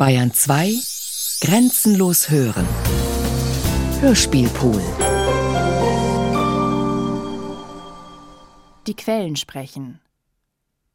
Bayern 0.00 0.32
2 0.32 0.72
Grenzenlos 1.42 2.30
hören. 2.30 2.66
Hörspielpool. 4.00 4.80
Die 8.86 8.94
Quellen 8.94 9.36
sprechen. 9.36 10.00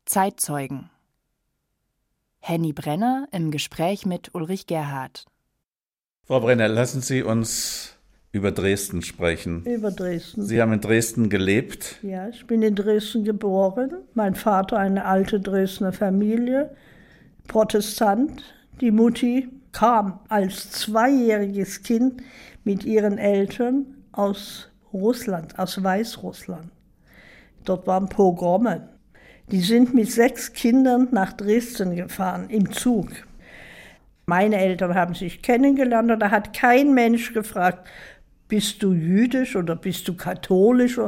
Zeitzeugen. 0.05 0.89
Henny 2.39 2.73
Brenner 2.73 3.28
im 3.31 3.52
Gespräch 3.52 4.07
mit 4.07 4.33
Ulrich 4.33 4.65
Gerhard. 4.65 5.26
Frau 6.24 6.40
Brenner, 6.40 6.68
lassen 6.68 7.02
Sie 7.02 7.22
uns 7.22 7.94
über 8.32 8.52
Dresden 8.52 9.04
sprechen. 9.04 9.66
Über 9.66 9.92
Dresden. 9.92 10.42
Sie 10.42 10.60
haben 10.60 10.74
in 10.74 10.82
Dresden 10.82 11.30
gelebt. 11.30 11.98
Ja, 12.02 12.28
ich 12.30 12.48
bin 12.48 12.64
in 12.64 12.74
Dresden 12.74 13.24
geboren. 13.24 13.92
Mein 14.16 14.34
Vater 14.34 14.80
eine 14.80 15.06
alte 15.06 15.40
Dresdner 15.40 15.94
Familie, 15.94 16.76
Protestant. 17.48 18.42
Die 18.82 18.92
Mutti 18.92 19.48
kam 19.71 20.20
als 20.28 20.71
zweijähriges 20.71 21.84
Kind 21.84 22.22
mit 22.66 22.84
ihren 22.84 23.18
Eltern 23.18 23.86
aus 24.12 24.70
Russland, 24.91 25.58
aus 25.58 25.82
Weißrussland. 25.82 26.72
Dort 27.63 27.88
waren 27.88 28.09
Pogrome. 28.09 28.90
Die 29.52 29.62
sind 29.62 29.94
mit 29.94 30.12
sechs 30.12 30.52
Kindern 30.52 31.08
nach 31.12 31.34
Dresden 31.34 31.96
gefahren 31.96 32.49
im 32.49 32.72
Zug. 32.72 33.09
Meine 34.26 34.58
Eltern 34.58 34.96
haben 34.96 35.13
sich 35.13 35.41
kennengelernt 35.41 36.12
und 36.12 36.20
da 36.20 36.32
hat 36.32 36.54
kein 36.54 36.94
Mensch 36.94 37.34
gefragt, 37.34 37.88
bist 38.48 38.84
du 38.84 38.94
jüdisch 38.94 39.55
oder 39.55 39.76
bist 39.76 40.07
du 40.07 40.16
katholisch? 40.16 40.99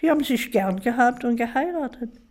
Die 0.00 0.10
haben 0.10 0.24
sich 0.24 0.50
gern 0.50 0.80
gehabt 0.80 1.24
und 1.24 1.36
geheiratet. 1.36 2.21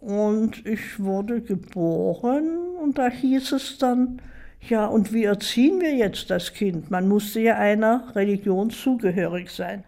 Und 0.00 0.64
ich 0.66 0.98
wurde 0.98 1.42
geboren 1.42 2.58
und 2.82 2.96
da 2.96 3.08
hieß 3.08 3.52
es 3.52 3.76
dann, 3.78 4.20
ja, 4.68 4.86
und 4.86 5.12
wie 5.12 5.24
erziehen 5.24 5.80
wir 5.80 5.94
jetzt 5.94 6.30
das 6.30 6.52
Kind? 6.52 6.90
Man 6.90 7.08
musste 7.08 7.40
ja 7.40 7.56
einer 7.56 8.14
Religion 8.14 8.70
zugehörig 8.70 9.50
sein. 9.50 9.84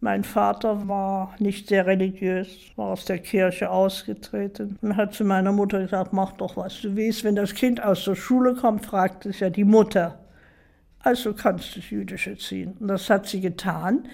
Mein 0.00 0.24
Vater 0.24 0.86
war 0.88 1.34
nicht 1.38 1.68
sehr 1.68 1.86
religiös, 1.86 2.48
war 2.76 2.92
aus 2.92 3.04
der 3.06 3.18
Kirche 3.18 3.70
ausgetreten 3.70 4.78
und 4.82 4.96
hat 4.96 5.14
zu 5.14 5.24
meiner 5.24 5.52
Mutter 5.52 5.80
gesagt, 5.80 6.12
mach 6.12 6.32
doch 6.32 6.56
was 6.56 6.80
du 6.80 6.94
willst. 6.94 7.24
Wenn 7.24 7.36
das 7.36 7.54
Kind 7.54 7.82
aus 7.82 8.04
der 8.04 8.14
Schule 8.14 8.54
kommt, 8.54 8.84
fragt 8.84 9.26
es 9.26 9.40
ja 9.40 9.50
die 9.50 9.64
Mutter. 9.64 10.18
Also 11.00 11.32
kannst 11.32 11.74
du 11.74 11.80
das 11.80 11.90
Jüdische 11.90 12.36
ziehen. 12.36 12.76
Und 12.78 12.88
das 12.88 13.08
hat 13.08 13.26
sie 13.26 13.40
getan 13.40 14.06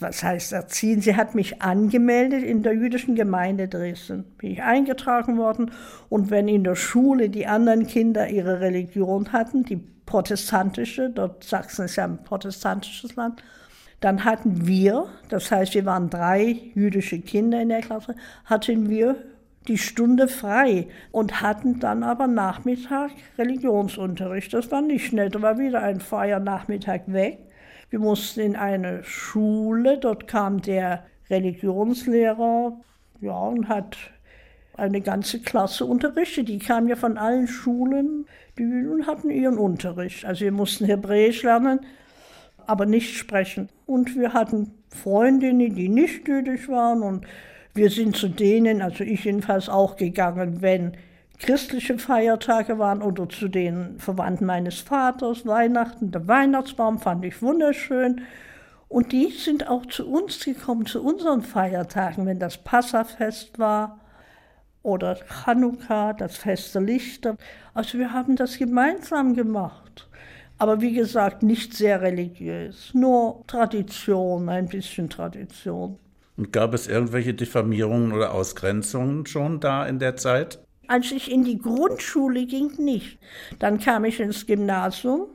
was 0.00 0.22
heißt 0.22 0.52
erziehen? 0.52 1.00
Sie 1.00 1.16
hat 1.16 1.34
mich 1.34 1.60
angemeldet 1.60 2.42
in 2.42 2.62
der 2.62 2.74
jüdischen 2.74 3.14
Gemeinde 3.14 3.68
Dresden. 3.68 4.24
Bin 4.38 4.52
ich 4.52 4.62
eingetragen 4.62 5.38
worden 5.38 5.72
und 6.08 6.30
wenn 6.30 6.48
in 6.48 6.64
der 6.64 6.76
Schule 6.76 7.30
die 7.30 7.46
anderen 7.46 7.86
Kinder 7.86 8.28
ihre 8.28 8.60
Religion 8.60 9.32
hatten, 9.32 9.64
die 9.64 9.76
protestantische, 10.06 11.10
dort 11.10 11.44
Sachsen 11.44 11.86
ist 11.86 11.96
ja 11.96 12.04
ein 12.04 12.22
protestantisches 12.22 13.16
Land, 13.16 13.42
dann 14.00 14.24
hatten 14.24 14.66
wir, 14.66 15.06
das 15.28 15.50
heißt, 15.50 15.74
wir 15.74 15.84
waren 15.84 16.08
drei 16.08 16.56
jüdische 16.74 17.18
Kinder 17.18 17.60
in 17.60 17.68
der 17.68 17.80
Klasse, 17.80 18.14
hatten 18.44 18.88
wir 18.88 19.16
die 19.66 19.78
Stunde 19.78 20.28
frei 20.28 20.86
und 21.10 21.42
hatten 21.42 21.80
dann 21.80 22.02
aber 22.02 22.26
Nachmittag 22.26 23.10
Religionsunterricht. 23.36 24.54
Das 24.54 24.70
war 24.70 24.80
nicht 24.80 25.12
nett, 25.12 25.34
da 25.34 25.42
war 25.42 25.58
wieder 25.58 25.82
ein 25.82 26.00
freier 26.00 26.40
Nachmittag 26.40 27.12
weg. 27.12 27.38
Wir 27.90 27.98
mussten 27.98 28.40
in 28.40 28.56
eine 28.56 29.02
Schule, 29.02 29.98
dort 29.98 30.28
kam 30.28 30.60
der 30.60 31.04
Religionslehrer 31.30 32.78
ja, 33.20 33.38
und 33.38 33.68
hat 33.68 33.96
eine 34.76 35.00
ganze 35.00 35.40
Klasse 35.40 35.84
unterrichtet. 35.84 36.48
Die 36.48 36.58
kamen 36.58 36.88
ja 36.88 36.96
von 36.96 37.18
allen 37.18 37.48
Schulen 37.48 38.26
und 38.58 39.06
hatten 39.06 39.30
ihren 39.30 39.58
Unterricht. 39.58 40.24
Also 40.24 40.44
wir 40.44 40.52
mussten 40.52 40.84
Hebräisch 40.84 41.42
lernen, 41.42 41.80
aber 42.66 42.86
nicht 42.86 43.16
sprechen. 43.16 43.68
Und 43.86 44.16
wir 44.16 44.32
hatten 44.34 44.72
Freundinnen, 44.90 45.74
die 45.74 45.88
nicht 45.88 46.28
jüdisch 46.28 46.68
waren 46.68 47.02
und 47.02 47.26
wir 47.74 47.90
sind 47.90 48.16
zu 48.16 48.28
denen, 48.28 48.82
also 48.82 49.04
ich 49.04 49.24
jedenfalls 49.24 49.68
auch 49.68 49.96
gegangen, 49.96 50.62
wenn 50.62 50.92
christliche 51.38 51.98
Feiertage 51.98 52.78
waren 52.78 53.02
oder 53.02 53.28
zu 53.28 53.48
den 53.48 53.98
Verwandten 53.98 54.46
meines 54.46 54.80
Vaters, 54.80 55.46
Weihnachten, 55.46 56.10
der 56.10 56.26
Weihnachtsbaum 56.26 56.98
fand 56.98 57.24
ich 57.24 57.40
wunderschön. 57.42 58.22
Und 58.88 59.12
die 59.12 59.30
sind 59.30 59.68
auch 59.68 59.86
zu 59.86 60.08
uns 60.08 60.44
gekommen, 60.44 60.86
zu 60.86 61.02
unseren 61.02 61.42
Feiertagen, 61.42 62.26
wenn 62.26 62.38
das 62.38 62.56
Passafest 62.58 63.58
war 63.58 64.00
oder 64.82 65.16
Chanukka, 65.44 66.14
das 66.14 66.36
Fest 66.38 66.74
der 66.74 66.82
Lichter. 66.82 67.36
Also 67.74 67.98
wir 67.98 68.12
haben 68.12 68.36
das 68.36 68.58
gemeinsam 68.58 69.34
gemacht. 69.34 70.08
Aber 70.56 70.80
wie 70.80 70.94
gesagt, 70.94 71.42
nicht 71.42 71.74
sehr 71.74 72.00
religiös, 72.00 72.92
nur 72.94 73.44
Tradition, 73.46 74.48
ein 74.48 74.68
bisschen 74.68 75.08
Tradition. 75.08 75.98
Und 76.36 76.52
gab 76.52 76.74
es 76.74 76.88
irgendwelche 76.88 77.34
Diffamierungen 77.34 78.12
oder 78.12 78.32
Ausgrenzungen 78.32 79.26
schon 79.26 79.60
da 79.60 79.86
in 79.86 79.98
der 79.98 80.16
Zeit? 80.16 80.60
Als 80.88 81.12
ich 81.12 81.30
in 81.30 81.44
die 81.44 81.58
Grundschule 81.58 82.46
ging, 82.46 82.72
nicht. 82.78 83.18
Dann 83.58 83.78
kam 83.78 84.04
ich 84.04 84.20
ins 84.20 84.46
Gymnasium 84.46 85.26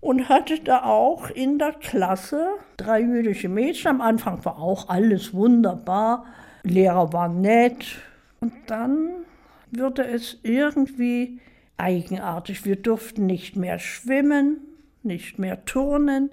und 0.00 0.28
hatte 0.28 0.58
da 0.60 0.84
auch 0.84 1.30
in 1.30 1.58
der 1.58 1.72
Klasse 1.72 2.48
drei 2.76 3.00
jüdische 3.00 3.48
Mädchen. 3.48 3.90
Am 3.90 4.00
Anfang 4.00 4.44
war 4.44 4.58
auch 4.58 4.88
alles 4.88 5.32
wunderbar. 5.32 6.24
Lehrer 6.62 7.12
waren 7.12 7.40
nett. 7.42 7.84
Und 8.40 8.54
dann 8.66 9.10
wurde 9.70 10.04
es 10.06 10.38
irgendwie 10.42 11.40
eigenartig. 11.76 12.64
Wir 12.64 12.76
durften 12.76 13.26
nicht 13.26 13.56
mehr 13.56 13.78
schwimmen, 13.78 14.58
nicht 15.02 15.38
mehr 15.38 15.64
turnen, 15.64 16.30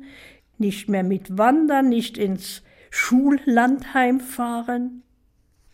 nicht 0.58 0.90
mehr 0.90 1.04
mit 1.04 1.38
Wandern, 1.38 1.90
nicht 1.90 2.18
ins 2.18 2.64
Schullandheim 2.90 4.20
fahren. 4.20 5.04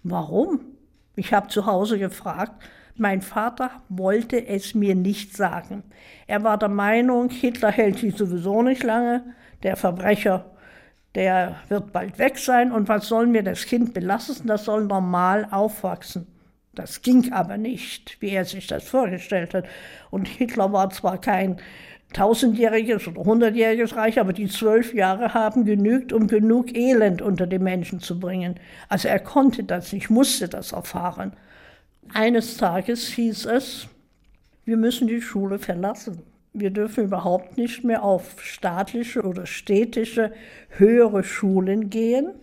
Warum? 0.04 0.77
Ich 1.18 1.34
habe 1.34 1.48
zu 1.48 1.66
Hause 1.66 1.98
gefragt. 1.98 2.64
Mein 2.96 3.22
Vater 3.22 3.72
wollte 3.90 4.48
es 4.48 4.76
mir 4.76 4.96
nicht 4.96 5.36
sagen. 5.36 5.84
Er 6.28 6.44
war 6.44 6.58
der 6.58 6.70
Meinung, 6.70 7.30
Hitler 7.30 7.72
hält 7.72 7.98
sich 7.98 8.16
sowieso 8.16 8.62
nicht 8.62 8.84
lange, 8.84 9.24
der 9.64 9.76
Verbrecher, 9.76 10.46
der 11.16 11.56
wird 11.70 11.92
bald 11.92 12.20
weg 12.20 12.38
sein 12.38 12.72
und 12.72 12.88
was 12.88 13.08
sollen 13.08 13.34
wir 13.34 13.44
das 13.44 13.66
Kind 13.66 13.94
belasten, 13.94 14.48
das 14.48 14.66
soll 14.66 14.86
normal 14.86 15.48
aufwachsen. 15.50 16.28
Das 16.76 17.02
ging 17.02 17.34
aber 17.34 17.58
nicht, 17.58 18.22
wie 18.22 18.30
er 18.30 18.46
sich 18.46 18.68
das 18.68 18.88
vorgestellt 18.88 19.56
hat. 19.56 19.66
Und 20.12 20.28
Hitler 20.28 20.72
war 20.72 20.92
zwar 20.92 21.20
kein 21.20 21.58
tausendjähriges 22.14 23.08
oder 23.08 23.24
hundertjähriges 23.24 23.96
Reich, 23.96 24.20
aber 24.20 24.34
die 24.34 24.48
zwölf 24.48 24.94
Jahre 24.94 25.34
haben 25.34 25.66
genügt, 25.66 26.14
um 26.14 26.28
genug 26.28 26.76
Elend 26.76 27.22
unter 27.22 27.48
die 27.48 27.60
Menschen 27.60 28.00
zu 28.00 28.20
bringen. 28.20 28.56
Also 28.90 29.08
er 29.08 29.20
konnte 29.20 29.64
das 29.64 29.92
nicht, 29.94 30.10
musste 30.10 30.48
das 30.48 30.72
erfahren. 30.72 31.34
Eines 32.14 32.58
Tages 32.58 33.08
hieß 33.10 33.46
es, 33.46 33.88
wir 34.66 34.78
müssen 34.78 35.08
die 35.08 35.22
Schule 35.22 35.60
verlassen. 35.60 36.24
Wir 36.54 36.72
dürfen 36.72 37.04
überhaupt 37.04 37.58
nicht 37.58 37.84
mehr 37.84 38.04
auf 38.04 38.42
staatliche 38.42 39.22
oder 39.22 39.46
städtische 39.46 40.32
höhere 40.70 41.24
Schulen 41.24 41.90
gehen 41.90 42.34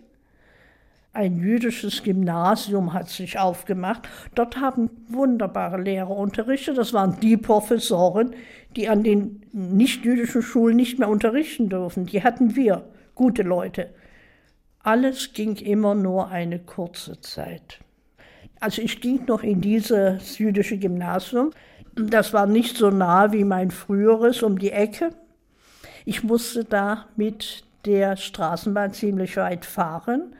ein 1.15 1.39
jüdisches 1.39 2.03
Gymnasium 2.03 2.93
hat 2.93 3.09
sich 3.09 3.39
aufgemacht. 3.39 4.09
Dort 4.35 4.61
haben 4.61 4.91
wunderbare 5.07 5.81
Lehrer 5.81 6.11
unterrichtet. 6.11 6.77
Das 6.77 6.93
waren 6.93 7.21
die 7.21 7.37
Professoren, 7.37 8.35
die 8.75 8.89
an 8.89 9.05
den 9.05 9.47
nicht-jüdischen 9.53 10.43
Schulen 10.43 10.77
nicht 10.77 10.99
mehr 10.99 11.09
unterrichten 11.09 11.69
dürfen. 11.69 12.07
Die 12.07 12.25
hatten 12.25 12.57
wir, 12.57 12.85
gute 13.15 13.43
Leute. 13.43 13.91
Alles 14.81 15.33
ging 15.33 15.55
immer 15.57 15.95
nur 15.95 16.29
eine 16.29 16.59
kurze 16.59 17.21
Zeit. 17.21 17.79
Also 18.59 18.83
ich 18.83 19.01
ging 19.01 19.25
noch 19.27 19.45
in 19.45 19.61
dieses 19.61 20.39
jüdische 20.39 20.79
Gymnasium. 20.79 21.51
Das 21.95 22.33
war 22.33 22.47
nicht 22.47 22.77
so 22.77 22.91
nah 22.91 23.33
wie 23.33 23.45
mein 23.45 23.71
früheres 23.71 24.43
um 24.43 24.59
die 24.59 24.73
Ecke. 24.73 25.11
Ich 26.05 26.25
musste 26.25 26.65
da 26.65 27.07
mit 27.15 27.65
der 27.85 28.17
Straßenbahn 28.17 28.93
ziemlich 28.93 29.37
weit 29.37 29.65
fahren 29.65 30.35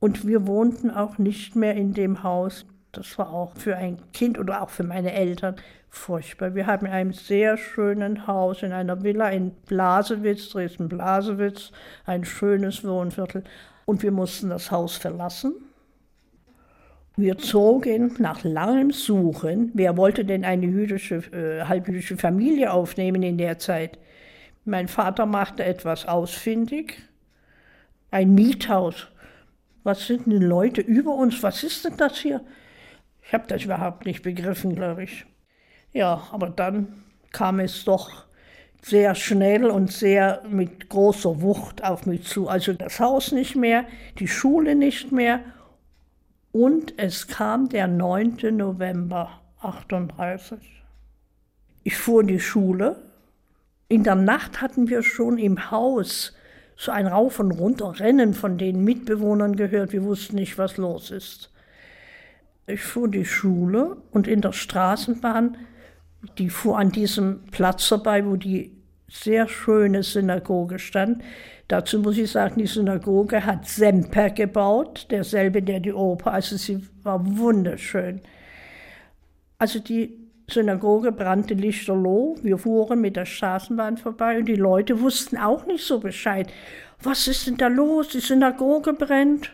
und 0.00 0.26
wir 0.26 0.46
wohnten 0.46 0.90
auch 0.90 1.18
nicht 1.18 1.56
mehr 1.56 1.74
in 1.74 1.92
dem 1.92 2.22
Haus. 2.22 2.66
Das 2.92 3.18
war 3.18 3.32
auch 3.32 3.56
für 3.56 3.76
ein 3.76 3.98
Kind 4.12 4.38
oder 4.38 4.62
auch 4.62 4.70
für 4.70 4.84
meine 4.84 5.12
Eltern 5.12 5.56
furchtbar. 5.90 6.54
Wir 6.54 6.66
haben 6.66 6.86
in 6.86 6.92
einem 6.92 7.12
sehr 7.12 7.56
schönen 7.56 8.26
Haus, 8.26 8.62
in 8.62 8.72
einer 8.72 9.02
Villa 9.02 9.28
in 9.30 9.50
Blasewitz, 9.66 10.50
Dresden-Blasewitz, 10.50 11.72
ein 12.06 12.24
schönes 12.24 12.84
Wohnviertel. 12.84 13.44
Und 13.84 14.02
wir 14.02 14.12
mussten 14.12 14.50
das 14.50 14.70
Haus 14.70 14.96
verlassen. 14.96 15.54
Wir 17.16 17.36
zogen 17.36 18.14
nach 18.18 18.44
langem 18.44 18.92
Suchen. 18.92 19.72
Wer 19.74 19.96
wollte 19.96 20.24
denn 20.24 20.44
eine 20.44 20.66
jüdische, 20.66 21.16
äh, 21.32 21.64
halbjüdische 21.64 22.16
Familie 22.16 22.72
aufnehmen 22.72 23.22
in 23.22 23.38
der 23.38 23.58
Zeit? 23.58 23.98
Mein 24.64 24.86
Vater 24.86 25.26
machte 25.26 25.64
etwas 25.64 26.06
ausfindig. 26.06 27.02
Ein 28.10 28.34
Miethaus 28.34 29.08
was 29.88 30.06
sind 30.06 30.26
denn 30.26 30.42
Leute 30.42 30.82
über 30.82 31.14
uns? 31.14 31.42
Was 31.42 31.64
ist 31.64 31.86
denn 31.86 31.96
das 31.96 32.18
hier? 32.18 32.44
Ich 33.22 33.32
habe 33.32 33.46
das 33.48 33.64
überhaupt 33.64 34.04
nicht 34.04 34.22
begriffen, 34.22 34.74
glaube 34.74 35.04
ich. 35.04 35.24
Ja, 35.94 36.28
aber 36.30 36.50
dann 36.50 37.04
kam 37.32 37.58
es 37.58 37.86
doch 37.86 38.26
sehr 38.82 39.14
schnell 39.14 39.64
und 39.70 39.90
sehr 39.90 40.42
mit 40.46 40.90
großer 40.90 41.40
Wucht 41.40 41.82
auf 41.82 42.04
mich 42.04 42.24
zu. 42.24 42.48
Also 42.48 42.74
das 42.74 43.00
Haus 43.00 43.32
nicht 43.32 43.56
mehr, 43.56 43.86
die 44.18 44.28
Schule 44.28 44.74
nicht 44.74 45.10
mehr. 45.10 45.40
Und 46.52 46.92
es 46.98 47.26
kam 47.26 47.70
der 47.70 47.88
9. 47.88 48.36
November 48.54 49.40
38. 49.62 50.58
Ich 51.82 51.96
fuhr 51.96 52.20
in 52.20 52.26
die 52.26 52.40
Schule. 52.40 52.96
In 53.88 54.04
der 54.04 54.16
Nacht 54.16 54.60
hatten 54.60 54.90
wir 54.90 55.02
schon 55.02 55.38
im 55.38 55.70
Haus 55.70 56.34
so 56.78 56.92
ein 56.92 57.08
Rauf 57.08 57.40
und 57.40 57.50
Runter 57.50 57.98
Rennen 57.98 58.32
von 58.34 58.56
den 58.56 58.84
Mitbewohnern 58.84 59.56
gehört. 59.56 59.92
Wir 59.92 60.04
wussten 60.04 60.36
nicht, 60.36 60.56
was 60.58 60.76
los 60.76 61.10
ist. 61.10 61.50
Ich 62.68 62.82
fuhr 62.82 63.06
in 63.06 63.12
die 63.12 63.24
Schule 63.24 63.96
und 64.12 64.28
in 64.28 64.40
der 64.40 64.52
Straßenbahn 64.52 65.56
die 66.38 66.50
fuhr 66.50 66.78
an 66.78 66.90
diesem 66.90 67.44
Platz 67.50 67.86
vorbei, 67.86 68.24
wo 68.24 68.36
die 68.36 68.76
sehr 69.08 69.48
schöne 69.48 70.02
Synagoge 70.02 70.78
stand. 70.78 71.22
Dazu 71.66 72.00
muss 72.00 72.18
ich 72.18 72.30
sagen, 72.30 72.58
die 72.58 72.66
Synagoge 72.66 73.44
hat 73.44 73.66
Semper 73.66 74.30
gebaut, 74.30 75.06
derselbe, 75.10 75.62
der 75.62 75.80
die 75.80 75.92
Oper, 75.92 76.32
also 76.32 76.56
sie 76.56 76.86
war 77.02 77.20
wunderschön. 77.38 78.20
Also 79.58 79.78
die 79.78 80.27
Synagoge 80.50 81.12
brannte 81.12 81.54
lichterloh, 81.54 82.36
wir 82.42 82.58
fuhren 82.58 83.00
mit 83.00 83.16
der 83.16 83.26
Straßenbahn 83.26 83.98
vorbei 83.98 84.38
und 84.38 84.46
die 84.46 84.56
Leute 84.56 85.00
wussten 85.00 85.36
auch 85.36 85.66
nicht 85.66 85.84
so 85.84 86.00
Bescheid. 86.00 86.50
Was 87.02 87.28
ist 87.28 87.46
denn 87.46 87.58
da 87.58 87.68
los? 87.68 88.08
Die 88.08 88.20
Synagoge 88.20 88.94
brennt. 88.94 89.52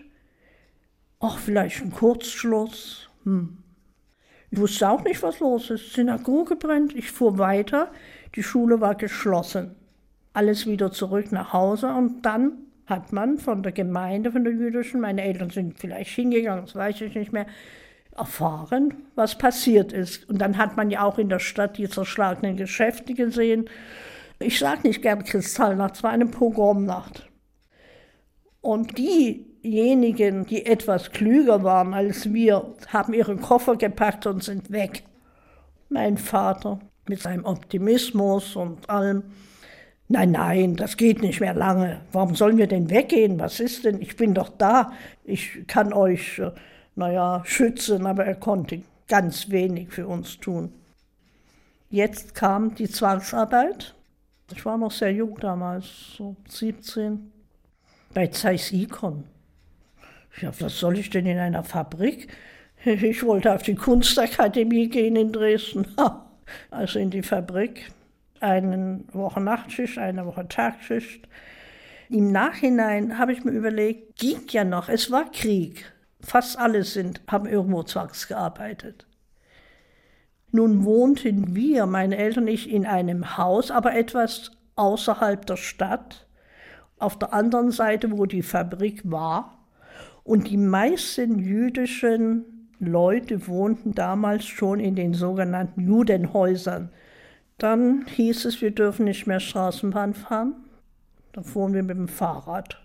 Ach, 1.20 1.38
vielleicht 1.38 1.82
ein 1.82 1.90
Kurzschluss. 1.90 3.10
Hm. 3.24 3.58
Ich 4.50 4.60
wusste 4.60 4.88
auch 4.88 5.02
nicht, 5.02 5.22
was 5.22 5.40
los 5.40 5.70
ist. 5.70 5.86
Die 5.88 5.94
Synagoge 5.94 6.54
brennt. 6.54 6.94
Ich 6.94 7.10
fuhr 7.10 7.38
weiter. 7.38 7.90
Die 8.36 8.42
Schule 8.42 8.80
war 8.80 8.94
geschlossen. 8.94 9.74
Alles 10.32 10.66
wieder 10.66 10.92
zurück 10.92 11.32
nach 11.32 11.52
Hause 11.52 11.88
und 11.88 12.22
dann 12.22 12.52
hat 12.86 13.12
man 13.12 13.38
von 13.38 13.62
der 13.62 13.72
Gemeinde, 13.72 14.32
von 14.32 14.44
der 14.44 14.52
jüdischen, 14.52 15.00
meine 15.00 15.22
Eltern 15.22 15.50
sind 15.50 15.78
vielleicht 15.78 16.10
hingegangen, 16.10 16.66
das 16.66 16.74
weiß 16.74 17.00
ich 17.00 17.14
nicht 17.14 17.32
mehr, 17.32 17.46
erfahren, 18.16 18.94
was 19.14 19.36
passiert 19.38 19.92
ist. 19.92 20.28
Und 20.28 20.38
dann 20.38 20.58
hat 20.58 20.76
man 20.76 20.90
ja 20.90 21.02
auch 21.02 21.18
in 21.18 21.28
der 21.28 21.38
Stadt 21.38 21.78
die 21.78 21.88
zerschlagenen 21.88 22.56
Geschäfte 22.56 23.14
gesehen. 23.14 23.68
Ich 24.38 24.58
sage 24.58 24.86
nicht 24.88 25.02
gern 25.02 25.24
Kristallnacht, 25.24 25.96
es 25.96 26.02
war 26.02 26.10
eine 26.10 26.26
Pogromnacht. 26.26 27.28
Und 28.60 28.98
die 28.98 29.54
diejenigen, 29.64 30.44
die 30.44 30.66
etwas 30.66 31.10
klüger 31.10 31.64
waren 31.64 31.94
als 31.94 32.32
wir, 32.32 32.74
haben 32.88 33.14
ihre 33.14 33.36
Koffer 33.36 33.76
gepackt 33.76 34.26
und 34.26 34.44
sind 34.44 34.70
weg. 34.70 35.04
Mein 35.88 36.18
Vater 36.18 36.80
mit 37.08 37.20
seinem 37.20 37.44
Optimismus 37.44 38.56
und 38.56 38.88
allem. 38.88 39.24
Nein, 40.08 40.32
nein, 40.32 40.76
das 40.76 40.96
geht 40.98 41.22
nicht 41.22 41.40
mehr 41.40 41.54
lange. 41.54 42.02
Warum 42.12 42.34
sollen 42.34 42.58
wir 42.58 42.66
denn 42.66 42.90
weggehen? 42.90 43.40
Was 43.40 43.58
ist 43.58 43.84
denn? 43.84 44.02
Ich 44.02 44.16
bin 44.16 44.34
doch 44.34 44.50
da. 44.50 44.92
Ich 45.24 45.66
kann 45.66 45.94
euch, 45.94 46.38
äh, 46.38 46.52
naja, 46.96 47.42
schützen, 47.44 48.06
aber 48.06 48.24
er 48.24 48.36
konnte 48.36 48.82
ganz 49.08 49.50
wenig 49.50 49.90
für 49.90 50.06
uns 50.06 50.38
tun. 50.38 50.72
Jetzt 51.90 52.34
kam 52.34 52.74
die 52.74 52.88
Zwangsarbeit. 52.88 53.94
Ich 54.52 54.64
war 54.64 54.76
noch 54.76 54.90
sehr 54.90 55.12
jung 55.12 55.38
damals, 55.38 55.86
so 56.16 56.36
17, 56.48 57.30
bei 58.12 58.26
Zeiss 58.28 58.72
Ikon. 58.72 59.24
Ja, 60.40 60.52
was 60.58 60.78
soll 60.78 60.98
ich 60.98 61.10
denn 61.10 61.26
in 61.26 61.38
einer 61.38 61.64
Fabrik? 61.64 62.28
Ich 62.86 63.22
wollte 63.22 63.54
auf 63.54 63.62
die 63.62 63.76
Kunstakademie 63.76 64.90
gehen 64.90 65.16
in 65.16 65.32
Dresden, 65.32 65.86
also 66.70 66.98
in 66.98 67.08
die 67.08 67.22
Fabrik. 67.22 67.90
Eine 68.40 69.00
Woche 69.14 69.40
Nachtschicht, 69.40 69.96
eine 69.96 70.26
Woche 70.26 70.46
Tagschicht. 70.46 71.26
Im 72.10 72.30
Nachhinein 72.30 73.16
habe 73.18 73.32
ich 73.32 73.42
mir 73.42 73.52
überlegt, 73.52 74.18
ging 74.18 74.42
ja 74.50 74.64
noch, 74.64 74.90
es 74.90 75.10
war 75.10 75.30
Krieg. 75.30 75.93
Fast 76.24 76.58
alle 76.58 76.84
sind, 76.84 77.20
haben 77.28 77.46
irgendwo 77.46 77.82
zwangsgearbeitet. 77.82 79.06
Nun 80.50 80.84
wohnten 80.84 81.54
wir, 81.54 81.86
meine 81.86 82.16
Eltern 82.16 82.46
ich, 82.46 82.70
in 82.70 82.86
einem 82.86 83.36
Haus, 83.36 83.70
aber 83.70 83.94
etwas 83.94 84.52
außerhalb 84.76 85.44
der 85.46 85.56
Stadt, 85.56 86.26
auf 86.98 87.18
der 87.18 87.32
anderen 87.32 87.70
Seite, 87.70 88.16
wo 88.16 88.24
die 88.24 88.42
Fabrik 88.42 89.02
war. 89.04 89.58
Und 90.22 90.48
die 90.48 90.56
meisten 90.56 91.38
jüdischen 91.38 92.68
Leute 92.78 93.46
wohnten 93.46 93.92
damals 93.92 94.46
schon 94.46 94.80
in 94.80 94.94
den 94.94 95.12
sogenannten 95.12 95.80
Judenhäusern. 95.86 96.90
Dann 97.58 98.06
hieß 98.06 98.46
es, 98.46 98.62
wir 98.62 98.70
dürfen 98.70 99.04
nicht 99.04 99.26
mehr 99.26 99.40
Straßenbahn 99.40 100.14
fahren. 100.14 100.54
Dann 101.32 101.44
fuhren 101.44 101.74
wir 101.74 101.82
mit 101.82 101.96
dem 101.96 102.08
Fahrrad. 102.08 102.80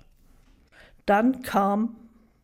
Dann 1.05 1.41
kam, 1.41 1.95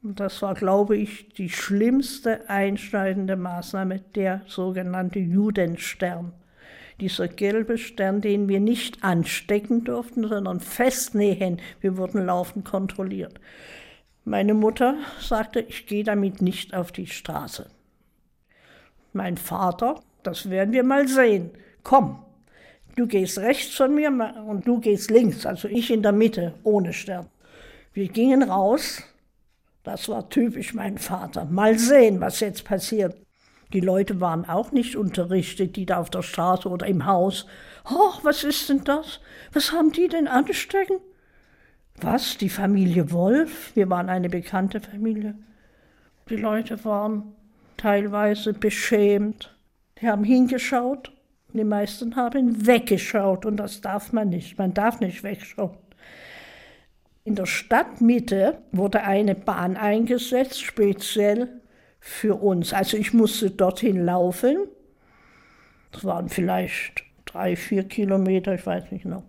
und 0.05 0.19
das 0.19 0.43
war, 0.43 0.53
glaube 0.53 0.95
ich, 0.95 1.29
die 1.29 1.49
schlimmste 1.49 2.47
einschneidende 2.47 3.35
Maßnahme, 3.35 4.01
der 4.13 4.41
sogenannte 4.45 5.17
Judenstern. 5.17 6.31
Dieser 7.01 7.27
gelbe 7.27 7.79
Stern, 7.79 8.21
den 8.21 8.47
wir 8.47 8.59
nicht 8.59 9.03
anstecken 9.03 9.83
durften, 9.83 10.27
sondern 10.27 10.59
festnähen. 10.59 11.59
Wir 11.81 11.97
wurden 11.97 12.23
laufend 12.23 12.65
kontrolliert. 12.65 13.39
Meine 14.25 14.53
Mutter 14.53 14.95
sagte, 15.19 15.61
ich 15.61 15.87
gehe 15.87 16.03
damit 16.03 16.39
nicht 16.39 16.75
auf 16.75 16.91
die 16.91 17.07
Straße. 17.07 17.67
Mein 19.11 19.37
Vater, 19.37 20.01
das 20.21 20.51
werden 20.51 20.71
wir 20.71 20.83
mal 20.83 21.07
sehen. 21.07 21.49
Komm, 21.81 22.19
du 22.95 23.07
gehst 23.07 23.39
rechts 23.39 23.73
von 23.75 23.95
mir 23.95 24.11
und 24.47 24.67
du 24.67 24.79
gehst 24.79 25.09
links, 25.09 25.47
also 25.47 25.67
ich 25.67 25.89
in 25.89 26.03
der 26.03 26.11
Mitte, 26.11 26.53
ohne 26.61 26.93
Stern. 26.93 27.25
Wir 27.93 28.07
gingen 28.07 28.43
raus. 28.43 29.01
Das 29.85 30.09
war 30.09 30.29
typisch 30.29 30.73
mein 30.73 30.97
Vater. 30.97 31.45
Mal 31.45 31.77
sehen, 31.77 32.19
was 32.19 32.39
jetzt 32.39 32.65
passiert. 32.65 33.15
Die 33.71 33.81
Leute 33.81 34.19
waren 34.19 34.49
auch 34.49 34.71
nicht 34.71 34.95
unterrichtet, 34.95 35.75
die 35.75 35.85
da 35.85 35.97
auf 35.97 36.09
der 36.09 36.23
Straße 36.23 36.67
oder 36.67 36.87
im 36.87 37.05
Haus. 37.05 37.45
Oh, 37.87 38.13
was 38.23 38.43
ist 38.43 38.67
denn 38.67 38.83
das? 38.83 39.19
Was 39.53 39.71
haben 39.71 39.91
die 39.91 40.07
denn 40.07 40.27
anstecken? 40.27 40.97
Was? 42.01 42.37
Die 42.37 42.49
Familie 42.49 43.11
Wolf? 43.11 43.75
Wir 43.75 43.87
waren 43.89 44.09
eine 44.09 44.27
bekannte 44.27 44.81
Familie. 44.81 45.35
Die 46.29 46.35
Leute 46.35 46.83
waren 46.83 47.35
teilweise 47.77 48.53
beschämt. 48.53 49.55
Die 50.01 50.07
haben 50.07 50.23
hingeschaut. 50.23 51.11
Die 51.53 51.63
meisten 51.63 52.15
haben 52.15 52.65
weggeschaut 52.65 53.45
und 53.45 53.57
das 53.57 53.81
darf 53.81 54.11
man 54.11 54.29
nicht. 54.29 54.57
Man 54.57 54.73
darf 54.73 54.99
nicht 54.99 55.21
wegschauen. 55.21 55.77
In 57.25 57.33
der 57.33 57.47
Stadtmitte 57.47 58.59
wurde 58.71 59.01
eine 59.01 59.33
Bahn 59.33 59.77
eingesetzt, 59.77 60.61
speziell 60.61 61.59
für 61.99 62.35
uns. 62.35 62.71
Also 62.71 62.97
ich 62.97 63.13
musste 63.13 63.49
dorthin 63.49 64.05
laufen. 64.05 64.57
Das 65.91 66.05
waren 66.05 66.29
vielleicht 66.29 67.03
drei, 67.25 67.55
vier 67.55 67.85
Kilometer, 67.85 68.53
ich 68.53 68.63
weiß 68.63 68.91
nicht 68.91 69.05
noch. 69.05 69.23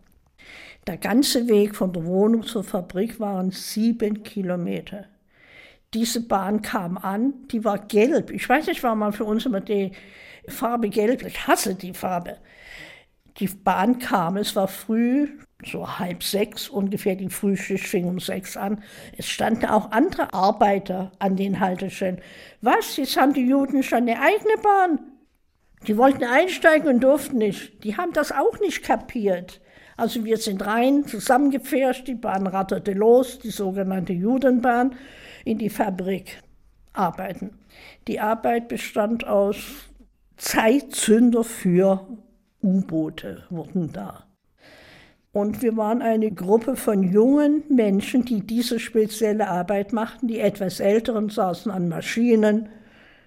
Der 0.87 0.99
ganze 0.99 1.49
Weg 1.49 1.75
von 1.75 1.95
der 1.95 2.05
Wohnung 2.05 2.43
zur 2.43 2.65
Fabrik 2.65 3.19
waren 3.19 3.51
sieben 3.51 4.23
Kilometer. 4.23 5.07
Diese 5.95 6.21
Bahn 6.21 6.61
kam 6.61 6.99
an, 6.99 7.33
die 7.51 7.65
war 7.65 7.79
gelb. 7.79 8.31
Ich 8.31 8.47
weiß 8.47 8.67
nicht, 8.67 8.83
warum 8.83 8.99
man 8.99 9.15
für 9.15 9.25
uns 9.25 9.47
immer 9.47 9.63
die 9.63 9.93
Farbe 10.49 10.91
gelb, 10.91 11.25
ich 11.25 11.47
hasse 11.47 11.75
die 11.75 11.95
Farbe. 11.95 12.37
Die 13.39 13.49
Bahn 13.49 13.99
kam, 13.99 14.37
es 14.37 14.55
war 14.55 14.69
früh, 14.69 15.31
so 15.65 15.99
halb 15.99 16.23
sechs 16.23 16.69
ungefähr, 16.69 17.17
die 17.17 17.31
Frühschicht 17.31 17.87
fing 17.87 18.07
um 18.07 18.21
sechs 18.21 18.57
an. 18.57 18.83
Es 19.17 19.29
standen 19.29 19.67
auch 19.67 19.91
andere 19.91 20.33
Arbeiter 20.35 21.13
an 21.19 21.37
den 21.37 21.61
Haltestellen. 21.61 22.21
Was, 22.61 22.97
jetzt 22.97 23.17
haben 23.17 23.33
die 23.33 23.47
Juden 23.47 23.83
schon 23.83 24.01
eine 24.01 24.21
eigene 24.21 24.57
Bahn? 24.63 25.01
Die 25.87 25.97
wollten 25.97 26.25
einsteigen 26.25 26.89
und 26.89 27.01
durften 27.01 27.39
nicht. 27.39 27.85
Die 27.85 27.97
haben 27.97 28.13
das 28.13 28.33
auch 28.33 28.59
nicht 28.61 28.83
kapiert. 28.83 29.61
Also 29.97 30.25
wir 30.25 30.37
sind 30.37 30.67
rein, 30.67 31.07
zusammengepfercht, 31.07 32.07
die 32.07 32.15
Bahn 32.15 32.47
ratterte 32.47 32.93
los, 32.93 33.39
die 33.39 33.51
sogenannte 33.51 34.13
Judenbahn, 34.13 34.95
in 35.45 35.59
die 35.59 35.71
Fabrik 35.71 36.43
arbeiten. 36.93 37.59
Die 38.07 38.21
Arbeit 38.21 38.69
bestand 38.69 39.27
aus 39.27 39.57
Zeitzünder 40.37 41.45
für 41.45 42.07
U-Boote, 42.63 43.45
wurden 43.49 43.93
da. 43.93 44.26
Und 45.37 45.61
wir 45.61 45.77
waren 45.77 46.01
eine 46.01 46.31
Gruppe 46.31 46.77
von 46.77 47.03
jungen 47.03 47.63
Menschen, 47.69 48.25
die 48.25 48.41
diese 48.41 48.81
spezielle 48.81 49.49
Arbeit 49.49 49.93
machten. 49.93 50.29
Die 50.29 50.41
etwas 50.41 50.81
Älteren 50.81 51.29
saßen 51.29 51.71
an 51.71 51.91
Maschinen. 51.91 52.71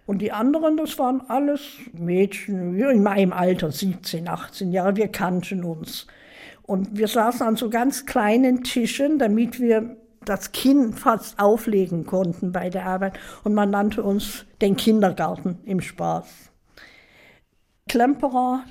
Und 0.08 0.24
die 0.24 0.32
anderen, 0.32 0.76
das 0.76 0.98
waren 0.98 1.22
alles 1.30 1.62
Mädchen 1.94 2.80
in 2.80 3.04
meinem 3.04 3.32
Alter, 3.32 3.72
17, 3.72 4.28
18 4.28 4.72
Jahre. 4.72 4.96
Wir 4.96 5.10
kannten 5.10 5.64
uns. 5.64 6.08
Und 6.64 6.98
wir 6.98 7.08
saßen 7.08 7.46
an 7.46 7.58
so 7.58 7.70
ganz 7.70 8.08
kleinen 8.08 8.64
Tischen, 8.64 9.20
damit 9.20 9.60
wir 9.60 9.96
das 10.26 10.52
Kinn 10.52 10.94
fast 10.94 11.40
auflegen 11.40 12.08
konnten 12.08 12.52
bei 12.52 12.72
der 12.72 12.88
Arbeit. 12.88 13.20
Und 13.44 13.54
man 13.54 13.70
nannte 13.70 14.02
uns 14.02 14.48
den 14.64 14.76
Kindergarten 14.76 15.60
im 15.64 15.80
Spaß. 15.80 16.26
Klemperer, 17.88 18.64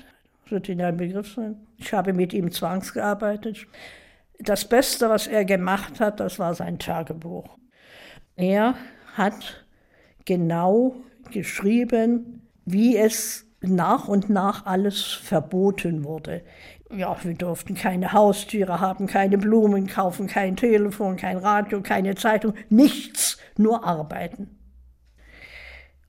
wird 0.49 0.67
Ihnen 0.67 0.81
ein 0.81 0.97
Begriff 0.97 1.35
sein. 1.35 1.68
Ich 1.79 1.93
habe 1.93 2.13
mit 2.13 2.33
ihm 2.33 2.51
zwangsgearbeitet. 2.51 3.65
Das 4.39 4.67
Beste, 4.67 5.09
was 5.09 5.27
er 5.27 5.45
gemacht 5.45 5.99
hat, 5.99 6.19
das 6.19 6.39
war 6.39 6.53
sein 6.53 6.79
Tagebuch. 6.79 7.57
Er 8.35 8.75
hat 9.15 9.65
genau 10.25 10.95
geschrieben, 11.31 12.47
wie 12.65 12.97
es 12.97 13.45
nach 13.61 14.07
und 14.07 14.29
nach 14.29 14.65
alles 14.65 15.03
verboten 15.03 16.03
wurde. 16.03 16.43
Ja, 16.91 17.17
wir 17.23 17.33
durften 17.33 17.75
keine 17.75 18.13
Haustiere 18.13 18.79
haben, 18.79 19.07
keine 19.07 19.37
Blumen 19.37 19.87
kaufen, 19.87 20.27
kein 20.27 20.55
Telefon, 20.55 21.17
kein 21.17 21.37
Radio, 21.37 21.81
keine 21.81 22.15
Zeitung, 22.15 22.53
nichts, 22.69 23.37
nur 23.57 23.83
arbeiten. 23.83 24.57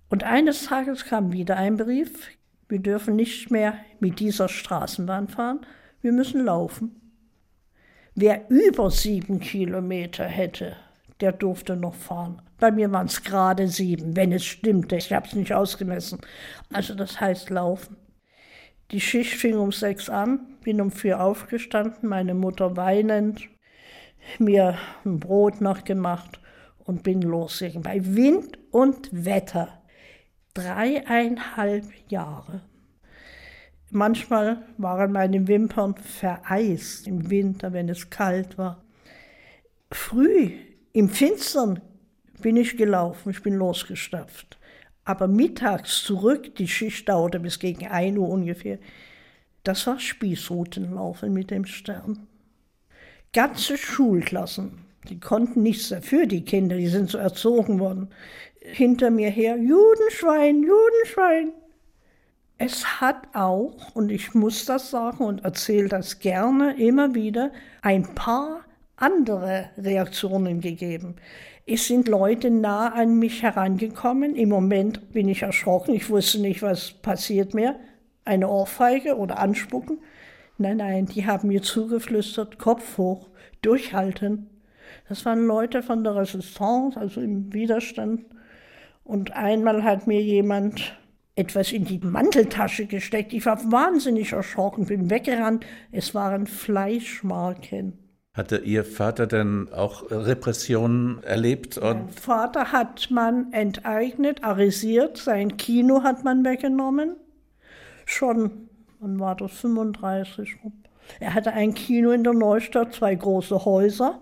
Und 0.09 0.25
eines 0.25 0.67
Tages 0.67 1.05
kam 1.05 1.33
wieder 1.33 1.57
ein 1.57 1.77
Brief, 1.77 2.29
wir 2.71 2.79
dürfen 2.79 3.17
nicht 3.17 3.51
mehr 3.51 3.75
mit 3.99 4.21
dieser 4.21 4.49
Straßenbahn 4.49 5.29
fahren, 5.29 5.61
wir 6.01 6.13
müssen 6.13 6.45
laufen. 6.45 6.97
Wer 8.15 8.49
über 8.51 8.91
sieben 8.91 9.41
Kilometer 9.41 10.25
hätte, 10.25 10.77
der 11.21 11.33
durfte 11.33 11.77
noch 11.77 11.95
fahren. 11.95 12.43
Bei 12.59 12.71
mir 12.71 12.91
waren 12.93 13.07
es 13.07 13.23
gerade 13.23 13.69
sieben, 13.69 14.17
wenn 14.17 14.33
es 14.33 14.45
stimmte. 14.45 14.97
Ich 14.97 15.13
habe 15.13 15.27
es 15.27 15.35
nicht 15.35 15.53
ausgemessen. 15.53 16.21
Also 16.73 16.95
das 16.95 17.21
heißt 17.21 17.51
laufen. 17.51 17.97
Die 18.91 19.01
Schicht 19.01 19.35
fing 19.35 19.57
um 19.57 19.73
sechs 19.73 20.09
an, 20.09 20.57
bin 20.63 20.81
um 20.81 20.91
vier 20.91 21.23
aufgestanden, 21.23 22.09
meine 22.09 22.35
Mutter 22.35 22.77
weinend, 22.77 23.49
mir 24.39 24.77
ein 25.05 25.21
Brot 25.21 25.61
noch 25.61 25.85
gemacht 25.85 26.41
und 26.85 27.03
bin 27.03 27.23
losgegangen. 27.23 27.83
Bei 27.83 28.05
Wind 28.05 28.59
und 28.71 29.09
Wetter. 29.13 29.80
Dreieinhalb 30.55 31.85
Jahre. 32.09 32.63
Manchmal 33.91 34.65
waren 34.79 35.13
meine 35.13 35.49
Wimpern 35.49 35.97
vereist 35.97 37.07
im 37.07 37.31
Winter, 37.31 37.73
wenn 37.73 37.89
es 37.89 38.11
kalt 38.11 38.59
war. 38.59 38.85
Früh 39.91 40.53
im 40.93 41.09
Finstern 41.09 41.81
bin 42.41 42.57
ich 42.57 42.77
gelaufen, 42.77 43.31
ich 43.31 43.43
bin 43.43 43.55
losgestapft. 43.55 44.59
Aber 45.05 45.29
mittags 45.29 46.03
zurück, 46.03 46.55
die 46.57 46.69
Schicht 46.69 47.09
dauerte 47.09 47.41
bis 47.41 47.59
gegen 47.59 47.87
1 47.87 48.17
Uhr 48.19 48.29
ungefähr, 48.29 48.79
das 49.65 49.87
war 49.87 49.99
Spießrutenlaufen 49.99 51.33
mit 51.33 51.51
dem 51.51 51.65
Stern. 51.65 52.27
Ganze 53.33 53.77
Schulklassen, 53.77 54.79
die 55.09 55.21
konnten 55.21 55.63
nichts 55.63 55.89
dafür, 55.89 56.27
die 56.27 56.45
Kinder, 56.45 56.77
die 56.77 56.89
sind 56.89 57.11
so 57.11 57.19
erzogen 57.19 57.79
worden. 57.79 58.09
Hinter 58.61 59.11
mir 59.11 59.31
her, 59.31 59.57
Judenschwein, 59.57 60.63
Judenschwein. 60.63 61.53
Es 62.59 63.01
hat 63.01 63.29
auch, 63.33 63.95
und 63.95 64.11
ich 64.11 64.35
muss 64.35 64.67
das 64.67 64.91
sagen 64.91 65.25
und 65.25 65.45
erzähle 65.45 65.89
das 65.89 66.19
gerne 66.19 66.79
immer 66.79 67.15
wieder, 67.15 67.53
ein 67.81 68.15
paar 68.15 68.61
andere 68.97 69.71
Reaktionen 69.79 70.61
gegeben. 70.61 71.17
Es 71.67 71.87
sind 71.87 72.09
Leute 72.09 72.51
nah 72.51 72.93
an 72.93 73.19
mich 73.19 73.43
herangekommen. 73.43 74.35
Im 74.35 74.51
Moment 74.51 75.13
bin 75.13 75.29
ich 75.29 75.43
erschrocken. 75.43 75.95
Ich 75.95 76.11
wusste 76.11 76.41
nicht, 76.41 76.63
was 76.63 76.91
passiert 76.91 77.55
mir. 77.55 77.77
Eine 78.25 78.49
Ohrfeige 78.49 79.17
oder 79.17 79.39
Anspucken. 79.39 80.01
Nein, 80.59 80.77
nein, 80.77 81.07
die 81.07 81.27
haben 81.27 81.49
mir 81.49 81.63
zugeflüstert, 81.63 82.59
Kopf 82.59 82.99
hoch, 82.99 83.31
durchhalten. 83.63 84.51
Das 85.09 85.25
waren 85.25 85.47
Leute 85.47 85.83
von 85.83 86.05
der 86.05 86.17
Resistance, 86.17 87.01
also 87.01 87.23
im 87.23 87.53
Widerstand. 87.55 88.25
Und 89.05 89.33
einmal 89.33 89.83
hat 89.83 90.07
mir 90.07 90.23
jemand 90.23 90.97
etwas 91.35 91.73
in 91.73 91.85
die 91.85 91.99
Manteltasche 91.99 92.87
gesteckt. 92.87 93.33
Ich 93.33 93.47
war 93.47 93.59
wahnsinnig 93.73 94.33
erschrocken, 94.33 94.87
bin 94.87 95.11
weggerannt. 95.11 95.65
Es 95.91 96.15
waren 96.15 96.47
Fleischmarken. 96.47 97.99
Hatte 98.33 98.59
Ihr 98.59 98.85
Vater 98.85 99.27
denn 99.27 99.69
auch 99.73 100.09
Repressionen 100.11 101.23
erlebt? 101.25 101.81
Mein 101.83 102.09
Vater 102.11 102.71
hat 102.71 103.11
man 103.11 103.53
enteignet, 103.53 104.45
arisiert, 104.45 105.17
sein 105.17 105.57
Kino 105.57 106.05
hat 106.05 106.23
man 106.23 106.45
weggenommen. 106.45 107.17
Schon, 108.07 108.69
wann 109.01 109.19
war 109.19 109.35
das, 109.35 109.53
35 109.53 110.59
Er 111.19 111.35
hatte 111.35 111.53
ein 111.53 111.75
Kino 111.75 112.13
in 112.13 112.23
der 112.23 112.35
Neustadt, 112.35 112.95
zwei 112.95 113.15
große 113.15 113.65
Häuser. 113.65 114.21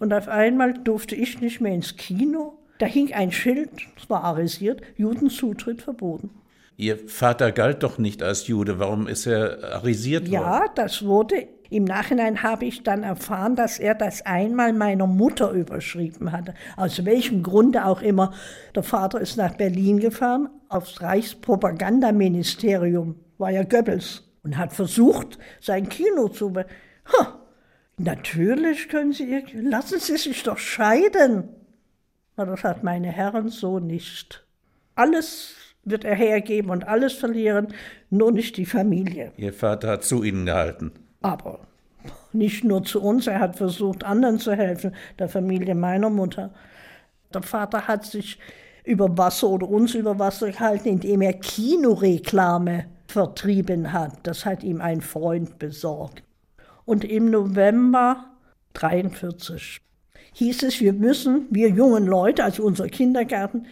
Und 0.00 0.12
auf 0.12 0.28
einmal 0.28 0.74
durfte 0.74 1.14
ich 1.14 1.40
nicht 1.40 1.60
mehr 1.60 1.74
ins 1.74 1.96
Kino. 1.96 2.58
Da 2.78 2.86
hing 2.86 3.12
ein 3.12 3.30
Schild, 3.32 3.70
es 3.96 4.08
war 4.08 4.22
arisiert, 4.24 4.80
Judenzutritt 4.96 5.82
verboten. 5.82 6.30
Ihr 6.76 6.96
Vater 7.08 7.50
galt 7.50 7.82
doch 7.82 7.98
nicht 7.98 8.22
als 8.22 8.46
Jude. 8.46 8.78
Warum 8.78 9.08
ist 9.08 9.26
er 9.26 9.74
arisiert 9.74 10.28
ja, 10.28 10.40
worden? 10.40 10.52
Ja, 10.52 10.66
das 10.76 11.04
wurde. 11.04 11.48
Im 11.70 11.82
Nachhinein 11.84 12.44
habe 12.44 12.66
ich 12.66 12.84
dann 12.84 13.02
erfahren, 13.02 13.56
dass 13.56 13.80
er 13.80 13.96
das 13.96 14.24
einmal 14.24 14.72
meiner 14.72 15.08
Mutter 15.08 15.50
überschrieben 15.50 16.30
hatte. 16.32 16.54
Aus 16.76 17.04
welchem 17.04 17.42
Grunde 17.42 17.84
auch 17.84 18.00
immer. 18.00 18.32
Der 18.76 18.84
Vater 18.84 19.20
ist 19.20 19.36
nach 19.36 19.56
Berlin 19.56 19.98
gefahren, 19.98 20.48
aufs 20.68 21.02
Reichspropagandaministerium, 21.02 23.16
war 23.38 23.50
ja 23.50 23.64
Goebbels, 23.64 24.22
und 24.44 24.56
hat 24.56 24.72
versucht, 24.72 25.40
sein 25.60 25.88
Kino 25.88 26.28
zu. 26.28 26.54
Ha, 26.54 27.40
natürlich 27.98 28.88
können 28.88 29.12
Sie, 29.12 29.44
lassen 29.52 29.98
Sie 29.98 30.16
sich 30.16 30.44
doch 30.44 30.58
scheiden. 30.58 31.48
Das 32.46 32.64
hat 32.64 32.84
meine 32.84 33.08
Herren 33.08 33.48
so 33.48 33.78
nicht. 33.78 34.46
Alles 34.94 35.54
wird 35.84 36.04
er 36.04 36.14
hergeben 36.14 36.70
und 36.70 36.86
alles 36.86 37.14
verlieren, 37.14 37.68
nur 38.10 38.32
nicht 38.32 38.56
die 38.56 38.66
Familie. 38.66 39.32
Ihr 39.36 39.52
Vater 39.52 39.88
hat 39.88 40.04
zu 40.04 40.22
Ihnen 40.22 40.46
gehalten. 40.46 40.92
Aber 41.22 41.60
nicht 42.32 42.64
nur 42.64 42.84
zu 42.84 43.02
uns, 43.02 43.26
er 43.26 43.40
hat 43.40 43.56
versucht, 43.56 44.04
anderen 44.04 44.38
zu 44.38 44.52
helfen, 44.54 44.94
der 45.18 45.28
Familie 45.28 45.74
meiner 45.74 46.10
Mutter. 46.10 46.52
Der 47.32 47.42
Vater 47.42 47.88
hat 47.88 48.04
sich 48.04 48.38
über 48.84 49.16
Wasser 49.18 49.48
oder 49.48 49.68
uns 49.68 49.94
über 49.94 50.18
Wasser 50.18 50.50
gehalten, 50.50 50.88
indem 50.88 51.22
er 51.22 51.34
Kinoreklame 51.34 52.86
vertrieben 53.06 53.92
hat. 53.92 54.12
Das 54.22 54.46
hat 54.46 54.62
ihm 54.62 54.80
ein 54.80 55.00
Freund 55.00 55.58
besorgt. 55.58 56.22
Und 56.84 57.04
im 57.04 57.30
November 57.30 58.24
43 58.74 59.80
hieß 60.38 60.62
es, 60.62 60.80
wir 60.80 60.92
müssen, 60.92 61.46
wir 61.50 61.68
jungen 61.68 62.06
Leute, 62.06 62.44
also 62.44 62.62
unser 62.62 62.88
Kindergarten, 62.88 63.66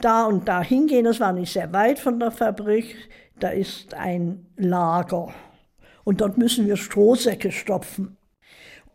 da 0.00 0.26
und 0.26 0.46
da 0.48 0.62
hingehen. 0.62 1.04
Das 1.04 1.18
war 1.18 1.32
nicht 1.32 1.52
sehr 1.52 1.72
weit 1.72 1.98
von 1.98 2.20
der 2.20 2.30
Fabrik. 2.30 2.96
Da 3.40 3.48
ist 3.48 3.94
ein 3.94 4.46
Lager. 4.56 5.32
Und 6.04 6.20
dort 6.20 6.36
müssen 6.36 6.66
wir 6.66 6.76
Strohsäcke 6.76 7.50
stopfen. 7.50 8.16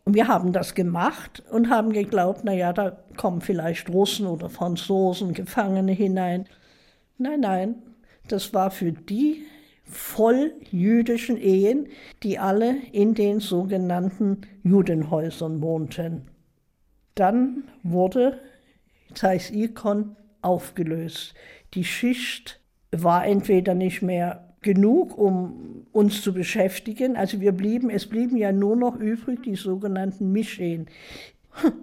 Und 0.06 0.14
wir 0.14 0.28
haben 0.28 0.54
das 0.54 0.76
gemacht 0.76 1.44
und 1.52 1.70
haben 1.70 1.94
geglaubt, 1.94 2.44
naja, 2.44 2.74
da 2.74 3.04
kommen 3.18 3.42
vielleicht 3.42 3.90
Russen 3.90 4.28
oder 4.28 4.50
Franzosen, 4.50 5.34
Gefangene 5.34 5.92
hinein. 5.92 6.46
Nein, 7.18 7.40
nein, 7.42 7.76
das 8.28 8.54
war 8.54 8.72
für 8.72 8.92
die 8.92 9.44
voll 9.84 10.54
jüdischen 10.72 11.38
Ehen, 11.38 11.88
die 12.22 12.38
alle 12.38 12.76
in 12.92 13.16
den 13.16 13.40
sogenannten 13.40 14.42
Judenhäusern 14.64 15.62
wohnten. 15.62 16.28
Dann 17.20 17.64
wurde 17.84 18.40
Zeiss 19.14 19.52
Ikon 19.52 20.16
aufgelöst. 20.42 21.34
Die 21.74 21.84
Schicht 21.84 22.62
war 22.92 23.26
entweder 23.26 23.76
nicht 23.76 24.02
mehr 24.02 24.54
genug, 24.62 25.18
um 25.18 25.86
uns 25.92 26.22
zu 26.22 26.34
beschäftigen. 26.34 27.18
Also 27.18 27.42
wir 27.42 27.52
blieben, 27.52 27.90
es 27.90 28.08
blieben 28.08 28.38
ja 28.38 28.54
nur 28.54 28.78
noch 28.78 28.96
übrig 28.96 29.44
die 29.44 29.56
sogenannten 29.56 30.32
Mischehen. 30.32 30.88
Hm, 31.62 31.74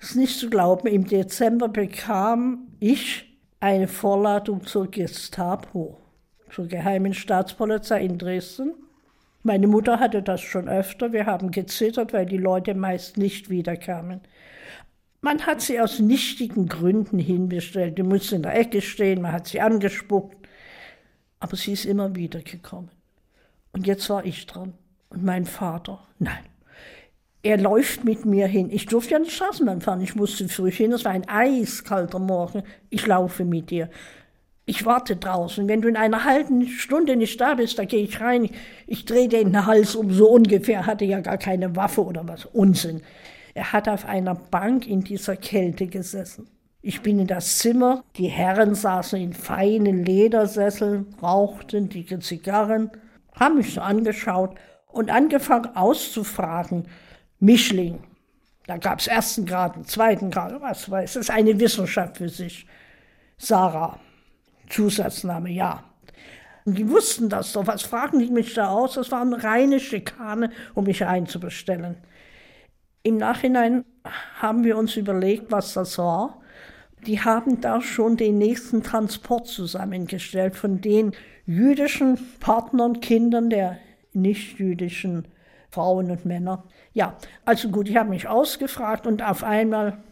ist 0.00 0.16
nicht 0.16 0.38
zu 0.38 0.50
glauben, 0.50 0.88
im 0.88 1.06
Dezember 1.06 1.68
bekam 1.68 2.66
ich 2.80 3.38
eine 3.60 3.86
Vorladung 3.86 4.64
zur 4.64 4.90
Gestapo, 4.90 5.98
zur 6.50 6.66
Geheimen 6.66 7.14
Staatspolizei 7.14 8.02
in 8.02 8.18
Dresden. 8.18 8.72
Meine 9.44 9.68
Mutter 9.68 10.00
hatte 10.00 10.20
das 10.20 10.40
schon 10.40 10.68
öfter. 10.68 11.12
Wir 11.12 11.26
haben 11.26 11.52
gezittert, 11.52 12.12
weil 12.12 12.26
die 12.26 12.38
Leute 12.38 12.74
meist 12.74 13.18
nicht 13.18 13.50
wiederkamen. 13.50 14.20
Man 15.20 15.44
hat 15.46 15.60
sie 15.60 15.80
aus 15.80 15.98
nichtigen 15.98 16.66
Gründen 16.66 17.18
hinbestellt. 17.18 17.98
Die 17.98 18.02
musste 18.02 18.36
in 18.36 18.42
der 18.42 18.54
Ecke 18.54 18.80
stehen, 18.80 19.20
man 19.20 19.32
hat 19.32 19.48
sie 19.48 19.60
angespuckt. 19.60 20.36
Aber 21.40 21.56
sie 21.56 21.72
ist 21.72 21.84
immer 21.84 22.14
wieder 22.14 22.40
gekommen. 22.40 22.90
Und 23.72 23.86
jetzt 23.86 24.08
war 24.10 24.24
ich 24.24 24.46
dran. 24.46 24.74
Und 25.10 25.24
mein 25.24 25.44
Vater, 25.44 26.06
nein. 26.18 26.44
Er 27.42 27.56
läuft 27.56 28.04
mit 28.04 28.26
mir 28.26 28.46
hin. 28.46 28.68
Ich 28.70 28.86
durfte 28.86 29.12
ja 29.12 29.18
nicht 29.18 29.32
Straßenbahn 29.32 29.80
fahren. 29.80 30.02
Ich 30.02 30.14
musste 30.14 30.48
früh 30.48 30.70
hin. 30.70 30.92
Es 30.92 31.06
war 31.06 31.12
ein 31.12 31.28
eiskalter 31.28 32.18
Morgen. 32.18 32.62
Ich 32.90 33.06
laufe 33.06 33.44
mit 33.44 33.70
dir. 33.70 33.88
Ich 34.66 34.84
warte 34.84 35.16
draußen. 35.16 35.66
Wenn 35.66 35.80
du 35.80 35.88
in 35.88 35.96
einer 35.96 36.24
halben 36.24 36.66
Stunde 36.68 37.16
nicht 37.16 37.40
da 37.40 37.54
bist, 37.54 37.78
da 37.78 37.84
gehe 37.84 38.02
ich 38.02 38.20
rein. 38.20 38.50
Ich 38.86 39.06
drehe 39.06 39.28
den 39.28 39.66
Hals 39.66 39.96
um, 39.96 40.12
so 40.12 40.28
ungefähr. 40.28 40.84
Hatte 40.84 41.06
ja 41.06 41.20
gar 41.20 41.38
keine 41.38 41.74
Waffe 41.76 42.04
oder 42.04 42.28
was. 42.28 42.44
Unsinn. 42.44 43.02
Er 43.60 43.74
hat 43.74 43.90
auf 43.90 44.06
einer 44.06 44.34
Bank 44.34 44.86
in 44.86 45.04
dieser 45.04 45.36
Kälte 45.36 45.86
gesessen. 45.86 46.48
Ich 46.80 47.02
bin 47.02 47.18
in 47.18 47.26
das 47.26 47.58
Zimmer, 47.58 48.04
die 48.16 48.28
Herren 48.28 48.74
saßen 48.74 49.20
in 49.20 49.34
feinen 49.34 50.02
Ledersesseln, 50.02 51.14
rauchten 51.22 51.90
dicke 51.90 52.20
Zigarren. 52.20 52.90
haben 53.38 53.58
mich 53.58 53.74
so 53.74 53.82
angeschaut 53.82 54.54
und 54.86 55.10
angefangen 55.10 55.76
auszufragen. 55.76 56.88
Mischling, 57.38 57.98
da 58.66 58.78
gab 58.78 59.00
es 59.00 59.08
ersten 59.08 59.44
Grad, 59.44 59.86
zweiten 59.86 60.30
Grad, 60.30 60.58
was 60.62 60.90
weiß, 60.90 61.12
das 61.12 61.24
ist 61.24 61.30
eine 61.30 61.60
Wissenschaft 61.60 62.16
für 62.16 62.30
sich. 62.30 62.66
Sarah, 63.36 64.00
Zusatzname, 64.70 65.50
ja. 65.50 65.84
Und 66.64 66.78
die 66.78 66.88
wussten 66.88 67.28
das 67.28 67.52
doch. 67.52 67.66
Was 67.66 67.82
fragen 67.82 68.20
die 68.20 68.30
mich 68.30 68.54
da 68.54 68.70
aus? 68.70 68.94
Das 68.94 69.12
war 69.12 69.20
eine 69.20 69.44
reine 69.44 69.80
Schikane, 69.80 70.48
um 70.72 70.84
mich 70.84 71.04
einzubestellen. 71.04 71.98
Im 73.02 73.16
Nachhinein 73.16 73.84
haben 74.38 74.64
wir 74.64 74.76
uns 74.76 74.96
überlegt, 74.96 75.50
was 75.50 75.74
das 75.74 75.96
war. 75.98 76.40
Die 77.06 77.20
haben 77.20 77.60
da 77.62 77.80
schon 77.80 78.16
den 78.16 78.36
nächsten 78.36 78.82
Transport 78.82 79.46
zusammengestellt 79.46 80.54
von 80.54 80.82
den 80.82 81.12
jüdischen 81.46 82.18
Partnern, 82.40 83.00
Kindern 83.00 83.48
der 83.48 83.78
nicht-jüdischen 84.12 85.28
Frauen 85.70 86.10
und 86.10 86.26
Männer. 86.26 86.64
Ja, 86.92 87.16
also 87.44 87.70
gut, 87.70 87.88
ich 87.88 87.96
habe 87.96 88.10
mich 88.10 88.28
ausgefragt 88.28 89.06
und 89.06 89.22
auf 89.22 89.44
einmal 89.44 90.02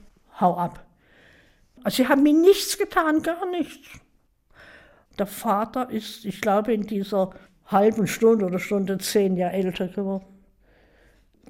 hau 0.41 0.57
ab. 0.57 0.87
Also 1.85 2.03
sie 2.03 2.09
haben 2.09 2.23
mir 2.23 2.33
nichts 2.33 2.79
getan, 2.79 3.23
gar 3.23 3.51
nichts. 3.51 3.87
Der 5.19 5.27
Vater 5.27 5.91
ist, 5.91 6.25
ich 6.25 6.41
glaube, 6.41 6.73
in 6.73 6.83
dieser 6.83 7.31
halben 7.67 8.07
Stunde 8.07 8.47
oder 8.47 8.59
Stunde 8.59 8.99
zehn 8.99 9.37
Jahre 9.37 9.53
älter 9.53 9.89
geworden. 9.89 10.25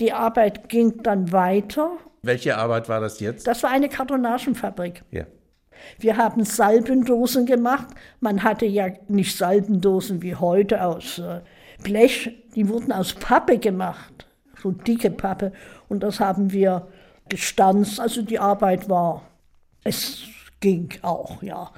Die 0.00 0.12
Arbeit 0.12 0.68
ging 0.68 1.02
dann 1.02 1.32
weiter. 1.32 1.92
Welche 2.22 2.56
Arbeit 2.56 2.88
war 2.88 3.00
das 3.00 3.20
jetzt? 3.20 3.46
Das 3.46 3.62
war 3.62 3.70
eine 3.70 3.88
Kartonagenfabrik. 3.88 5.02
Ja. 5.10 5.24
Wir 5.98 6.16
haben 6.16 6.44
Salbendosen 6.44 7.46
gemacht. 7.46 7.88
Man 8.20 8.42
hatte 8.42 8.66
ja 8.66 8.88
nicht 9.08 9.36
Salbendosen 9.36 10.22
wie 10.22 10.34
heute 10.34 10.84
aus 10.84 11.18
äh, 11.18 11.40
Blech, 11.82 12.30
die 12.54 12.68
wurden 12.68 12.92
aus 12.92 13.14
Pappe 13.14 13.58
gemacht, 13.58 14.26
so 14.60 14.72
dicke 14.72 15.10
Pappe. 15.10 15.52
Und 15.88 16.02
das 16.02 16.18
haben 16.20 16.52
wir 16.52 16.88
gestanzt. 17.28 18.00
Also 18.00 18.22
die 18.22 18.38
Arbeit 18.38 18.88
war, 18.88 19.22
es 19.84 20.24
ging 20.60 20.90
auch, 21.02 21.42
ja. 21.42 21.70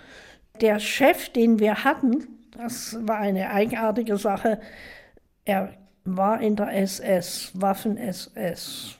Der 0.61 0.79
Chef, 0.79 1.31
den 1.31 1.59
wir 1.59 1.85
hatten, 1.85 2.27
das 2.57 2.97
war 3.07 3.19
eine 3.19 3.50
eigenartige 3.50 4.17
Sache. 4.17 4.61
Er 5.45 5.73
war 6.04 6.40
in 6.40 6.57
der 6.57 6.73
SS, 6.73 7.52
Waffen-SS. 7.54 8.97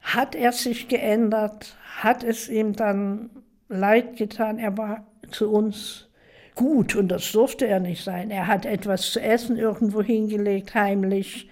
Hat 0.00 0.34
er 0.34 0.52
sich 0.52 0.88
geändert? 0.88 1.76
Hat 1.98 2.24
es 2.24 2.48
ihm 2.48 2.74
dann 2.74 3.30
leid 3.68 4.16
getan? 4.16 4.58
Er 4.58 4.76
war 4.78 5.06
zu 5.30 5.50
uns 5.50 6.08
gut 6.54 6.96
und 6.96 7.08
das 7.08 7.30
durfte 7.32 7.66
er 7.66 7.80
nicht 7.80 8.02
sein. 8.02 8.30
Er 8.30 8.46
hat 8.46 8.66
etwas 8.66 9.12
zu 9.12 9.20
essen 9.20 9.56
irgendwo 9.56 10.02
hingelegt, 10.02 10.74
heimlich. 10.74 11.48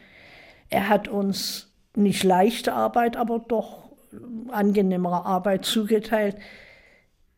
Er 0.69 0.89
hat 0.89 1.09
uns 1.09 1.73
nicht 1.95 2.25
leichte 2.25 2.73
Arbeit, 2.73 3.17
aber 3.17 3.39
doch 3.39 3.91
angenehmere 4.49 5.25
Arbeit 5.25 5.65
zugeteilt. 5.65 6.37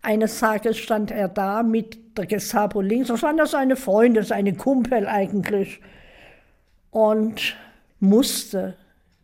Eines 0.03 0.39
Tages 0.39 0.79
stand 0.79 1.11
er 1.11 1.29
da 1.29 1.63
mit 1.63 2.17
der 2.17 2.27
Gestapo 2.27 2.81
links, 2.81 3.09
das 3.09 3.23
waren 3.23 3.39
ja 3.39 3.47
seine 3.47 3.77
Freunde, 3.77 4.23
seine 4.23 4.55
Kumpel 4.55 5.07
eigentlich 5.07 5.81
und 6.91 7.57
musste, 8.01 8.77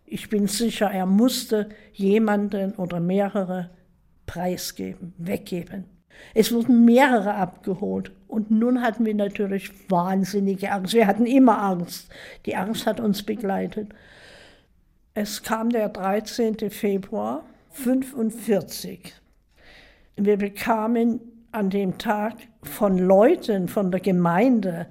ich 0.05 0.29
bin 0.29 0.47
sicher, 0.47 0.91
er 0.91 1.07
musste 1.07 1.69
jemanden 1.93 2.75
oder 2.75 3.01
mehrere 3.01 3.71
preisgeben, 4.27 5.15
weggeben. 5.19 5.85
Es 6.33 6.53
wurden 6.53 6.85
mehrere 6.85 7.35
abgeholt. 7.35 8.13
Und 8.29 8.51
nun 8.51 8.83
hatten 8.83 9.05
wir 9.05 9.15
natürlich 9.15 9.71
wahnsinnige 9.91 10.73
Angst. 10.73 10.95
Wir 10.95 11.07
hatten 11.07 11.27
immer 11.27 11.61
Angst. 11.61 12.09
Die 12.47 12.57
Angst 12.57 12.87
hat 12.87 13.01
uns 13.01 13.23
begleitet. 13.23 13.93
Es 15.15 15.43
kam 15.43 15.71
der 15.71 15.89
13. 15.89 16.71
Februar 16.71 17.45
1945. 17.79 19.15
Wir 20.17 20.37
bekamen 20.37 21.21
an 21.53 21.71
dem 21.71 21.99
Tag 21.99 22.35
von 22.63 22.99
Leuten 22.99 23.69
von 23.69 23.91
der 23.91 24.01
Gemeinde, 24.01 24.87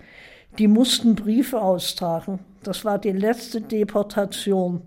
die 0.60 0.68
mussten 0.68 1.16
Briefe 1.16 1.62
austragen. 1.62 2.40
Das 2.63 2.86
war 2.86 2.99
die 2.99 3.12
letzte 3.12 3.62
Deportation. 3.62 4.82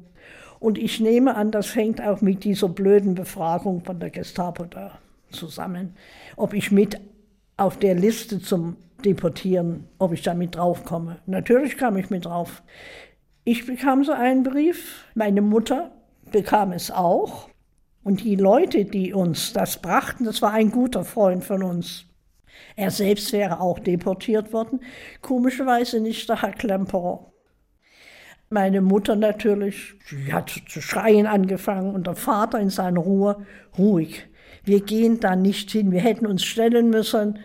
Und 0.59 0.79
ich 0.79 1.01
nehme 1.01 1.37
an, 1.37 1.51
das 1.51 1.75
hängt 1.75 2.01
auch 2.01 2.21
mit 2.21 2.45
dieser 2.45 2.69
blöden 2.69 3.15
Befragung 3.15 3.85
von 3.85 4.01
der 4.01 4.11
Gestapo 4.11 4.65
da 4.65 4.99
zusammen. 5.31 5.95
Ob 6.37 6.55
ich 6.55 6.71
mit 6.73 6.99
auf 7.57 7.79
der 7.79 7.95
Liste 7.95 8.41
zum 8.41 8.77
Deportieren, 9.05 9.87
ob 9.99 10.13
ich 10.13 10.23
da 10.23 10.35
mit 10.35 10.57
draufkomme. 10.57 11.19
Natürlich 11.27 11.77
kam 11.77 11.97
ich 11.97 12.09
mit 12.11 12.25
drauf. 12.25 12.63
Ich 13.45 13.67
bekam 13.67 14.05
so 14.05 14.13
einen 14.13 14.43
Brief, 14.43 15.05
meine 15.15 15.43
Mutter 15.43 15.93
bekam 16.33 16.73
es 16.73 16.91
auch. 16.91 17.49
Und 18.03 18.25
die 18.25 18.37
Leute, 18.37 18.85
die 18.85 19.13
uns 19.13 19.53
das 19.53 19.79
brachten, 19.83 20.25
das 20.25 20.41
war 20.43 20.53
ein 20.53 20.71
guter 20.71 21.05
Freund 21.05 21.45
von 21.45 21.63
uns. 21.63 22.07
Er 22.75 22.91
selbst 22.91 23.33
wäre 23.33 23.61
auch 23.61 23.79
deportiert 23.79 24.53
worden. 24.53 24.81
Komischerweise 25.23 26.01
nicht 26.01 26.29
der 26.29 26.43
Herr 26.43 26.53
Klemperer. 26.53 27.33
Meine 28.49 28.81
Mutter 28.81 29.17
natürlich, 29.17 29.95
sie 30.07 30.33
hat 30.33 30.51
zu 30.69 30.81
schreien 30.81 31.27
angefangen 31.27 31.95
und 31.95 32.07
der 32.07 32.15
Vater 32.15 32.61
in 32.61 32.71
seiner 32.71 33.01
Ruhe, 33.01 33.45
ruhig. 33.77 34.29
Wir 34.65 34.81
gehen 34.81 35.21
da 35.21 35.35
nicht 35.35 35.71
hin. 35.71 35.91
Wir 35.91 36.01
hätten 36.01 36.27
uns 36.27 36.45
stellen 36.45 36.91
müssen 36.91 37.39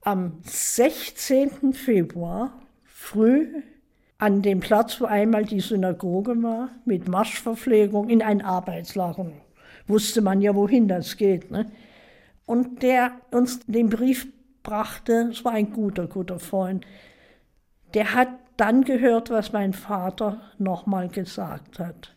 am 0.00 0.38
16. 0.42 1.74
Februar 1.74 2.52
früh 2.84 3.62
an 4.18 4.40
dem 4.40 4.60
Platz, 4.60 5.00
wo 5.00 5.04
einmal 5.06 5.44
die 5.44 5.60
Synagoge 5.60 6.40
war, 6.42 6.70
mit 6.84 7.08
Marschverpflegung 7.08 8.08
in 8.08 8.22
ein 8.22 8.40
Arbeitslager. 8.40 9.32
Wusste 9.86 10.22
man 10.22 10.40
ja, 10.40 10.54
wohin 10.54 10.88
das 10.88 11.16
geht. 11.16 11.50
Ne? 11.50 11.70
Und 12.46 12.82
der 12.82 13.12
uns 13.30 13.60
den 13.66 13.88
Brief 13.90 14.28
brachte, 14.62 15.30
es 15.32 15.44
war 15.44 15.52
ein 15.52 15.72
guter, 15.72 16.06
guter 16.06 16.38
Freund, 16.38 16.86
der 17.94 18.14
hat 18.14 18.28
dann 18.56 18.84
gehört, 18.84 19.30
was 19.30 19.52
mein 19.52 19.72
Vater 19.72 20.40
nochmal 20.58 21.08
gesagt 21.08 21.78
hat. 21.78 22.14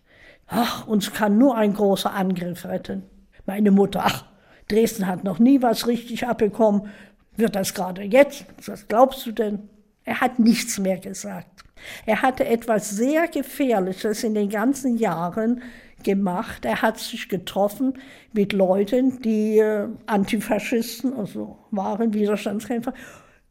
Ach, 0.48 0.88
uns 0.88 1.14
kann 1.14 1.38
nur 1.38 1.56
ein 1.58 1.74
großer 1.74 2.14
Angriff 2.14 2.66
retten. 2.66 3.04
Meine 3.46 3.72
Mutter, 3.72 4.02
ach, 4.06 4.26
Dresden 4.68 5.08
hat 5.08 5.24
noch 5.24 5.40
nie 5.40 5.62
was 5.62 5.88
richtig 5.88 6.28
abbekommen. 6.28 6.90
Wird 7.36 7.56
das 7.56 7.74
gerade 7.74 8.04
jetzt? 8.04 8.46
Was 8.66 8.88
glaubst 8.88 9.26
du 9.26 9.32
denn? 9.32 9.70
Er 10.04 10.22
hat 10.22 10.40
nichts 10.40 10.80
mehr 10.80 10.98
gesagt. 10.98 11.64
Er 12.06 12.22
hatte 12.22 12.46
etwas 12.46 12.92
sehr 12.92 13.28
Gefährliches 13.28 14.24
in 14.24 14.34
den 14.34 14.50
ganzen 14.50 14.98
Jahren 14.98 15.62
gemacht. 16.04 16.66
Er 16.66 16.82
hat 16.82 17.00
sich 17.00 17.30
getroffen 17.30 17.96
mit 18.34 18.54
Leuten, 18.54 19.22
die 19.22 19.60
äh, 19.60 19.88
Antifaschisten 20.06 21.14
also 21.14 21.58
waren, 21.72 22.14
Widerstandskämpfer. 22.14 22.94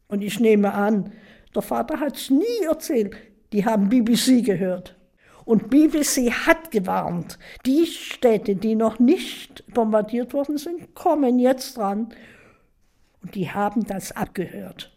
Und 0.07 0.21
ich 0.21 0.39
nehme 0.39 0.73
an, 0.73 1.11
der 1.55 1.61
Vater 1.61 1.99
hat 1.99 2.17
es 2.17 2.29
nie 2.29 2.65
erzählt. 2.67 3.15
Die 3.53 3.65
haben 3.65 3.89
BBC 3.89 4.43
gehört. 4.43 4.95
Und 5.45 5.69
BBC 5.69 6.31
hat 6.31 6.71
gewarnt, 6.71 7.37
die 7.65 7.85
Städte, 7.85 8.55
die 8.55 8.73
noch 8.75 8.97
nicht 8.97 9.63
bombardiert 9.73 10.33
worden 10.33 10.57
sind, 10.57 10.95
kommen 10.95 11.37
jetzt 11.37 11.77
dran. 11.77 12.09
Und 13.21 13.35
die 13.35 13.51
haben 13.51 13.85
das 13.85 14.11
abgehört. 14.11 14.91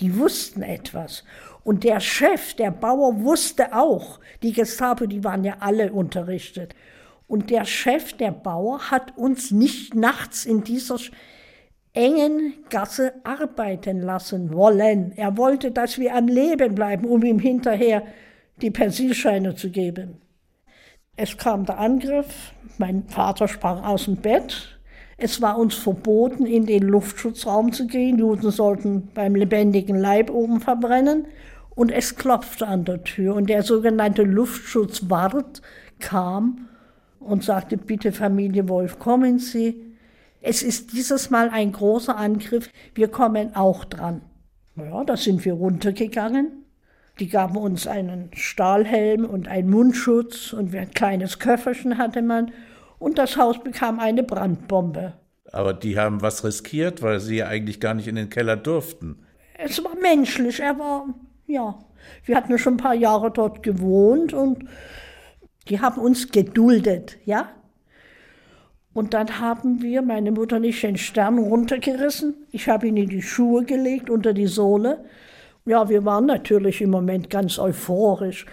Die 0.00 0.18
wussten 0.18 0.62
etwas. 0.62 1.22
Und 1.62 1.84
der 1.84 2.00
Chef, 2.00 2.54
der 2.54 2.72
Bauer, 2.72 3.20
wusste 3.20 3.74
auch, 3.74 4.18
die 4.42 4.52
Gestapo, 4.52 5.06
die 5.06 5.22
waren 5.22 5.44
ja 5.44 5.56
alle 5.60 5.92
unterrichtet. 5.92 6.74
Und 7.28 7.50
der 7.50 7.64
Chef, 7.64 8.12
der 8.14 8.32
Bauer, 8.32 8.90
hat 8.90 9.16
uns 9.16 9.52
nicht 9.52 9.94
nachts 9.94 10.44
in 10.44 10.64
dieser 10.64 10.98
engen 11.94 12.54
Gasse 12.68 13.14
arbeiten 13.22 14.00
lassen 14.02 14.52
wollen. 14.52 15.12
Er 15.16 15.36
wollte, 15.36 15.70
dass 15.70 15.98
wir 15.98 16.14
am 16.14 16.26
Leben 16.26 16.74
bleiben, 16.74 17.06
um 17.06 17.22
ihm 17.22 17.38
hinterher 17.38 18.02
die 18.60 18.70
Persilscheine 18.70 19.54
zu 19.54 19.70
geben. 19.70 20.20
Es 21.16 21.36
kam 21.38 21.64
der 21.64 21.78
Angriff, 21.78 22.52
mein 22.78 23.04
Vater 23.04 23.46
sprang 23.46 23.78
aus 23.84 24.06
dem 24.06 24.16
Bett. 24.16 24.78
Es 25.16 25.40
war 25.40 25.58
uns 25.58 25.76
verboten, 25.76 26.44
in 26.44 26.66
den 26.66 26.82
Luftschutzraum 26.82 27.72
zu 27.72 27.86
gehen. 27.86 28.18
Juden 28.18 28.50
sollten 28.50 29.08
beim 29.14 29.36
lebendigen 29.36 29.96
Leib 29.96 30.30
oben 30.30 30.60
verbrennen. 30.60 31.26
Und 31.76 31.92
es 31.92 32.16
klopfte 32.16 32.66
an 32.66 32.84
der 32.84 33.04
Tür. 33.04 33.36
Und 33.36 33.48
der 33.48 33.62
sogenannte 33.62 34.24
Luftschutzwart 34.24 35.62
kam 36.00 36.68
und 37.20 37.44
sagte, 37.44 37.76
bitte 37.76 38.10
Familie 38.10 38.68
Wolf, 38.68 38.98
kommen 38.98 39.38
Sie. 39.38 39.93
Es 40.46 40.62
ist 40.62 40.92
dieses 40.92 41.30
Mal 41.30 41.48
ein 41.48 41.72
großer 41.72 42.14
Angriff. 42.14 42.68
Wir 42.94 43.08
kommen 43.08 43.56
auch 43.56 43.86
dran. 43.86 44.20
Ja, 44.76 45.02
da 45.02 45.16
sind 45.16 45.42
wir 45.46 45.54
runtergegangen. 45.54 46.66
Die 47.18 47.28
gaben 47.28 47.56
uns 47.56 47.86
einen 47.86 48.28
Stahlhelm 48.34 49.24
und 49.24 49.48
einen 49.48 49.70
Mundschutz 49.70 50.52
und 50.52 50.74
ein 50.74 50.90
kleines 50.90 51.38
Köfferchen 51.38 51.96
hatte 51.96 52.20
man. 52.20 52.52
Und 52.98 53.16
das 53.16 53.38
Haus 53.38 53.62
bekam 53.64 53.98
eine 53.98 54.22
Brandbombe. 54.22 55.14
Aber 55.50 55.72
die 55.72 55.98
haben 55.98 56.20
was 56.20 56.44
riskiert, 56.44 57.00
weil 57.00 57.20
sie 57.20 57.36
ja 57.36 57.46
eigentlich 57.46 57.80
gar 57.80 57.94
nicht 57.94 58.08
in 58.08 58.16
den 58.16 58.28
Keller 58.28 58.56
durften. 58.58 59.24
Es 59.56 59.82
war 59.82 59.96
menschlich, 59.96 60.60
er 60.60 60.78
war, 60.78 61.06
ja. 61.46 61.78
Wir 62.26 62.36
hatten 62.36 62.58
schon 62.58 62.74
ein 62.74 62.78
paar 62.78 62.94
Jahre 62.94 63.30
dort 63.30 63.62
gewohnt 63.62 64.34
und 64.34 64.68
die 65.68 65.80
haben 65.80 66.02
uns 66.02 66.30
geduldet, 66.30 67.16
ja. 67.24 67.48
Und 68.94 69.12
dann 69.12 69.40
haben 69.40 69.82
wir, 69.82 70.02
meine 70.02 70.30
Mutter 70.30 70.60
nicht, 70.60 70.82
den 70.84 70.96
Stern 70.96 71.38
runtergerissen. 71.38 72.34
Ich 72.52 72.68
habe 72.68 72.86
ihn 72.86 72.96
in 72.96 73.08
die 73.08 73.22
Schuhe 73.22 73.64
gelegt, 73.64 74.08
unter 74.08 74.32
die 74.32 74.46
Sohle. 74.46 75.04
Ja, 75.66 75.88
wir 75.88 76.04
waren 76.04 76.26
natürlich 76.26 76.80
im 76.80 76.90
Moment 76.90 77.28
ganz 77.28 77.58
euphorisch. 77.58 78.46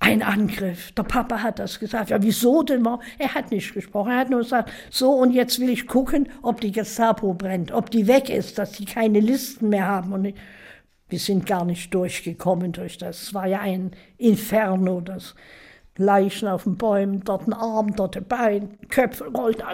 Ein 0.00 0.22
Angriff. 0.22 0.90
Der 0.92 1.04
Papa 1.04 1.42
hat 1.42 1.60
das 1.60 1.78
gesagt. 1.78 2.10
Ja, 2.10 2.20
wieso 2.20 2.64
denn? 2.64 2.84
Er 3.18 3.34
hat 3.34 3.52
nicht 3.52 3.72
gesprochen. 3.72 4.10
Er 4.10 4.18
hat 4.18 4.30
nur 4.30 4.40
gesagt, 4.40 4.72
so 4.90 5.12
und 5.12 5.30
jetzt 5.30 5.60
will 5.60 5.70
ich 5.70 5.86
gucken, 5.86 6.28
ob 6.42 6.60
die 6.60 6.72
Gestapo 6.72 7.32
brennt, 7.34 7.70
ob 7.70 7.88
die 7.88 8.08
weg 8.08 8.28
ist, 8.30 8.58
dass 8.58 8.72
die 8.72 8.84
keine 8.84 9.20
Listen 9.20 9.68
mehr 9.68 9.86
haben. 9.86 10.12
Und 10.12 10.34
wir 11.08 11.18
sind 11.20 11.46
gar 11.46 11.64
nicht 11.64 11.94
durchgekommen 11.94 12.72
durch 12.72 12.98
das. 12.98 13.22
Es 13.22 13.34
war 13.34 13.46
ja 13.46 13.60
ein 13.60 13.92
Inferno, 14.18 15.00
das 15.00 15.36
Leichen 15.96 16.48
auf 16.48 16.64
den 16.64 16.76
Bäumen, 16.76 17.22
dort 17.24 17.46
ein 17.46 17.52
Arm, 17.52 17.94
dort 17.94 18.16
ein 18.16 18.24
Bein, 18.24 18.78
Köpfe 18.88 19.26
rollten. 19.26 19.64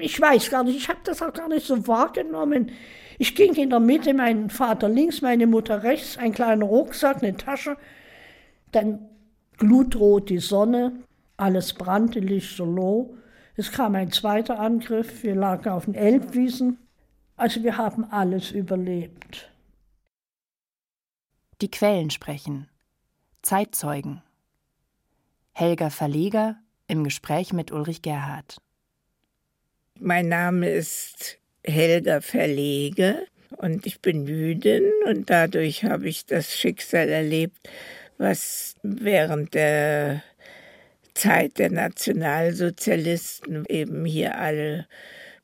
Ich 0.00 0.20
weiß 0.20 0.50
gar 0.50 0.64
nicht, 0.64 0.76
ich 0.76 0.88
habe 0.88 1.00
das 1.04 1.22
auch 1.22 1.32
gar 1.32 1.48
nicht 1.48 1.66
so 1.66 1.86
wahrgenommen. 1.86 2.70
Ich 3.18 3.34
ging 3.34 3.54
in 3.54 3.70
der 3.70 3.80
Mitte, 3.80 4.12
mein 4.14 4.50
Vater 4.50 4.88
links, 4.88 5.22
meine 5.22 5.46
Mutter 5.46 5.82
rechts, 5.82 6.18
ein 6.18 6.32
kleiner 6.32 6.66
Rucksack, 6.66 7.22
eine 7.22 7.36
Tasche. 7.36 7.76
Dann 8.72 9.08
glutrot 9.56 10.28
die 10.28 10.38
Sonne, 10.38 10.92
alles 11.36 11.72
brannte 11.72 12.20
lichterloh. 12.20 13.16
Es 13.56 13.70
kam 13.70 13.94
ein 13.94 14.10
zweiter 14.10 14.58
Angriff, 14.58 15.22
wir 15.22 15.34
lagen 15.34 15.70
auf 15.70 15.84
den 15.86 15.94
Elbwiesen. 15.94 16.78
Also 17.36 17.62
wir 17.62 17.76
haben 17.76 18.04
alles 18.04 18.50
überlebt. 18.50 19.50
Die 21.60 21.70
Quellen 21.70 22.10
sprechen. 22.10 22.68
Zeitzeugen. 23.42 24.22
Helga 25.54 25.90
Verleger 25.90 26.56
im 26.88 27.04
Gespräch 27.04 27.52
mit 27.52 27.72
Ulrich 27.72 28.00
Gerhard. 28.00 28.56
Mein 30.00 30.28
Name 30.28 30.70
ist 30.70 31.38
Helga 31.62 32.22
Verleger 32.22 33.18
und 33.58 33.86
ich 33.86 34.00
bin 34.00 34.26
Jüdin 34.26 34.90
und 35.06 35.28
dadurch 35.28 35.84
habe 35.84 36.08
ich 36.08 36.24
das 36.24 36.56
Schicksal 36.56 37.10
erlebt, 37.10 37.68
was 38.16 38.76
während 38.82 39.52
der 39.52 40.22
Zeit 41.12 41.58
der 41.58 41.70
Nationalsozialisten 41.70 43.66
eben 43.68 44.06
hier 44.06 44.38
alle 44.38 44.88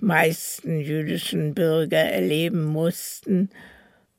meisten 0.01 0.81
jüdischen 0.81 1.55
Bürger 1.55 1.99
erleben 1.99 2.65
mussten, 2.65 3.51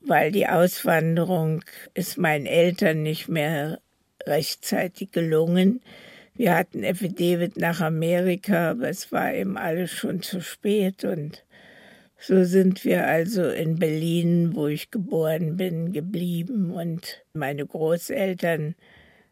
weil 0.02 0.32
die 0.32 0.48
Auswanderung 0.48 1.64
ist 1.96 2.20
meinen 2.20 2.46
Eltern 2.46 3.02
nicht 3.02 3.28
mehr 3.28 3.80
rechtzeitig 4.26 5.12
gelungen. 5.12 5.82
Wir 6.36 6.56
hatten 6.56 6.86
Affidavit 6.86 7.58
nach 7.58 7.82
Amerika, 7.82 8.72
aber 8.72 8.90
es 8.90 9.12
war 9.12 9.34
eben 9.34 9.58
alles 9.58 9.92
schon 9.92 10.22
zu 10.22 10.42
spät 10.42 11.04
und 11.04 11.44
so 12.22 12.44
sind 12.44 12.84
wir 12.84 13.08
also 13.08 13.48
in 13.48 13.80
Berlin, 13.80 14.54
wo 14.54 14.68
ich 14.68 14.92
geboren 14.92 15.56
bin, 15.56 15.94
geblieben 15.94 16.72
und 16.72 17.24
meine 17.34 17.66
Großeltern 17.66 18.76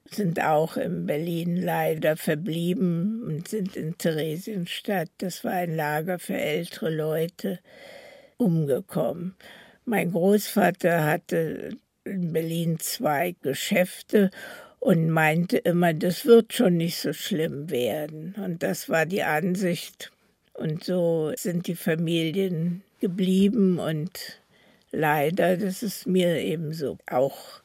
sind 0.10 0.41
auch 0.41 0.78
in 0.78 1.06
Berlin 1.06 1.58
leider 1.58 2.15
verblieben 2.15 3.23
und 3.23 3.47
sind 3.50 3.76
in 3.76 3.97
Theresienstadt, 3.97 5.10
das 5.17 5.43
war 5.43 5.54
ein 5.54 5.76
Lager 5.76 6.17
für 6.17 6.38
ältere 6.38 6.89
Leute, 6.89 7.60
umgekommen. 8.38 9.36
Mein 9.86 10.12
Großvater 10.12 11.04
hatte 11.06 11.71
in 12.06 12.32
Berlin 12.32 12.80
zwei 12.80 13.36
Geschäfte 13.41 14.32
und 14.88 15.10
meinte 15.10 15.58
immer, 15.58 15.93
das 15.93 16.26
wird 16.26 16.54
schon 16.54 16.78
nicht 16.78 16.97
so 16.97 17.12
schlimm 17.12 17.69
werden. 17.69 18.34
Und 18.41 18.63
das 18.63 18.88
war 18.88 19.06
die 19.06 19.21
Ansicht. 19.21 20.13
Und 20.54 20.86
so 20.86 21.34
sind 21.36 21.67
die 21.67 21.76
Familien 21.76 22.84
geblieben 23.02 23.80
und 23.80 24.39
leider, 24.93 25.58
das 25.58 25.84
ist 25.84 26.08
mir 26.08 26.39
ebenso 26.39 26.97
auch 27.06 27.60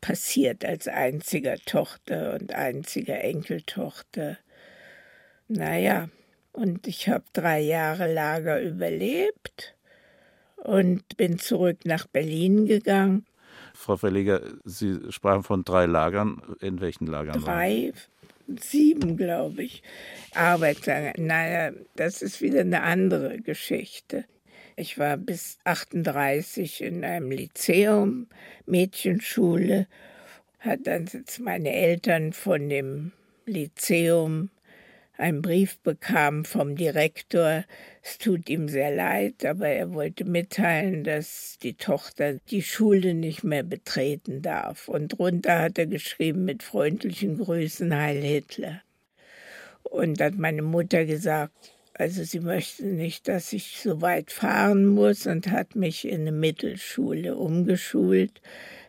passiert 0.00 0.64
als 0.64 0.86
einziger 0.86 1.56
Tochter 1.56 2.38
und 2.40 2.54
einziger 2.54 3.20
Enkeltochter. 3.20 4.38
Naja, 5.48 6.08
und 6.52 6.86
ich 6.86 7.08
habe 7.08 7.24
drei 7.32 7.58
Jahre 7.58 8.12
Lager 8.12 8.62
überlebt 8.62 9.74
und 10.54 11.16
bin 11.16 11.40
zurück 11.40 11.78
nach 11.84 12.06
Berlin 12.06 12.66
gegangen 12.66 13.26
Frau 13.80 13.96
Verleger, 13.96 14.42
Sie 14.64 15.00
sprachen 15.10 15.42
von 15.42 15.64
drei 15.64 15.86
Lagern. 15.86 16.42
In 16.60 16.80
welchen 16.80 17.06
Lagern? 17.06 17.40
Drei, 17.40 17.94
sieben, 18.46 19.16
glaube 19.16 19.62
ich. 19.62 19.82
Arbeitslager. 20.34 21.14
Naja, 21.16 21.72
das 21.96 22.20
ist 22.20 22.42
wieder 22.42 22.60
eine 22.60 22.82
andere 22.82 23.40
Geschichte. 23.40 24.26
Ich 24.76 24.98
war 24.98 25.16
bis 25.16 25.58
38 25.64 26.82
in 26.82 27.04
einem 27.04 27.30
Lyzeum, 27.30 28.26
Mädchenschule, 28.66 29.86
hat 30.58 30.80
dann 30.86 31.08
meine 31.42 31.72
Eltern 31.72 32.34
von 32.34 32.68
dem 32.68 33.12
Lyzeum 33.46 34.50
einen 35.20 35.42
Brief 35.42 35.78
bekam 35.80 36.44
vom 36.44 36.76
Direktor, 36.76 37.64
es 38.02 38.18
tut 38.18 38.48
ihm 38.48 38.68
sehr 38.68 38.94
leid, 38.94 39.44
aber 39.44 39.68
er 39.68 39.92
wollte 39.92 40.24
mitteilen, 40.24 41.04
dass 41.04 41.58
die 41.62 41.74
Tochter 41.74 42.34
die 42.50 42.62
Schule 42.62 43.14
nicht 43.14 43.44
mehr 43.44 43.62
betreten 43.62 44.42
darf. 44.42 44.88
Und 44.88 45.18
drunter 45.18 45.60
hat 45.60 45.78
er 45.78 45.86
geschrieben 45.86 46.44
mit 46.44 46.62
freundlichen 46.62 47.38
Grüßen 47.38 47.94
Heil 47.94 48.22
Hitler. 48.22 48.82
Und 49.82 50.20
hat 50.20 50.36
meine 50.36 50.62
Mutter 50.62 51.04
gesagt, 51.04 51.72
also 52.00 52.24
sie 52.24 52.40
möchte 52.40 52.86
nicht, 52.86 53.28
dass 53.28 53.52
ich 53.52 53.78
so 53.82 54.00
weit 54.00 54.32
fahren 54.32 54.86
muss 54.86 55.26
und 55.26 55.50
hat 55.50 55.76
mich 55.76 56.08
in 56.08 56.22
eine 56.22 56.32
Mittelschule 56.32 57.36
umgeschult 57.36 58.40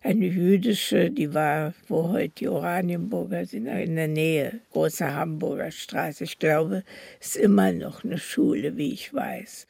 eine 0.04 0.26
jüdische, 0.26 1.12
die 1.12 1.34
war, 1.34 1.74
wo 1.88 2.10
heute 2.10 2.34
die 2.36 2.48
Oranienburger 2.48 3.46
sind, 3.46 3.68
in 3.68 3.96
der 3.96 4.08
Nähe, 4.08 4.62
große 4.72 5.14
Hamburger 5.14 5.72
Straße. 5.72 6.24
Ich 6.24 6.40
glaube, 6.40 6.84
es 7.20 7.36
ist 7.36 7.38
immer 7.38 7.72
noch 7.72 8.04
eine 8.04 8.18
Schule, 8.18 8.78
wie 8.78 8.94
ich 8.94 9.14
weiß. 9.14 9.68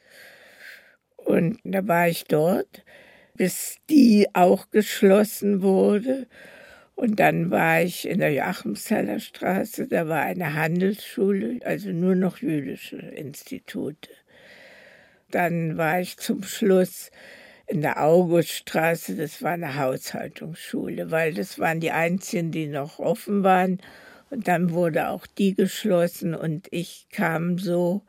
Und 1.16 1.58
da 1.64 1.86
war 1.86 2.08
ich 2.08 2.24
dort, 2.24 2.84
bis 3.34 3.76
die 3.90 4.26
auch 4.32 4.70
geschlossen 4.70 5.62
wurde. 5.62 6.26
Und 7.02 7.18
dann 7.18 7.50
war 7.50 7.82
ich 7.82 8.08
in 8.08 8.20
der 8.20 8.32
Joachimsthaler 8.32 9.18
Straße, 9.18 9.88
da 9.88 10.06
war 10.06 10.20
eine 10.20 10.54
Handelsschule, 10.54 11.58
also 11.64 11.90
nur 11.90 12.14
noch 12.14 12.38
jüdische 12.38 12.94
Institute. 12.94 14.08
Dann 15.32 15.76
war 15.76 15.98
ich 15.98 16.16
zum 16.18 16.44
Schluss 16.44 17.10
in 17.66 17.80
der 17.80 18.04
Auguststraße, 18.04 19.16
das 19.16 19.42
war 19.42 19.50
eine 19.50 19.80
Haushaltungsschule, 19.80 21.10
weil 21.10 21.34
das 21.34 21.58
waren 21.58 21.80
die 21.80 21.90
einzigen, 21.90 22.52
die 22.52 22.68
noch 22.68 23.00
offen 23.00 23.42
waren. 23.42 23.80
Und 24.30 24.46
dann 24.46 24.70
wurde 24.70 25.08
auch 25.08 25.26
die 25.26 25.56
geschlossen 25.56 26.36
und 26.36 26.68
ich 26.70 27.08
kam 27.10 27.58
so 27.58 28.02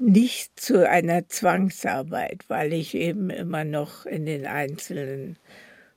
nicht 0.00 0.58
zu 0.58 0.90
einer 0.90 1.28
Zwangsarbeit, 1.28 2.46
weil 2.48 2.72
ich 2.72 2.96
eben 2.96 3.30
immer 3.30 3.62
noch 3.62 4.06
in 4.06 4.26
den 4.26 4.44
einzelnen 4.44 5.36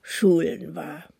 Schulen 0.02 0.76
war. 0.76 1.11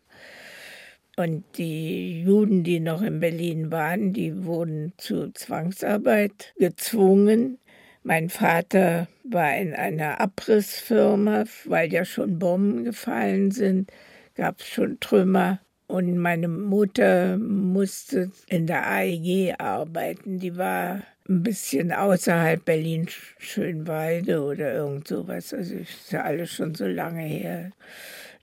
Und 1.15 1.43
die 1.57 2.23
Juden, 2.23 2.63
die 2.63 2.79
noch 2.79 3.03
in 3.03 3.19
Berlin 3.19 3.71
waren, 3.71 4.13
die 4.13 4.45
wurden 4.45 4.93
zu 4.97 5.31
Zwangsarbeit 5.31 6.53
gezwungen. 6.57 7.59
Mein 8.01 8.29
Vater 8.29 9.07
war 9.23 9.55
in 9.55 9.73
einer 9.75 10.19
Abrissfirma, 10.19 11.45
weil 11.65 11.93
ja 11.93 12.03
schon 12.03 12.39
Bomben 12.39 12.83
gefallen 12.83 13.51
sind, 13.51 13.91
gab 14.35 14.59
es 14.59 14.67
schon 14.67 14.99
Trümmer. 14.99 15.59
Und 15.85 16.17
meine 16.17 16.47
Mutter 16.47 17.37
musste 17.37 18.31
in 18.47 18.65
der 18.65 18.87
AEG 18.89 19.53
arbeiten. 19.59 20.39
Die 20.39 20.57
war 20.57 21.03
ein 21.29 21.43
bisschen 21.43 21.91
außerhalb 21.91 22.65
Berlin 22.65 23.07
Schönweide 23.37 24.41
oder 24.41 24.73
irgend 24.73 25.07
sowas. 25.07 25.53
Also 25.53 25.75
ist 25.75 26.11
ja 26.11 26.23
alles 26.23 26.51
schon 26.51 26.73
so 26.73 26.87
lange 26.87 27.21
her. 27.21 27.71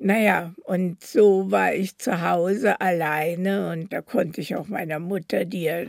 Naja, 0.03 0.55
und 0.65 1.05
so 1.05 1.51
war 1.51 1.75
ich 1.75 1.99
zu 1.99 2.23
Hause 2.23 2.81
alleine 2.81 3.71
und 3.71 3.93
da 3.93 4.01
konnte 4.01 4.41
ich 4.41 4.57
auch 4.57 4.67
meiner 4.67 4.99
Mutter, 4.99 5.45
die 5.45 5.65
ja 5.65 5.83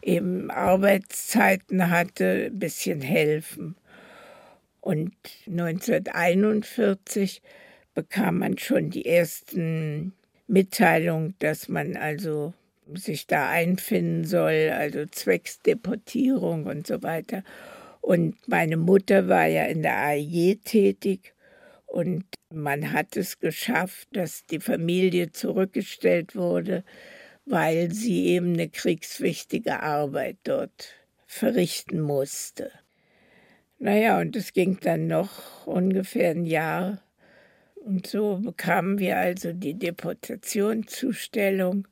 eben 0.00 0.50
Arbeitszeiten 0.50 1.90
hatte, 1.90 2.46
ein 2.46 2.58
bisschen 2.58 3.02
helfen. 3.02 3.76
Und 4.80 5.12
1941 5.46 7.42
bekam 7.94 8.38
man 8.38 8.56
schon 8.56 8.88
die 8.88 9.04
ersten 9.04 10.14
Mitteilungen, 10.46 11.34
dass 11.40 11.68
man 11.68 11.98
also 11.98 12.54
sich 12.94 13.26
da 13.26 13.50
einfinden 13.50 14.24
soll, 14.24 14.70
also 14.72 15.04
Zwecksdeportierung 15.04 16.64
und 16.64 16.86
so 16.86 17.02
weiter. 17.02 17.44
Und 18.00 18.36
meine 18.48 18.78
Mutter 18.78 19.28
war 19.28 19.44
ja 19.44 19.64
in 19.64 19.82
der 19.82 19.98
AEG 19.98 20.64
tätig 20.64 21.34
Und 21.90 22.24
man 22.52 22.92
hat 22.92 23.16
es 23.16 23.40
geschafft, 23.40 24.06
dass 24.12 24.46
die 24.46 24.60
Familie 24.60 25.32
zurückgestellt 25.32 26.36
wurde, 26.36 26.84
weil 27.46 27.90
sie 27.90 28.26
eben 28.26 28.52
eine 28.52 28.68
kriegswichtige 28.68 29.82
Arbeit 29.82 30.36
dort 30.44 30.94
verrichten 31.26 32.00
musste. 32.00 32.70
Naja, 33.80 34.20
und 34.20 34.36
es 34.36 34.52
ging 34.52 34.78
dann 34.80 35.08
noch 35.08 35.66
ungefähr 35.66 36.30
ein 36.30 36.44
Jahr. 36.44 37.02
Und 37.74 38.06
so 38.06 38.36
bekamen 38.36 39.00
wir 39.00 39.16
also 39.16 39.52
die 39.52 39.74
Deportationszustellung 39.74 41.88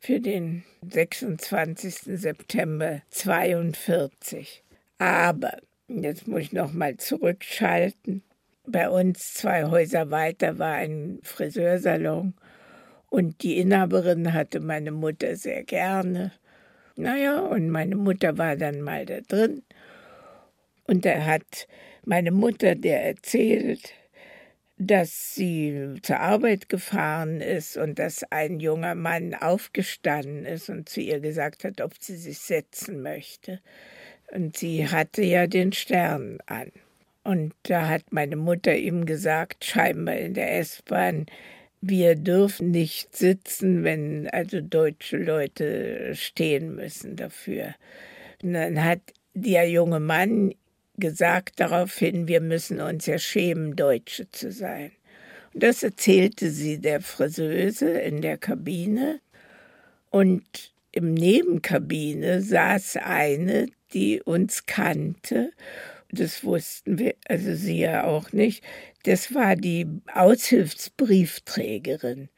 für 0.00 0.18
den 0.18 0.64
26. 0.90 2.18
September 2.18 3.02
42. 3.10 4.64
Aber, 4.98 5.58
jetzt 5.86 6.26
muss 6.26 6.40
ich 6.40 6.52
noch 6.52 6.72
mal 6.72 6.96
zurückschalten, 6.96 8.24
bei 8.66 8.88
uns 8.88 9.34
zwei 9.34 9.64
Häuser 9.64 10.10
weiter 10.10 10.58
war 10.58 10.74
ein 10.74 11.18
Friseursalon 11.22 12.34
und 13.08 13.42
die 13.42 13.58
Inhaberin 13.58 14.32
hatte 14.32 14.60
meine 14.60 14.92
Mutter 14.92 15.36
sehr 15.36 15.64
gerne. 15.64 16.32
Naja, 16.96 17.40
und 17.40 17.70
meine 17.70 17.96
Mutter 17.96 18.38
war 18.38 18.56
dann 18.56 18.80
mal 18.80 19.06
da 19.06 19.20
drin 19.20 19.62
und 20.84 21.04
da 21.04 21.24
hat 21.24 21.66
meine 22.04 22.30
Mutter 22.30 22.74
der 22.74 23.04
erzählt, 23.04 23.94
dass 24.78 25.34
sie 25.34 25.94
zur 26.02 26.20
Arbeit 26.20 26.68
gefahren 26.68 27.40
ist 27.40 27.76
und 27.76 27.98
dass 27.98 28.24
ein 28.30 28.58
junger 28.58 28.94
Mann 28.94 29.34
aufgestanden 29.34 30.44
ist 30.44 30.68
und 30.68 30.88
zu 30.88 31.00
ihr 31.00 31.20
gesagt 31.20 31.64
hat, 31.64 31.80
ob 31.80 31.94
sie 31.98 32.16
sich 32.16 32.38
setzen 32.38 33.00
möchte. 33.02 33.60
Und 34.32 34.56
sie 34.56 34.88
hatte 34.88 35.22
ja 35.22 35.46
den 35.46 35.72
Stern 35.72 36.38
an. 36.46 36.72
Und 37.24 37.54
da 37.64 37.88
hat 37.88 38.04
meine 38.10 38.36
Mutter 38.36 38.76
ihm 38.76 39.06
gesagt, 39.06 39.64
scheinbar 39.64 40.16
in 40.16 40.34
der 40.34 40.58
S-Bahn, 40.58 41.26
wir 41.80 42.14
dürfen 42.14 42.70
nicht 42.70 43.16
sitzen, 43.16 43.84
wenn 43.84 44.28
also 44.28 44.60
deutsche 44.60 45.16
Leute 45.16 46.14
stehen 46.14 46.74
müssen 46.74 47.16
dafür. 47.16 47.74
Und 48.42 48.54
dann 48.54 48.82
hat 48.82 49.00
der 49.34 49.68
junge 49.68 50.00
Mann 50.00 50.54
gesagt 50.96 51.58
daraufhin, 51.58 52.28
wir 52.28 52.40
müssen 52.40 52.80
uns 52.80 53.06
ja 53.06 53.18
schämen, 53.18 53.76
Deutsche 53.76 54.30
zu 54.30 54.52
sein. 54.52 54.92
Und 55.54 55.62
das 55.62 55.82
erzählte 55.82 56.50
sie 56.50 56.78
der 56.78 57.00
Friseuse 57.00 57.90
in 57.90 58.22
der 58.22 58.38
Kabine. 58.38 59.20
Und 60.10 60.72
im 60.92 61.14
Nebenkabine 61.14 62.42
saß 62.42 62.98
eine, 62.98 63.66
die 63.92 64.22
uns 64.22 64.66
kannte. 64.66 65.52
Das 66.12 66.44
wussten 66.44 66.98
wir, 66.98 67.14
also 67.26 67.54
sie 67.54 67.80
ja 67.80 68.04
auch 68.04 68.32
nicht. 68.32 68.62
Das 69.04 69.34
war 69.34 69.56
die 69.56 69.86
Aushilfsbriefträgerin. 70.12 72.28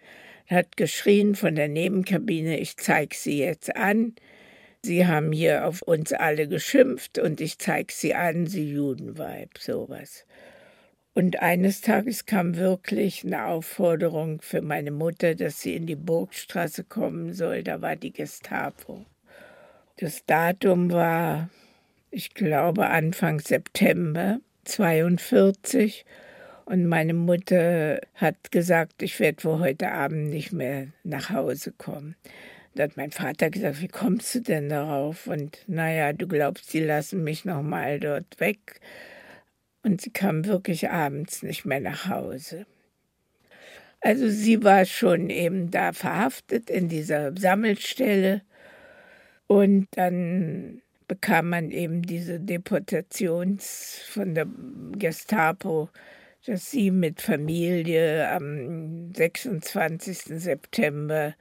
Hat 0.47 0.77
geschrien 0.77 1.35
von 1.35 1.57
der 1.57 1.69
Nebenkabine, 1.69 2.61
ich 2.61 2.77
zeig 2.77 3.15
sie 3.15 3.41
jetzt 3.41 3.75
an. 3.75 4.15
Sie 4.85 5.07
haben 5.07 5.33
hier 5.33 5.67
auf 5.67 5.83
uns 5.83 6.13
alle 6.13 6.47
geschimpft 6.47 7.19
und 7.19 7.41
ich 7.41 7.59
zeig 7.59 7.91
sie 7.91 8.15
an, 8.15 8.47
sie 8.47 8.71
Judenweib, 8.71 9.59
sowas. 9.59 10.25
Und 11.15 11.43
eines 11.43 11.81
Tages 11.81 12.27
kam 12.27 12.57
wirklich 12.57 13.25
eine 13.25 13.47
Aufforderung 13.47 14.41
für 14.41 14.63
meine 14.63 14.91
Mutter, 14.91 15.35
dass 15.35 15.61
sie 15.61 15.75
in 15.75 15.87
die 15.87 15.97
Burgstraße 15.97 16.85
kommen 16.85 17.33
soll. 17.33 17.63
Da 17.63 17.81
war 17.81 17.97
die 17.97 18.13
Gestapo. 18.13 19.07
Das 19.97 20.27
Datum 20.27 20.93
war, 20.93 21.49
ich 22.15 22.33
glaube, 22.33 22.87
Anfang 22.87 23.41
September 23.41 24.39
42. 24.65 26.05
Und 26.65 26.87
meine 26.87 27.13
Mutter 27.13 28.01
hat 28.15 28.53
gesagt, 28.53 29.03
ich 29.03 29.19
werde 29.19 29.43
wohl 29.43 29.59
heute 29.59 29.91
Abend 29.91 30.31
nicht 30.31 30.53
mehr 30.53 30.87
nach 31.03 31.31
Hause 31.31 31.73
kommen. 31.73 32.15
Da 32.77 32.85
hat 32.85 32.97
mein 32.97 33.11
Vater 33.11 33.51
gesagt, 33.51 33.83
wie 33.83 33.89
kommst 33.89 34.33
du 34.35 34.41
denn 34.41 34.69
darauf? 34.69 35.27
Und 35.27 35.59
naja, 35.67 36.13
du 36.13 36.29
glaubst, 36.29 36.71
sie 36.71 36.81
lassen 36.81 37.25
mich 37.25 37.45
noch 37.45 37.63
mal 37.63 37.99
dort 37.99 38.39
weg. 38.39 38.81
Und 39.83 40.01
sie 40.01 40.11
kam 40.11 40.47
wirklich 40.47 40.91
abends 40.91 41.43
nicht 41.43 41.65
mehr 41.65 41.81
nach 41.81 42.09
Hause. 42.09 42.65
Also 44.01 44.29
sie 44.29 44.63
war 44.63 44.85
schon 44.85 45.31
eben 45.31 45.73
da 45.73 45.93
verhaftet 45.93 46.71
in 46.71 46.89
dieser 46.89 47.37
Sammelstelle. 47.37 48.43
Und 49.49 49.89
dann 49.91 50.81
bekam 51.07 51.51
man 51.51 51.71
eben 51.71 52.03
diese 52.03 52.41
Deportations 52.41 54.01
von 54.09 54.35
der 54.35 54.47
Gestapo, 54.93 55.89
dass 56.47 56.71
sie 56.71 56.91
mit 56.91 57.21
Familie 57.21 58.29
am 58.31 59.13
26. 59.15 60.19
September 60.41 61.35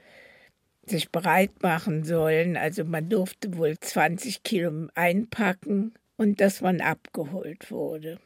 sich 0.86 1.12
bereit 1.12 1.62
machen 1.62 2.04
sollen. 2.04 2.58
Also 2.58 2.84
man 2.84 3.10
durfte 3.10 3.58
wohl 3.58 3.78
20 3.80 4.44
Kilo 4.44 4.88
einpacken 4.96 5.94
und 6.18 6.42
dass 6.42 6.62
man 6.62 6.82
abgeholt 6.82 7.72
wurde. 7.72 8.20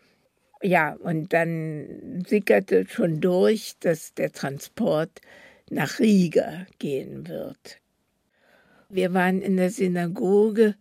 Ja, 0.62 0.94
und 0.94 1.34
dann 1.34 2.24
sickerte 2.28 2.88
schon 2.88 3.22
durch, 3.22 3.76
dass 3.80 4.14
der 4.16 4.32
Transport 4.32 5.22
nach 5.70 6.00
Riga 6.00 6.66
gehen 6.80 7.28
wird. 7.28 7.80
Wir 8.90 9.14
waren 9.14 9.42
in 9.42 9.58
der 9.58 9.70
Synagoge, 9.70 10.76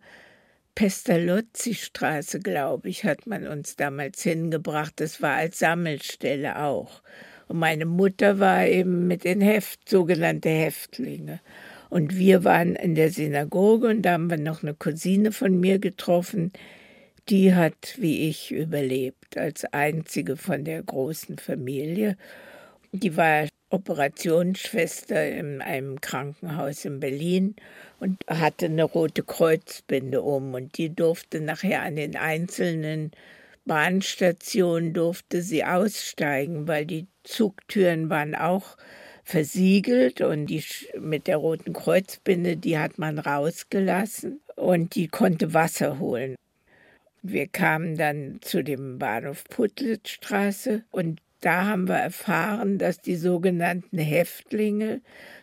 Pestalozzi-Straße, 0.77 2.39
glaube 2.39 2.89
ich, 2.89 3.03
hat 3.03 3.25
man 3.25 3.47
uns 3.47 3.77
damals 3.77 4.21
hingebracht. 4.21 4.93
Das 4.97 5.23
war 5.23 5.33
als 5.33 5.57
Sammelstelle 5.57 6.61
auch. 6.61 7.01
Und 7.47 7.57
meine 7.57 7.87
Mutter 7.87 8.37
war 8.37 8.67
eben 8.67 9.07
mit 9.07 9.23
den 9.23 9.41
Heft, 9.41 9.89
sogenannte 9.89 10.49
Häftlinge. 10.49 11.39
Und 11.89 12.15
wir 12.15 12.43
waren 12.43 12.75
in 12.75 12.93
der 12.93 13.09
Synagoge 13.09 13.87
und 13.87 14.03
da 14.03 14.11
haben 14.11 14.29
wir 14.29 14.37
noch 14.37 14.61
eine 14.61 14.75
Cousine 14.75 15.31
von 15.31 15.59
mir 15.59 15.79
getroffen, 15.79 16.51
die 17.27 17.55
hat, 17.55 17.95
wie 17.97 18.29
ich, 18.29 18.51
überlebt, 18.51 19.35
als 19.35 19.65
einzige 19.65 20.37
von 20.37 20.63
der 20.63 20.83
großen 20.83 21.39
Familie. 21.39 22.17
Die 22.91 23.17
war 23.17 23.47
Operationsschwester 23.69 25.27
in 25.27 25.61
einem 25.61 25.99
Krankenhaus 25.99 26.85
in 26.85 26.99
Berlin 26.99 27.55
und 27.99 28.23
hatte 28.27 28.65
eine 28.65 28.83
rote 28.83 29.23
Kreuzbinde 29.23 30.21
um 30.21 30.53
und 30.53 30.77
die 30.77 30.93
durfte 30.93 31.41
nachher 31.41 31.81
an 31.81 31.95
den 31.97 32.15
einzelnen 32.15 33.11
Bahnstationen 33.65 34.93
durfte 34.93 35.41
sie 35.41 35.65
aussteigen, 35.65 36.67
weil 36.67 36.85
die 36.85 37.07
Zugtüren 37.23 38.09
waren 38.09 38.33
auch 38.33 38.77
versiegelt 39.23 40.21
und 40.21 40.45
die 40.45 40.63
mit 40.97 41.27
der 41.27 41.35
roten 41.35 41.73
Kreuzbinde, 41.73 42.55
die 42.55 42.79
hat 42.79 42.97
man 42.97 43.19
rausgelassen 43.19 44.39
und 44.55 44.95
die 44.95 45.09
konnte 45.09 45.53
Wasser 45.53 45.99
holen. 45.99 46.35
Wir 47.21 47.47
kamen 47.47 47.97
dann 47.97 48.39
zu 48.41 48.63
dem 48.63 48.99
Bahnhof 48.99 49.43
Putlitzstraße 49.43 50.85
und 50.91 51.19
da 51.41 51.65
haben 51.65 51.87
wir 51.87 51.95
erfahren, 51.95 52.77
dass 52.77 52.99
die 52.99 53.15
sogenannten 53.15 53.97
Häftlinge, 53.97 55.01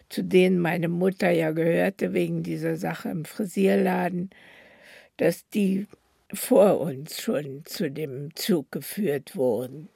zu 0.09 0.23
denen 0.23 0.59
meine 0.59 0.89
Mutter 0.89 1.31
ja 1.31 1.53
gehörte 1.53 2.13
wegen 2.13 2.43
dieser 2.43 2.77
Sache 2.77 3.09
im 3.09 3.25
Frisierladen, 3.25 4.31
dass 5.17 5.49
die 5.49 5.87
vor 6.33 6.81
uns 6.81 7.21
schon 7.21 7.63
zu 7.65 7.91
dem 7.91 8.35
Zug 8.35 8.73
geführt 8.73 9.37
wurden. 9.37 9.89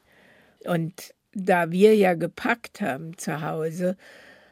Und 0.64 1.14
da 1.34 1.70
wir 1.70 1.94
ja 1.94 2.14
gepackt 2.14 2.80
haben 2.80 3.16
zu 3.16 3.42
Hause, 3.42 3.96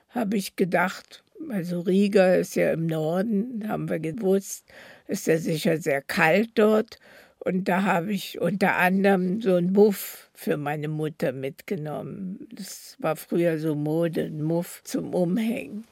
habe 0.08 0.36
ich 0.36 0.56
gedacht, 0.56 1.24
also 1.48 1.80
Riga 1.80 2.34
ist 2.34 2.56
ja 2.56 2.72
im 2.72 2.86
Norden, 2.86 3.68
haben 3.68 3.88
wir 3.88 3.98
gewusst, 3.98 4.64
ist 5.06 5.26
ja 5.26 5.38
sicher 5.38 5.78
sehr 5.78 6.02
kalt 6.02 6.50
dort. 6.54 6.98
Und 7.46 7.68
da 7.68 7.84
habe 7.84 8.12
ich 8.12 8.40
unter 8.40 8.74
anderem 8.74 9.40
so 9.40 9.54
einen 9.54 9.72
Muff 9.72 10.28
für 10.34 10.56
meine 10.56 10.88
Mutter 10.88 11.30
mitgenommen. 11.30 12.48
Das 12.50 12.96
war 12.98 13.14
früher 13.14 13.60
so 13.60 13.76
Mode, 13.76 14.22
ein 14.22 14.42
Muff 14.42 14.82
zum 14.82 15.14
Umhängen. 15.14 15.84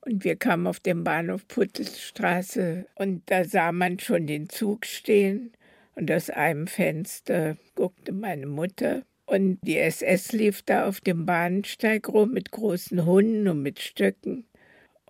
Und 0.00 0.24
wir 0.24 0.36
kamen 0.36 0.66
auf 0.66 0.80
dem 0.80 1.04
Bahnhof 1.04 1.46
Puttelstraße 1.48 2.86
und 2.94 3.20
da 3.26 3.44
sah 3.44 3.72
man 3.72 3.98
schon 3.98 4.26
den 4.26 4.48
Zug 4.48 4.86
stehen. 4.86 5.52
Und 5.96 6.10
aus 6.10 6.30
einem 6.30 6.66
Fenster 6.66 7.58
guckte 7.74 8.12
meine 8.12 8.46
Mutter 8.46 9.02
und 9.26 9.58
die 9.62 9.76
SS 9.76 10.32
lief 10.32 10.62
da 10.62 10.88
auf 10.88 11.02
dem 11.02 11.26
Bahnsteig 11.26 12.08
rum 12.08 12.32
mit 12.32 12.52
großen 12.52 13.04
Hunden 13.04 13.48
und 13.48 13.62
mit 13.62 13.80
Stöcken. 13.80 14.46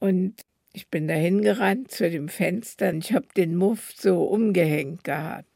Und 0.01 0.35
ich 0.73 0.89
bin 0.89 1.07
da 1.07 1.15
hingerannt 1.15 1.93
zu 1.93 2.11
dem 2.11 2.29
Fenster 2.29 2.89
und 2.89 3.05
ich 3.05 3.13
habe 3.13 3.29
den 3.37 3.55
Muff 3.55 3.93
so 3.95 4.25
umgehängt 4.25 5.05
gehabt. 5.05 5.50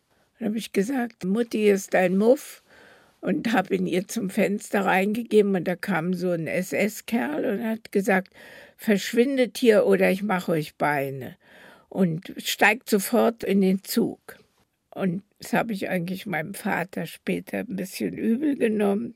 Habe 0.44 0.58
ich 0.58 0.72
gesagt, 0.72 1.24
Mutti 1.24 1.70
ist 1.70 1.94
ein 1.94 2.18
Muff 2.18 2.62
und 3.22 3.54
habe 3.54 3.74
ihn 3.74 3.86
ihr 3.86 4.06
zum 4.06 4.28
Fenster 4.28 4.84
reingegeben 4.84 5.56
und 5.56 5.64
da 5.64 5.74
kam 5.74 6.12
so 6.12 6.32
ein 6.32 6.46
SS-Kerl 6.46 7.46
und 7.46 7.64
hat 7.64 7.92
gesagt, 7.92 8.34
verschwindet 8.76 9.56
hier 9.56 9.86
oder 9.86 10.10
ich 10.10 10.22
mache 10.22 10.52
euch 10.52 10.74
Beine 10.74 11.36
und 11.88 12.34
steigt 12.36 12.90
sofort 12.90 13.42
in 13.42 13.62
den 13.62 13.82
Zug. 13.84 14.20
Und 14.90 15.22
das 15.38 15.54
habe 15.54 15.72
ich 15.72 15.88
eigentlich 15.88 16.26
meinem 16.26 16.52
Vater 16.52 17.06
später 17.06 17.60
ein 17.60 17.76
bisschen 17.76 18.12
übel 18.12 18.56
genommen. 18.56 19.14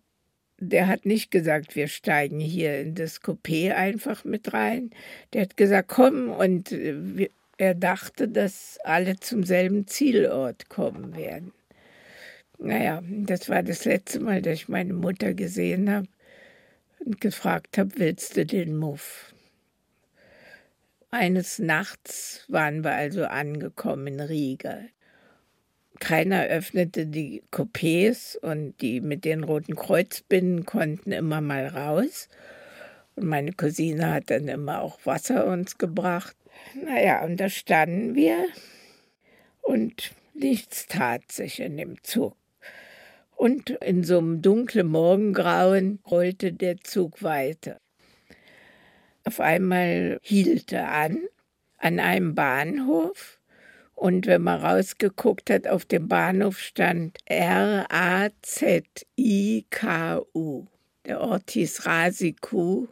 Der 0.59 0.87
hat 0.87 1.05
nicht 1.05 1.31
gesagt, 1.31 1.77
wir 1.77 1.88
steigen 1.88 2.41
hier 2.41 2.81
in 2.81 2.95
das 2.95 3.21
Coupé 3.21 3.75
einfach 3.75 4.25
mit 4.25 4.55
rein. 4.55 4.91
Der 5.35 5.43
hat 5.43 5.59
gesagt, 5.59 5.88
komm. 5.88 6.31
Und 6.31 6.73
äh, 6.73 7.29
er 7.59 7.75
dachte, 7.75 8.29
dass 8.29 8.79
alle 8.85 9.18
zum 9.21 9.42
selben 9.42 9.87
Zielort 9.87 10.68
kommen 10.68 11.16
werden. 11.16 11.53
Naja, 12.59 13.03
das 13.05 13.49
war 13.49 13.62
das 13.62 13.85
letzte 13.85 14.21
Mal, 14.21 14.42
dass 14.42 14.55
ich 14.55 14.68
meine 14.68 14.94
Mutter 14.94 15.35
gesehen 15.35 15.90
habe 15.90 16.09
und 17.05 17.21
gefragt 17.21 17.79
habe, 17.79 17.90
willst 17.97 18.37
du 18.37 18.47
den 18.47 18.77
Muff? 18.77 19.35
Eines 21.11 21.59
Nachts 21.59 22.44
waren 22.49 22.85
wir 22.85 22.92
also 22.92 23.25
angekommen 23.25 24.07
in 24.09 24.21
Riga. 24.21 24.81
Keiner 26.01 26.44
öffnete 26.44 27.07
die 27.07 27.42
Coupés 27.51 28.37
und 28.37 28.81
die 28.81 29.01
mit 29.01 29.25
den 29.25 29.42
roten 29.42 29.75
Kreuzbinden 29.75 30.64
konnten 30.64 31.12
immer 31.12 31.40
mal 31.40 31.66
raus. 31.66 32.29
Und 33.16 33.27
meine 33.27 33.53
Cousine 33.53 34.12
hat 34.12 34.31
dann 34.31 34.49
immer 34.49 34.81
auch 34.81 34.99
Wasser 35.05 35.47
uns 35.47 35.79
gebracht. 35.79 36.37
Naja, 36.74 37.24
und 37.24 37.38
da 37.38 37.48
standen 37.48 38.14
wir 38.14 38.46
und 39.62 40.12
nichts 40.35 40.87
tat 40.87 41.31
sich 41.33 41.61
in 41.61 41.76
dem 41.76 42.02
Zug. 42.02 42.37
Und 43.37 43.70
in 43.70 44.02
so 44.02 44.18
einem 44.18 44.42
dunklen 44.42 44.88
Morgengrauen 44.88 46.00
rollte 46.11 46.52
der 46.52 46.78
Zug 46.78 47.22
weiter. 47.22 47.78
Auf 49.24 49.40
einmal 49.40 50.18
hielt 50.22 50.72
er 50.72 50.90
an, 50.90 51.20
an 51.76 52.00
einem 52.00 52.35
Bahnhof. 52.35 53.38
Und 53.94 54.26
wenn 54.26 54.42
man 54.42 54.61
rausgeguckt 54.61 55.50
hat, 55.50 55.68
auf 55.68 55.85
dem 55.85 56.09
Bahnhof 56.09 56.59
stand 56.59 57.18
R-A-Z-I-K-U. 57.26 58.26
Der 61.04 61.20
Ort 61.20 61.50
hieß 61.50 61.87
Rasiku, 61.87 62.88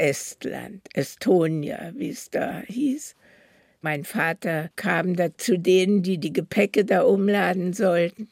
Estland, 0.00 0.88
Estonia, 0.94 1.92
wie 1.94 2.08
es 2.08 2.30
da 2.30 2.62
hieß. 2.66 3.14
Mein 3.82 4.04
Vater 4.04 4.70
kam 4.76 5.14
da 5.14 5.36
zu 5.36 5.58
denen, 5.58 6.02
die 6.02 6.18
die 6.18 6.32
Gepäcke 6.32 6.84
da 6.86 7.02
umladen 7.02 7.74
sollten. 7.74 8.28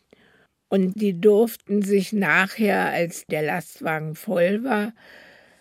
Und 0.68 1.00
die 1.00 1.20
durften 1.20 1.82
sich 1.82 2.12
nachher, 2.12 2.90
als 2.90 3.26
der 3.26 3.42
Lastwagen 3.42 4.14
voll 4.14 4.64
war, 4.64 4.94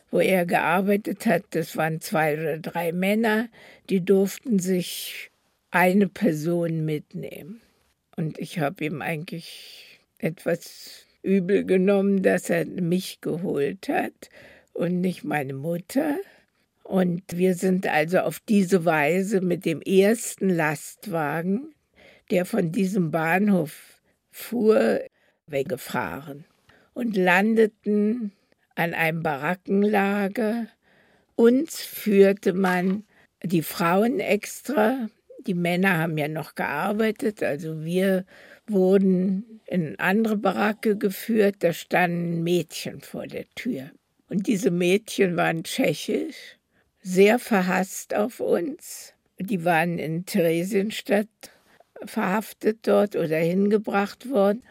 wo 0.09 0.19
er 0.19 0.45
gearbeitet 0.45 1.25
hat, 1.25 1.43
das 1.51 1.75
waren 1.75 1.99
zwei 1.99 2.39
oder 2.39 2.57
drei 2.57 2.93
Männer, 2.93 3.49
die 3.89 4.03
durften 4.03 4.59
sich 4.59 5.29
eine 5.71 6.07
Person 6.07 6.85
mitnehmen. 6.85 7.61
Und 8.15 8.39
ich 8.39 8.59
habe 8.59 8.85
ihm 8.85 9.01
eigentlich 9.01 9.99
etwas 10.19 11.05
übel 11.21 11.65
genommen, 11.65 12.23
dass 12.23 12.49
er 12.49 12.65
mich 12.65 13.19
geholt 13.19 13.89
hat 13.89 14.29
und 14.77 15.01
nicht 15.01 15.23
meine 15.23 15.53
Mutter. 15.53 16.17
Und 16.83 17.23
wir 17.37 17.55
sind 17.55 17.87
also 17.87 18.19
auf 18.19 18.39
diese 18.39 18.85
Weise 18.85 19.41
mit 19.41 19.65
dem 19.65 19.81
ersten 19.81 20.49
Lastwagen, 20.49 21.73
der 22.31 22.45
von 22.45 22.71
diesem 22.71 23.11
Bahnhof 23.11 24.01
fuhr, 24.31 25.01
weggefahren 25.47 26.45
und 26.93 27.17
landeten 27.17 28.31
an 28.75 28.93
einem 28.93 29.23
Barackenlager. 29.23 30.67
Uns 31.35 31.81
führte 31.81 32.53
man 32.53 33.03
die 33.43 33.63
Frauen 33.63 34.19
extra, 34.19 35.09
die 35.45 35.53
Männer 35.53 35.97
haben 35.97 36.17
ja 36.17 36.27
noch 36.27 36.55
gearbeitet, 36.55 37.43
also 37.43 37.83
wir 37.83 38.25
wurden 38.67 39.61
in 39.65 39.87
eine 39.87 39.99
andere 39.99 40.37
Baracke 40.37 40.97
geführt, 40.97 41.57
da 41.59 41.73
standen 41.73 42.43
Mädchen 42.43 43.01
vor 43.01 43.27
der 43.27 43.49
Tür. 43.55 43.91
Und 44.29 44.47
diese 44.47 44.71
Mädchen 44.71 45.37
waren 45.37 45.63
tschechisch, 45.63 46.57
sehr 47.01 47.39
verhasst 47.39 48.13
auf 48.13 48.39
uns. 48.39 49.13
Die 49.39 49.63
waren 49.63 49.99
in 49.99 50.25
Theresienstadt 50.25 51.27
verhaftet 52.05 52.79
dort 52.87 53.15
oder 53.15 53.37
hingebracht 53.37 54.29
worden. 54.29 54.63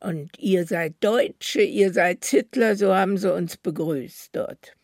Und 0.00 0.38
ihr 0.38 0.66
seid 0.66 0.94
Deutsche, 1.00 1.62
ihr 1.62 1.92
seid 1.92 2.24
Hitler, 2.24 2.74
so 2.76 2.94
haben 2.94 3.18
sie 3.18 3.32
uns 3.32 3.56
begrüßt 3.56 4.34
dort. 4.34 4.76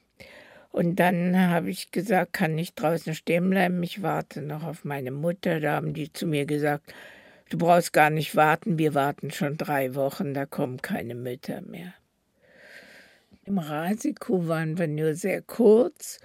Und 0.70 0.96
dann 0.96 1.36
habe 1.50 1.70
ich 1.70 1.90
gesagt, 1.90 2.34
kann 2.34 2.54
nicht 2.54 2.80
draußen 2.80 3.14
stehen 3.14 3.50
bleiben, 3.50 3.82
ich 3.82 4.02
warte 4.02 4.42
noch 4.42 4.62
auf 4.62 4.84
meine 4.84 5.10
Mutter. 5.10 5.58
Da 5.58 5.72
haben 5.72 5.92
die 5.92 6.12
zu 6.12 6.26
mir 6.26 6.46
gesagt, 6.46 6.92
du 7.50 7.58
brauchst 7.58 7.92
gar 7.92 8.10
nicht 8.10 8.36
warten, 8.36 8.78
wir 8.78 8.94
warten 8.94 9.30
schon 9.30 9.56
drei 9.56 9.94
Wochen, 9.96 10.34
da 10.34 10.46
kommen 10.46 10.80
keine 10.80 11.16
Mütter 11.16 11.62
mehr. 11.62 11.94
Im 13.48 13.56
Rasiku 13.56 14.46
waren 14.46 14.76
wir 14.76 14.88
nur 14.88 15.14
sehr 15.14 15.40
kurz 15.40 16.18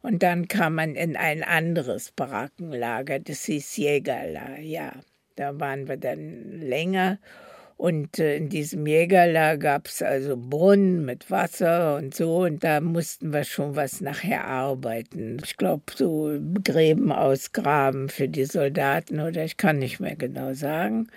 und 0.00 0.22
dann 0.22 0.48
kam 0.48 0.76
man 0.76 0.94
in 0.94 1.14
ein 1.14 1.42
anderes 1.42 2.10
Barackenlager, 2.10 3.18
das 3.18 3.44
hieß 3.44 3.76
Jägerla, 3.76 4.58
ja. 4.60 4.92
Da 5.36 5.60
waren 5.60 5.88
wir 5.88 5.98
dann 5.98 6.62
länger. 6.62 7.18
Und 7.76 8.18
äh, 8.18 8.36
in 8.36 8.48
diesem 8.48 8.86
Jägerlager 8.86 9.58
gab 9.58 9.88
es 9.88 10.00
also 10.00 10.38
Brunnen 10.38 11.04
mit 11.04 11.30
Wasser 11.30 11.96
und 11.96 12.14
so. 12.14 12.44
Und 12.44 12.64
da 12.64 12.80
mussten 12.80 13.34
wir 13.34 13.44
schon 13.44 13.76
was 13.76 14.00
nachher 14.00 14.46
arbeiten. 14.46 15.36
Ich 15.44 15.58
glaube, 15.58 15.84
so 15.94 16.32
Gräben 16.64 17.12
ausgraben 17.12 18.08
für 18.08 18.28
die 18.28 18.46
Soldaten 18.46 19.20
oder 19.20 19.44
ich 19.44 19.58
kann 19.58 19.78
nicht 19.78 20.00
mehr 20.00 20.16
genau 20.16 20.54
sagen. 20.54 21.08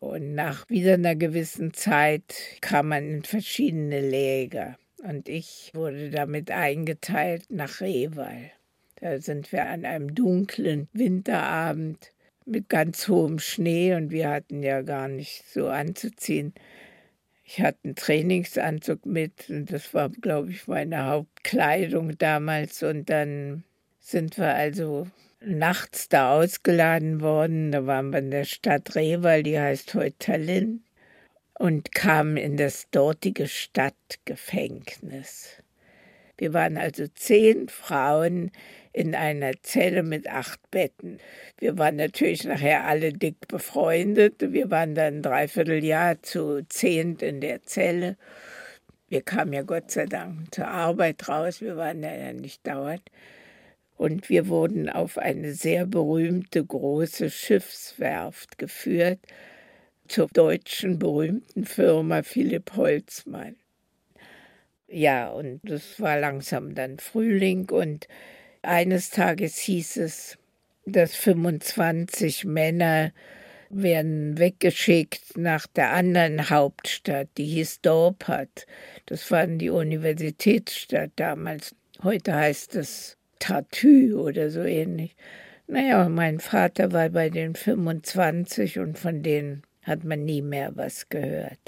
Und 0.00 0.34
nach 0.34 0.68
wieder 0.70 0.94
einer 0.94 1.14
gewissen 1.14 1.74
Zeit 1.74 2.34
kam 2.62 2.88
man 2.88 3.08
in 3.08 3.22
verschiedene 3.22 4.00
Läger. 4.00 4.78
Und 5.02 5.28
ich 5.28 5.70
wurde 5.74 6.10
damit 6.10 6.50
eingeteilt 6.50 7.44
nach 7.50 7.80
Rewal. 7.80 8.50
Da 8.96 9.20
sind 9.20 9.52
wir 9.52 9.66
an 9.68 9.84
einem 9.84 10.14
dunklen 10.14 10.88
Winterabend 10.92 12.12
mit 12.46 12.68
ganz 12.68 13.08
hohem 13.08 13.38
Schnee 13.38 13.94
und 13.94 14.10
wir 14.10 14.30
hatten 14.30 14.62
ja 14.62 14.82
gar 14.82 15.08
nicht 15.08 15.44
so 15.46 15.68
anzuziehen. 15.68 16.54
Ich 17.44 17.60
hatte 17.60 17.78
einen 17.84 17.96
Trainingsanzug 17.96 19.04
mit 19.06 19.50
und 19.50 19.72
das 19.72 19.92
war, 19.92 20.08
glaube 20.08 20.50
ich, 20.50 20.66
meine 20.66 21.06
Hauptkleidung 21.06 22.16
damals. 22.16 22.82
Und 22.82 23.10
dann 23.10 23.64
sind 23.98 24.38
wir 24.38 24.54
also 24.54 25.06
nachts 25.44 26.08
da 26.08 26.34
ausgeladen 26.34 27.20
worden. 27.20 27.72
Da 27.72 27.86
waren 27.86 28.10
wir 28.10 28.18
in 28.18 28.30
der 28.30 28.44
Stadt 28.44 28.94
Reval, 28.94 29.42
die 29.42 29.58
heißt 29.58 29.94
heute 29.94 30.18
Tallinn, 30.18 30.84
und 31.54 31.92
kamen 31.92 32.36
in 32.36 32.56
das 32.56 32.88
dortige 32.90 33.48
Stadtgefängnis. 33.48 35.62
Wir 36.38 36.54
waren 36.54 36.78
also 36.78 37.06
zehn 37.06 37.68
Frauen 37.68 38.50
in 38.94 39.14
einer 39.14 39.52
Zelle 39.62 40.02
mit 40.02 40.26
acht 40.26 40.58
Betten. 40.70 41.18
Wir 41.58 41.76
waren 41.76 41.96
natürlich 41.96 42.44
nachher 42.44 42.86
alle 42.86 43.12
dick 43.12 43.46
befreundet. 43.46 44.36
Wir 44.40 44.70
waren 44.70 44.94
dann 44.94 45.16
ein 45.16 45.22
Dreivierteljahr 45.22 46.22
zu 46.22 46.66
zehnt 46.68 47.20
in 47.20 47.42
der 47.42 47.62
Zelle. 47.62 48.16
Wir 49.08 49.22
kamen 49.22 49.52
ja 49.52 49.62
Gott 49.62 49.90
sei 49.90 50.06
Dank 50.06 50.54
zur 50.54 50.68
Arbeit 50.68 51.28
raus. 51.28 51.60
Wir 51.60 51.76
waren 51.76 52.02
ja 52.02 52.32
nicht 52.32 52.66
dauernd. 52.66 53.02
Und 54.00 54.30
wir 54.30 54.48
wurden 54.48 54.88
auf 54.88 55.18
eine 55.18 55.52
sehr 55.52 55.84
berühmte 55.84 56.64
große 56.64 57.28
Schiffswerft 57.28 58.56
geführt, 58.56 59.18
zur 60.08 60.26
deutschen 60.28 60.98
berühmten 60.98 61.66
Firma 61.66 62.22
Philipp 62.22 62.76
Holzmann. 62.76 63.56
Ja, 64.88 65.28
und 65.28 65.68
es 65.68 66.00
war 66.00 66.18
langsam 66.18 66.74
dann 66.74 66.98
Frühling 66.98 67.68
und 67.68 68.08
eines 68.62 69.10
Tages 69.10 69.58
hieß 69.58 69.98
es, 69.98 70.38
dass 70.86 71.14
25 71.14 72.46
Männer 72.46 73.12
werden 73.68 74.38
weggeschickt 74.38 75.36
nach 75.36 75.66
der 75.66 75.92
anderen 75.92 76.48
Hauptstadt, 76.48 77.28
die 77.36 77.44
hieß 77.44 77.82
Dorpat. 77.82 78.66
Das 79.04 79.30
war 79.30 79.46
die 79.46 79.68
Universitätsstadt 79.68 81.10
damals. 81.16 81.76
Heute 82.02 82.34
heißt 82.34 82.76
es 82.76 83.18
Tartü 83.40 84.14
oder 84.14 84.50
so 84.50 84.60
ähnlich. 84.60 85.16
Naja, 85.66 86.08
mein 86.08 86.38
Vater 86.38 86.92
war 86.92 87.08
bei 87.08 87.28
den 87.28 87.56
25 87.56 88.78
und 88.78 88.98
von 88.98 89.22
denen 89.22 89.62
hat 89.82 90.04
man 90.04 90.24
nie 90.24 90.42
mehr 90.42 90.76
was 90.76 91.08
gehört. 91.08 91.58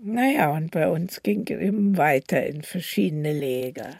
Naja, 0.00 0.50
und 0.50 0.70
bei 0.70 0.88
uns 0.88 1.22
ging 1.22 1.44
es 1.48 1.58
eben 1.58 1.96
weiter 1.96 2.44
in 2.44 2.62
verschiedene 2.62 3.32
Läger. 3.32 3.90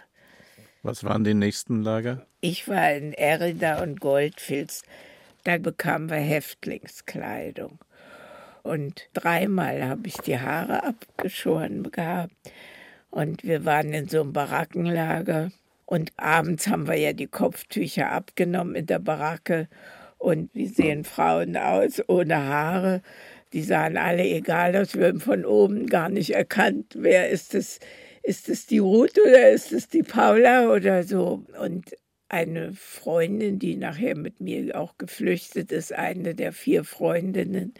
Was 0.83 1.03
waren 1.03 1.25
die 1.25 1.35
nächsten 1.35 1.83
Lager? 1.83 2.27
Ich 2.43 2.69
war 2.69 2.93
in 2.93 3.15
Erida 3.15 3.83
und 3.83 4.01
Goldfilz. 4.01 4.83
Da 5.45 5.57
bekamen 5.57 6.11
wir 6.11 6.19
Häftlingskleidung. 6.19 7.79
Und 8.63 9.09
dreimal 9.15 9.87
habe 9.87 10.09
ich 10.09 10.17
die 10.19 10.39
Haare 10.39 10.85
abgeschoren 10.85 11.91
gehabt. 11.91 12.35
Und 13.11 13.45
wir 13.45 13.65
waren 13.65 13.95
in 13.95 14.09
so 14.09 14.21
einem 14.21 14.33
Barackenlager. 14.33 15.53
Und 15.95 16.13
abends 16.17 16.67
haben 16.67 16.89
wir 16.89 16.97
ja 16.97 17.13
die 17.13 17.29
Kopftücher 17.29 18.11
abgenommen 18.11 18.75
in 18.75 18.87
der 18.87 18.99
Baracke. 18.99 19.69
Und 20.19 20.53
wie 20.53 20.67
sehen 20.67 21.05
Frauen 21.05 21.57
aus 21.57 22.03
ohne 22.09 22.37
Haare? 22.37 23.01
Die 23.53 23.63
sahen 23.63 23.97
alle 23.97 24.25
egal 24.25 24.75
aus. 24.75 24.97
Wir 24.97 25.07
haben 25.07 25.21
von 25.21 25.45
oben 25.45 25.87
gar 25.87 26.09
nicht 26.09 26.31
erkannt, 26.31 26.97
wer 26.99 27.31
ist 27.31 27.55
es. 27.55 27.79
Ist 28.25 28.49
es 28.49 28.67
die 28.67 28.79
Ruth 28.79 29.21
oder 29.25 29.51
ist 29.51 29.71
es 29.71 29.87
die 29.87 30.03
Paula 30.03 30.73
oder 30.73 31.05
so? 31.05 31.47
Und 31.61 31.95
eine 32.29 32.73
Freundin, 32.73 33.61
die 33.61 33.77
nachher 33.77 34.17
mit 34.17 34.41
mir 34.41 34.77
auch 34.77 34.99
geflüchtet 34.99 35.71
ist, 35.71 35.93
eine 35.93 36.35
der 36.35 36.53
vier 36.53 36.83
Freundinnen, 36.83 37.73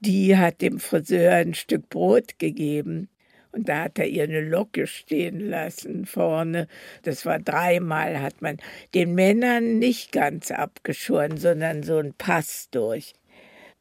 die 0.00 0.36
hat 0.36 0.60
dem 0.60 0.78
Friseur 0.78 1.32
ein 1.32 1.54
Stück 1.54 1.88
Brot 1.88 2.38
gegeben. 2.38 3.08
Und 3.52 3.68
da 3.68 3.84
hat 3.84 3.98
er 3.98 4.06
ihr 4.06 4.24
eine 4.24 4.40
Locke 4.40 4.86
stehen 4.86 5.40
lassen 5.40 6.06
vorne. 6.06 6.68
Das 7.02 7.24
war 7.24 7.38
dreimal, 7.38 8.20
hat 8.20 8.42
man 8.42 8.58
den 8.94 9.14
Männern 9.14 9.78
nicht 9.78 10.12
ganz 10.12 10.50
abgeschoren, 10.50 11.38
sondern 11.38 11.82
so 11.82 11.98
ein 11.98 12.14
Pass 12.14 12.68
durch. 12.70 13.14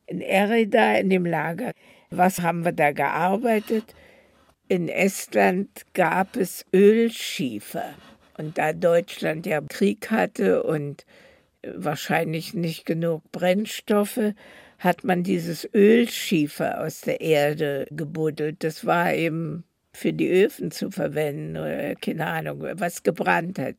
In 0.06 0.22
Erida, 0.22 0.96
in 0.96 1.10
dem 1.10 1.26
Lager, 1.26 1.72
was 2.10 2.42
haben 2.42 2.64
wir 2.64 2.72
da 2.72 2.92
gearbeitet? 2.92 3.94
In 4.70 4.88
Estland 4.88 5.70
gab 5.94 6.38
es 6.38 6.66
Ölschiefer. 6.74 7.94
Und 8.38 8.58
da 8.58 8.72
Deutschland 8.72 9.46
ja 9.46 9.62
Krieg 9.62 10.12
hatte 10.12 10.64
und 10.64 11.06
wahrscheinlich 11.64 12.54
nicht 12.54 12.86
genug 12.86 13.24
Brennstoffe, 13.32 14.34
hat 14.80 15.04
man 15.04 15.24
dieses 15.24 15.68
Ölschiefer 15.74 16.82
aus 16.82 17.02
der 17.02 17.22
Erde 17.22 17.88
gebuddelt. 17.90 18.64
Das 18.64 18.86
war 18.86 19.14
eben 19.14 19.64
für 19.92 20.14
die 20.14 20.30
Öfen 20.30 20.70
zu 20.70 20.92
verwenden 20.92 21.58
oder 21.58 21.96
keine 21.96 22.28
Ahnung, 22.28 22.64
was 22.74 23.02
gebrannt 23.02 23.58
hat. 23.58 23.76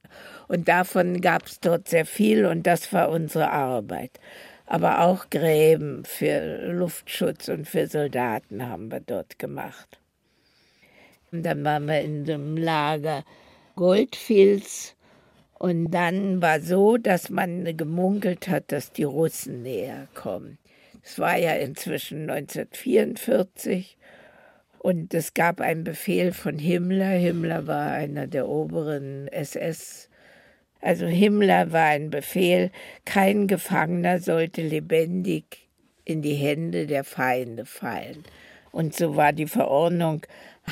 Und 0.49 0.68
davon 0.68 1.20
gab 1.20 1.46
es 1.46 1.61
dort 1.61 1.88
sehr 1.88 2.07
viel 2.07 2.44
und 2.44 2.66
das 2.66 2.92
war 2.92 3.11
unsere 3.11 3.51
Arbeit. 3.51 4.18
Aber 4.66 5.01
auch 5.01 5.30
Gräben 5.30 6.05
für 6.05 6.72
Luftschutz 6.72 7.49
und 7.49 7.66
für 7.68 7.86
Soldaten 7.86 8.68
haben 8.68 8.90
wir 8.90 9.01
dort 9.01 9.38
gemacht. 9.38 10.01
Und 11.30 11.44
dann 11.44 11.64
waren 11.64 11.86
wir 11.86 12.01
in 12.01 12.24
dem 12.24 12.57
Lager 12.57 13.24
Goldfilz 13.76 14.96
und 15.59 15.92
dann 15.92 16.42
war 16.42 16.61
so, 16.61 16.96
dass 16.96 17.30
man 17.30 17.76
gemunkelt 17.76 18.49
hat, 18.49 18.72
dass 18.72 18.92
die 18.92 19.05
Russen 19.05 19.62
näher 19.62 20.09
kommen. 20.14 20.59
Es 21.03 21.18
war 21.18 21.36
ja 21.36 21.53
inzwischen 21.53 22.30
1944 22.30 23.96
und 24.78 25.12
es 25.14 25.34
gab 25.34 25.61
einen 25.61 25.84
Befehl 25.84 26.32
von 26.32 26.59
Himmler. 26.59 27.11
Himmler 27.11 27.66
war 27.66 27.92
einer 27.92 28.26
der 28.26 28.49
oberen 28.49 29.28
SS. 29.28 30.09
Also 30.80 31.07
Himmler 31.07 31.72
war 31.72 31.86
ein 31.86 32.11
Befehl, 32.11 32.70
kein 33.05 33.49
Gefangener 33.49 34.20
sollte 34.20 34.62
lebendig 34.62 35.68
in 36.05 36.22
die 36.22 36.34
Hände 36.34 36.86
der 36.86 37.05
Feinde 37.05 37.66
fallen. 37.66 38.22
Und 38.70 38.94
so 38.94 39.16
war 39.16 39.32
die 39.32 39.46
Verordnung 39.46 40.22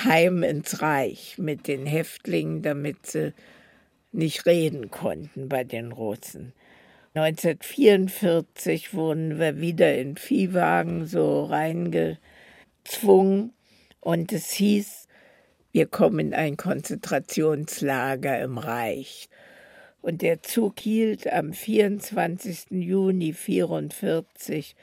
heim 0.05 0.43
ins 0.43 0.81
Reich 0.81 1.39
mit 1.39 1.67
den 1.67 1.87
Häftlingen, 1.87 2.63
damit 2.63 3.07
sie 3.07 3.33
nicht 4.13 4.47
reden 4.47 4.91
konnten 4.91 5.49
bei 5.49 5.65
den 5.65 5.93
Russen. 5.93 6.53
1944 7.17 8.93
wurden 8.93 9.39
wir 9.39 9.59
wieder 9.59 9.97
in 9.97 10.19
Viehwagen 10.19 11.07
so 11.07 11.45
reingezwungen 11.45 13.55
und 14.01 14.33
es 14.33 14.51
hieß, 14.51 15.09
wir 15.73 15.87
kommen 15.87 16.19
in 16.19 16.35
ein 16.35 16.59
Konzentrationslager 16.59 18.39
im 18.43 18.59
Reich. 18.59 19.31
Und 20.03 20.21
der 20.21 20.43
Zug 20.43 20.79
hielt 20.79 21.33
am 21.33 21.55
24. 21.55 22.73
Juni 22.73 23.31
1944 23.31 24.77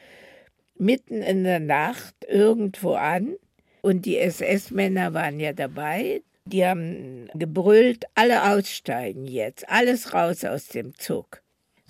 mitten 0.76 1.22
in 1.22 1.44
der 1.44 1.60
Nacht 1.60 2.16
irgendwo 2.28 2.94
an 2.94 3.36
und 3.84 4.08
die 4.08 4.18
SS-Männer 4.18 5.14
waren 5.14 5.40
ja 5.40 5.54
dabei. 5.54 6.24
Die 6.46 6.66
haben 6.66 7.30
gebrüllt, 7.36 8.06
alle 8.16 8.52
aussteigen 8.52 9.28
jetzt, 9.28 9.70
alles 9.70 10.16
raus 10.16 10.44
aus 10.44 10.68
dem 10.68 10.98
Zug. 10.98 11.43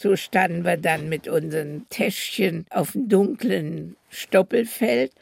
So 0.03 0.17
standen 0.17 0.65
wir 0.65 0.75
dann 0.75 1.07
mit 1.07 1.29
unseren 1.29 1.87
Täschchen 1.87 2.65
auf 2.71 2.91
dem 2.91 3.07
dunklen 3.07 3.95
Stoppelfeld. 4.09 5.13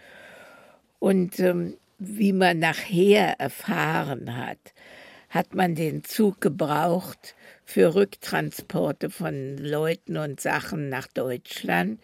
Und 0.98 1.40
ähm, 1.40 1.78
wie 2.00 2.34
man 2.34 2.58
nachher 2.58 3.40
erfahren 3.40 4.36
hat, 4.36 4.58
hat 5.30 5.54
man 5.54 5.76
den 5.76 6.04
Zug 6.04 6.42
gebraucht 6.42 7.36
für 7.64 7.94
Rücktransporte 7.94 9.12
von 9.12 9.56
Leuten 9.60 10.18
und 10.18 10.42
Sachen 10.42 10.90
nach 10.90 11.06
Deutschland. 11.06 12.00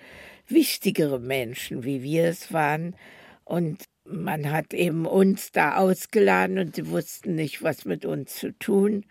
Wichtigere 0.47 1.19
Menschen, 1.19 1.83
wie 1.83 2.03
wir 2.03 2.25
es 2.25 2.53
waren. 2.53 2.95
Und 3.43 3.85
man 4.05 4.51
hat 4.51 4.75
eben 4.75 5.07
uns 5.07 5.51
da 5.51 5.77
ausgeladen 5.77 6.59
und 6.59 6.75
sie 6.75 6.91
wussten 6.91 7.33
nicht, 7.33 7.63
was 7.63 7.85
mit 7.85 8.05
uns 8.05 8.35
zu 8.35 8.51
tun. 8.59 9.03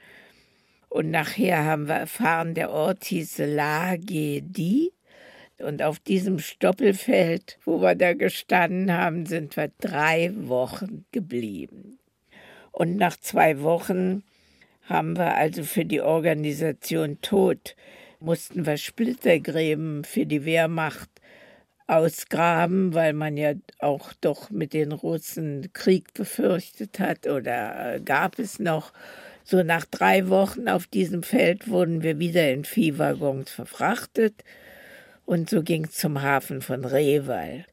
Und 0.89 1.11
nachher 1.11 1.65
haben 1.65 1.89
wir 1.89 1.95
erfahren, 1.95 2.55
der 2.55 2.71
Ort 2.71 3.05
hieß 3.05 3.39
Lagedi. 3.39 4.93
Und 5.59 5.83
auf 5.83 5.99
diesem 5.99 6.39
Stoppelfeld, 6.39 7.59
wo 7.65 7.81
wir 7.81 7.95
da 7.95 8.13
gestanden 8.13 8.93
haben, 8.93 9.27
sind 9.27 9.57
wir 9.57 9.71
drei 9.79 10.33
Wochen 10.35 11.07
geblieben. 11.13 11.99
Und 12.73 12.97
nach 12.97 13.17
zwei 13.17 13.63
Wochen 13.63 14.23
haben 14.83 15.17
wir 15.17 15.35
also 15.35 15.65
für 15.65 15.85
die 15.85 16.03
Organisation 16.03 17.21
Tod, 17.23 17.75
mussten 18.21 18.67
wir 18.67 18.77
Splittergräben 18.77 20.05
für 20.05 20.27
die 20.27 20.45
Wehrmacht 20.45 21.11
ausgraben, 21.87 22.95
weil 22.95 23.13
man 23.13 23.37
ja 23.37 23.55
auch 23.79 24.13
doch 24.21 24.51
mit 24.51 24.73
den 24.73 24.93
Russen 24.93 25.71
Krieg 25.73 26.13
befürchtet 26.15 26.99
hat 26.99 27.27
oder 27.27 28.01
gab 28.05 28.39
es 28.39 28.59
noch. 28.59 28.93
So 29.49 29.63
nach 29.63 29.85
drei 29.85 30.29
Wochen 30.29 30.69
auf 30.69 30.89
diesem 30.89 31.23
Feld 31.23 31.69
wurden 31.69 32.03
wir 32.03 32.19
wieder 32.19 32.51
in 32.51 32.65
Viehwaggons 32.65 33.49
verfrachtet 33.49 34.43
und 35.25 35.49
so 35.49 35.63
ging 35.63 35.85
es 35.85 35.93
zum 35.93 36.21
Hafen 36.21 36.63
von 36.63 36.85
Rewal. 36.85 37.65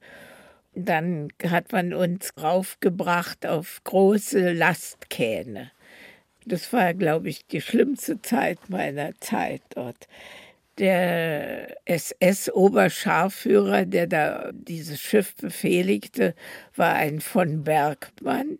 Dann 0.76 1.30
hat 1.44 1.72
man 1.72 1.96
uns 1.96 2.30
raufgebracht 2.40 3.48
auf 3.48 3.82
große 3.86 4.54
Lastkähne. 4.54 5.72
Das 6.46 6.72
war, 6.74 6.94
glaube 6.94 7.30
ich, 7.30 7.48
die 7.48 7.62
schlimmste 7.62 8.22
Zeit 8.22 8.60
meiner 8.70 9.20
Zeit 9.20 9.64
dort. 9.74 10.08
Der 10.78 11.76
SS-Oberscharführer, 11.86 13.86
der 13.86 14.06
da 14.06 14.52
dieses 14.54 15.02
Schiff 15.02 15.36
befehligte, 15.36 16.36
war 16.76 16.94
ein 16.94 17.20
von 17.20 17.64
Bergmann 17.64 18.60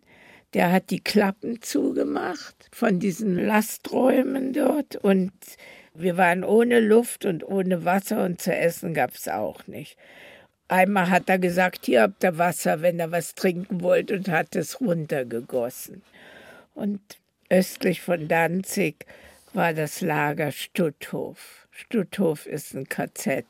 der 0.54 0.70
hat 0.70 0.90
die 0.90 1.00
Klappen 1.00 1.60
zugemacht 1.60 2.68
von 2.70 3.00
diesen 3.00 3.36
Lasträumen 3.36 4.52
dort 4.52 4.96
und 4.96 5.32
wir 5.94 6.16
waren 6.16 6.44
ohne 6.44 6.80
Luft 6.80 7.24
und 7.24 7.44
ohne 7.44 7.84
Wasser 7.84 8.24
und 8.24 8.40
zu 8.40 8.54
essen 8.54 8.94
gab 8.94 9.14
es 9.14 9.28
auch 9.28 9.66
nicht. 9.66 9.96
Einmal 10.68 11.10
hat 11.10 11.28
er 11.28 11.38
gesagt, 11.38 11.86
hier 11.86 12.02
habt 12.02 12.24
ihr 12.24 12.38
Wasser, 12.38 12.82
wenn 12.82 12.98
ihr 12.98 13.10
was 13.10 13.34
trinken 13.34 13.80
wollt 13.80 14.10
und 14.10 14.28
hat 14.28 14.56
es 14.56 14.80
runtergegossen. 14.80 16.02
Und 16.74 17.00
östlich 17.50 18.00
von 18.00 18.28
Danzig 18.28 19.06
war 19.52 19.72
das 19.72 20.00
Lager 20.00 20.50
Stutthof. 20.50 21.68
Stutthof 21.70 22.46
ist 22.46 22.74
ein 22.74 22.88
KZ. 22.88 23.44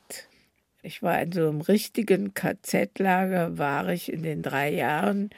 Ich 0.83 1.01
war 1.01 1.19
in 1.21 1.31
so 1.31 1.47
einem 1.49 1.61
richtigen 1.61 2.33
KZ-Lager, 2.33 3.57
war 3.57 3.89
ich 3.89 4.11
in 4.11 4.21
den 4.21 4.43
drei 4.43 4.71
Jahren 4.71 5.31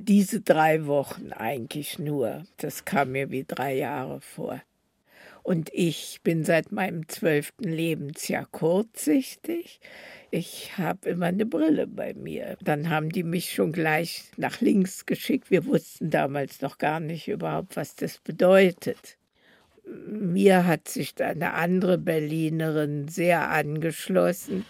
diese 0.00 0.40
drei 0.40 0.86
Wochen 0.86 1.32
eigentlich 1.32 1.98
nur. 1.98 2.44
Das 2.56 2.84
kam 2.84 3.12
mir 3.12 3.30
wie 3.30 3.44
drei 3.44 3.74
Jahre 3.74 4.20
vor. 4.20 4.60
Und 5.42 5.70
ich 5.72 6.20
bin 6.22 6.44
seit 6.44 6.72
meinem 6.72 7.08
zwölften 7.08 7.68
Lebensjahr 7.68 8.46
kurzsichtig. 8.50 9.80
Ich 10.30 10.76
habe 10.78 11.10
immer 11.10 11.26
eine 11.26 11.46
Brille 11.46 11.86
bei 11.86 12.14
mir. 12.14 12.56
Dann 12.62 12.90
haben 12.90 13.10
die 13.10 13.22
mich 13.22 13.52
schon 13.52 13.72
gleich 13.72 14.24
nach 14.36 14.60
links 14.60 15.06
geschickt. 15.06 15.50
Wir 15.50 15.66
wussten 15.66 16.10
damals 16.10 16.60
noch 16.60 16.78
gar 16.78 17.00
nicht 17.00 17.28
überhaupt, 17.28 17.76
was 17.76 17.94
das 17.94 18.18
bedeutet. 18.18 19.16
Mir 19.84 20.66
hat 20.66 20.88
sich 20.88 21.14
eine 21.20 21.54
andere 21.54 21.98
Berlinerin 21.98 23.08
sehr 23.08 23.50
angeschlossen 23.50 24.64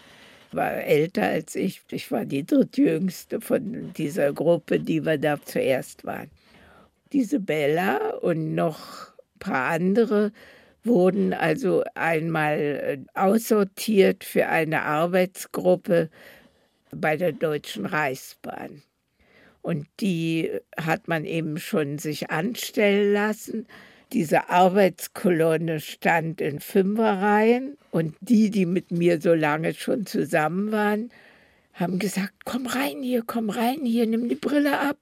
war 0.55 0.73
älter 0.73 1.23
als 1.23 1.55
ich. 1.55 1.83
Ich 1.91 2.11
war 2.11 2.25
die 2.25 2.45
drittjüngste 2.45 3.41
von 3.41 3.93
dieser 3.95 4.33
Gruppe, 4.33 4.81
die 4.81 5.05
wir 5.05 5.19
da 5.19 5.41
zuerst 5.43 6.05
waren. 6.05 6.31
Diese 7.13 7.41
Bella 7.41 8.15
und 8.17 8.55
noch 8.55 9.13
ein 9.35 9.39
paar 9.39 9.71
andere 9.71 10.33
wurden 10.85 11.35
also 11.35 11.85
einmal 11.95 12.59
äh, 12.59 12.99
aussortiert 13.15 14.25
für 14.25 14.47
eine 14.47 14.83
Arbeitsgruppe 14.83 16.09
bei 16.91 17.17
der 17.17 17.33
Deutschen 17.33 17.87
Reichsbahn. 17.87 18.83
Und 19.63 19.87
die 20.01 20.51
hat 20.77 21.07
man 21.07 21.25
eben 21.25 21.59
schon 21.59 21.99
sich 21.99 22.31
anstellen 22.31 23.13
lassen. 23.13 23.67
Diese 24.13 24.51
Arbeitskolonne 24.51 25.81
stand 25.81 26.41
in 26.41 26.61
Fünferreihen 26.61 27.77
und 27.91 28.17
die, 28.21 28.51
die 28.51 28.67
mit 28.67 28.91
mir 28.91 29.21
so 29.21 29.35
lange 29.35 29.75
schon 29.75 30.07
zusammen 30.07 30.73
waren, 30.73 31.11
haben 31.75 31.99
gesagt, 31.99 32.45
komm 32.45 32.67
rein 32.67 33.03
hier, 33.03 33.23
komm 33.27 33.51
rein 33.51 33.85
hier, 33.85 34.07
nimm 34.07 34.29
die 34.29 34.35
Brille 34.35 34.81
ab, 34.81 34.99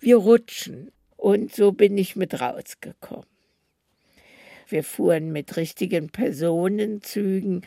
wir 0.00 0.16
rutschen. 0.16 0.92
Und 1.16 1.54
so 1.54 1.72
bin 1.72 1.96
ich 1.96 2.16
mit 2.16 2.40
rausgekommen. 2.40 3.26
Wir 4.68 4.82
fuhren 4.82 5.32
mit 5.32 5.56
richtigen 5.56 6.08
Personenzügen 6.08 7.62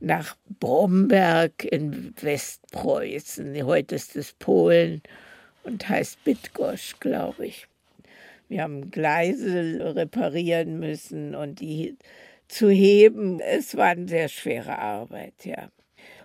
nach 0.00 0.36
Bromberg 0.58 1.64
in 1.64 2.14
Westpreußen. 2.20 3.64
Heute 3.64 3.94
ist 3.94 4.16
es 4.16 4.32
Polen 4.32 5.02
und 5.62 5.88
heißt 5.88 6.22
Bitgosch, 6.24 6.96
glaube 7.00 7.46
ich. 7.46 7.68
Wir 8.48 8.62
haben 8.62 8.90
Gleise 8.90 9.94
reparieren 9.96 10.78
müssen 10.78 11.34
und 11.34 11.60
die 11.60 11.96
zu 12.48 12.70
heben. 12.70 13.40
Es 13.40 13.76
war 13.76 13.86
eine 13.86 14.08
sehr 14.08 14.28
schwere 14.28 14.78
Arbeit, 14.78 15.44
ja. 15.44 15.68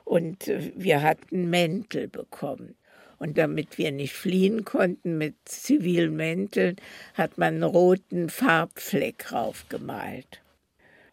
Und 0.04 0.48
äh, 0.48 0.72
wir 0.76 1.02
hatten 1.02 1.50
Mäntel 1.50 2.08
bekommen. 2.08 2.76
Und 3.18 3.38
damit 3.38 3.78
wir 3.78 3.92
nicht 3.92 4.14
fliehen 4.14 4.66
konnten 4.66 5.18
mit 5.18 5.36
zivilen 5.46 6.16
Mänteln, 6.16 6.78
hat 7.14 7.38
man 7.38 7.56
einen 7.56 7.64
roten 7.64 8.30
Farbfleck 8.30 9.32
raufgemalt. 9.32 10.42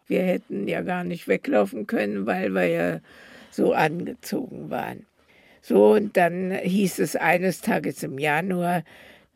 Wir 0.07 0.23
hätten 0.23 0.67
ja 0.67 0.81
gar 0.81 1.03
nicht 1.03 1.27
weglaufen 1.27 1.85
können, 1.85 2.25
weil 2.25 2.49
wir 2.49 2.65
ja 2.65 2.99
so 3.51 3.73
angezogen 3.73 4.71
waren. 4.71 5.05
So, 5.61 5.93
und 5.93 6.17
dann 6.17 6.51
hieß 6.51 6.97
es 6.97 7.15
eines 7.15 7.61
Tages 7.61 8.01
im 8.01 8.17
Januar, 8.17 8.83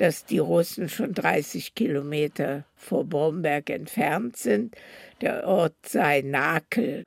dass 0.04 0.26
die 0.26 0.40
Russen 0.40 0.90
schon 0.90 1.14
30 1.14 1.76
Kilometer 1.76 2.66
vor 2.76 3.06
Bromberg 3.06 3.70
entfernt 3.70 4.36
sind. 4.36 4.76
Der 5.22 5.48
Ort 5.48 5.76
sei 5.88 6.20
Nakel. 6.20 7.06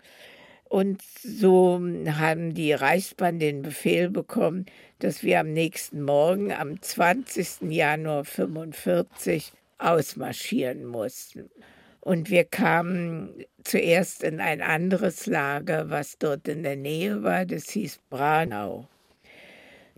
Und 0.64 1.02
so 1.02 1.78
haben 2.08 2.54
die 2.54 2.72
Reichsbahn 2.72 3.38
den 3.38 3.60
Befehl 3.60 4.08
bekommen, 4.08 4.64
dass 4.98 5.22
wir 5.22 5.40
am 5.40 5.52
nächsten 5.52 6.00
Morgen, 6.00 6.54
am 6.54 6.80
20. 6.80 7.70
Januar 7.70 8.20
1945, 8.20 9.52
ausmarschieren 9.76 10.86
mussten. 10.86 11.50
Und 12.00 12.30
wir 12.30 12.44
kamen 12.44 13.44
zuerst 13.62 14.22
in 14.22 14.40
ein 14.40 14.62
anderes 14.62 15.26
Lager, 15.26 15.90
was 15.90 16.16
dort 16.16 16.48
in 16.48 16.62
der 16.62 16.76
Nähe 16.76 17.22
war, 17.22 17.44
das 17.44 17.68
hieß 17.68 18.00
Branau. 18.08 18.88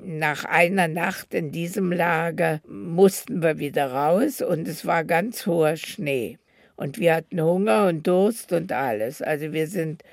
Nach 0.00 0.44
einer 0.44 0.86
Nacht 0.86 1.34
in 1.34 1.50
diesem 1.50 1.90
Lager 1.90 2.60
mussten 2.68 3.42
wir 3.42 3.58
wieder 3.58 3.90
raus 3.90 4.40
und 4.40 4.68
es 4.68 4.86
war 4.86 5.02
ganz 5.02 5.44
hoher 5.44 5.76
Schnee. 5.76 6.38
Und 6.76 6.98
wir 7.00 7.16
hatten 7.16 7.40
Hunger 7.42 7.88
und 7.88 8.06
Durst 8.06 8.52
und 8.52 8.70
alles. 8.70 9.22
Also 9.22 9.52
wir 9.52 9.66
sind 9.66 10.04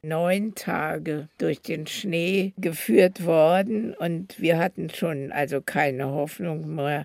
neun 0.00 0.54
Tage 0.54 1.28
durch 1.36 1.60
den 1.60 1.86
Schnee 1.86 2.54
geführt 2.56 3.26
worden 3.26 3.92
und 3.92 4.40
wir 4.40 4.56
hatten 4.56 4.88
schon 4.88 5.32
also 5.32 5.60
keine 5.60 6.06
Hoffnung 6.06 6.74
mehr. 6.74 7.04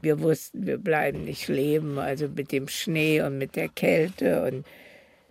Wir 0.00 0.20
wussten, 0.20 0.66
wir 0.66 0.78
bleiben 0.78 1.24
nicht 1.24 1.48
leben, 1.48 1.98
also 1.98 2.28
mit 2.28 2.50
dem 2.50 2.68
Schnee 2.68 3.20
und 3.20 3.36
mit 3.36 3.56
der 3.56 3.68
Kälte 3.68 4.42
und 4.44 4.66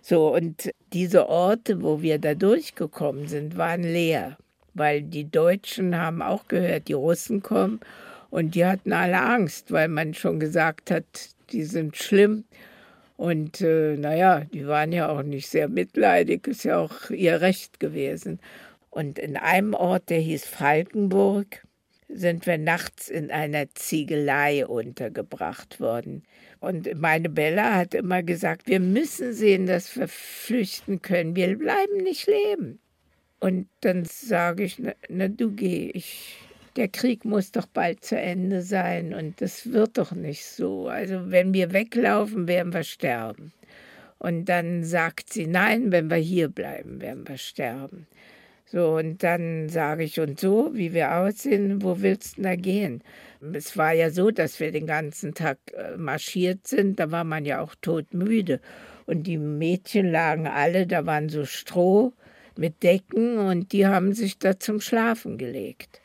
so. 0.02 0.32
Und 0.32 0.70
diese 0.92 1.28
Orte, 1.28 1.82
wo 1.82 2.00
wir 2.00 2.20
da 2.20 2.34
durchgekommen 2.34 3.26
sind, 3.26 3.56
waren 3.56 3.82
leer 3.82 4.36
weil 4.78 5.02
die 5.02 5.30
Deutschen 5.30 5.96
haben 5.96 6.22
auch 6.22 6.48
gehört, 6.48 6.88
die 6.88 6.94
Russen 6.94 7.42
kommen 7.42 7.80
und 8.30 8.54
die 8.54 8.64
hatten 8.64 8.92
alle 8.92 9.20
Angst, 9.20 9.72
weil 9.72 9.88
man 9.88 10.14
schon 10.14 10.40
gesagt 10.40 10.90
hat, 10.90 11.04
die 11.50 11.64
sind 11.64 11.96
schlimm. 11.96 12.44
Und 13.16 13.60
äh, 13.60 13.96
naja, 13.96 14.44
die 14.52 14.66
waren 14.66 14.92
ja 14.92 15.08
auch 15.08 15.22
nicht 15.22 15.48
sehr 15.48 15.68
mitleidig, 15.68 16.46
ist 16.46 16.64
ja 16.64 16.78
auch 16.78 17.10
ihr 17.10 17.40
Recht 17.40 17.80
gewesen. 17.80 18.38
Und 18.90 19.18
in 19.18 19.36
einem 19.36 19.74
Ort, 19.74 20.08
der 20.10 20.20
hieß 20.20 20.44
Falkenburg, 20.44 21.64
sind 22.08 22.46
wir 22.46 22.58
nachts 22.58 23.08
in 23.08 23.30
einer 23.30 23.68
Ziegelei 23.74 24.66
untergebracht 24.66 25.80
worden. 25.80 26.22
Und 26.60 26.88
meine 26.98 27.28
Bella 27.28 27.74
hat 27.74 27.94
immer 27.94 28.22
gesagt, 28.22 28.66
wir 28.66 28.80
müssen 28.80 29.32
sehen, 29.32 29.66
dass 29.66 29.94
wir 29.96 30.08
flüchten 30.08 31.02
können. 31.02 31.36
Wir 31.36 31.56
bleiben 31.56 31.98
nicht 31.98 32.26
leben. 32.26 32.80
Und 33.40 33.68
dann 33.80 34.04
sage 34.04 34.64
ich, 34.64 34.78
na, 34.78 34.92
na, 35.08 35.28
du 35.28 35.52
geh, 35.52 35.90
ich, 35.94 36.36
der 36.76 36.88
Krieg 36.88 37.24
muss 37.24 37.52
doch 37.52 37.66
bald 37.66 38.04
zu 38.04 38.18
Ende 38.18 38.62
sein 38.62 39.14
und 39.14 39.40
das 39.40 39.72
wird 39.72 39.98
doch 39.98 40.12
nicht 40.12 40.44
so. 40.44 40.88
Also 40.88 41.30
wenn 41.30 41.54
wir 41.54 41.72
weglaufen, 41.72 42.48
werden 42.48 42.72
wir 42.72 42.84
sterben. 42.84 43.52
Und 44.18 44.46
dann 44.46 44.82
sagt 44.82 45.32
sie, 45.32 45.46
nein, 45.46 45.92
wenn 45.92 46.10
wir 46.10 46.16
hier 46.16 46.48
bleiben, 46.48 47.00
werden 47.00 47.28
wir 47.28 47.38
sterben. 47.38 48.08
So, 48.70 48.96
und 48.96 49.22
dann 49.22 49.70
sage 49.70 50.04
ich, 50.04 50.20
und 50.20 50.38
so, 50.38 50.70
wie 50.74 50.92
wir 50.92 51.14
aussehen, 51.14 51.80
wo 51.82 52.02
willst 52.02 52.36
du 52.36 52.42
da 52.42 52.54
gehen? 52.54 53.02
Es 53.54 53.78
war 53.78 53.94
ja 53.94 54.10
so, 54.10 54.30
dass 54.30 54.60
wir 54.60 54.72
den 54.72 54.86
ganzen 54.86 55.32
Tag 55.32 55.58
äh, 55.72 55.96
marschiert 55.96 56.66
sind, 56.66 57.00
da 57.00 57.10
war 57.10 57.24
man 57.24 57.46
ja 57.46 57.62
auch 57.62 57.74
todmüde. 57.80 58.60
Und 59.06 59.22
die 59.26 59.38
Mädchen 59.38 60.10
lagen 60.10 60.46
alle, 60.46 60.86
da 60.86 61.06
waren 61.06 61.30
so 61.30 61.46
Stroh, 61.46 62.12
mit 62.58 62.82
Decken 62.82 63.38
und 63.38 63.72
die 63.72 63.86
haben 63.86 64.12
sich 64.12 64.38
da 64.38 64.58
zum 64.58 64.80
Schlafen 64.80 65.38
gelegt. 65.38 66.00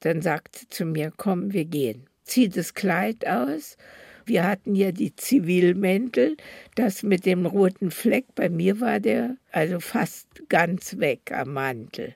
Dann 0.00 0.22
sagte 0.22 0.60
sie 0.60 0.68
zu 0.68 0.86
mir, 0.86 1.12
komm, 1.16 1.52
wir 1.52 1.66
gehen. 1.66 2.06
Zieh 2.24 2.48
das 2.48 2.74
Kleid 2.74 3.26
aus. 3.26 3.76
Wir 4.24 4.46
hatten 4.46 4.74
ja 4.74 4.92
die 4.92 5.14
Zivilmäntel, 5.14 6.36
das 6.74 7.02
mit 7.02 7.26
dem 7.26 7.46
roten 7.46 7.90
Fleck, 7.90 8.26
bei 8.34 8.48
mir 8.48 8.80
war 8.80 9.00
der 9.00 9.36
also 9.50 9.80
fast 9.80 10.26
ganz 10.48 10.98
weg 10.98 11.32
am 11.32 11.52
Mantel. 11.52 12.14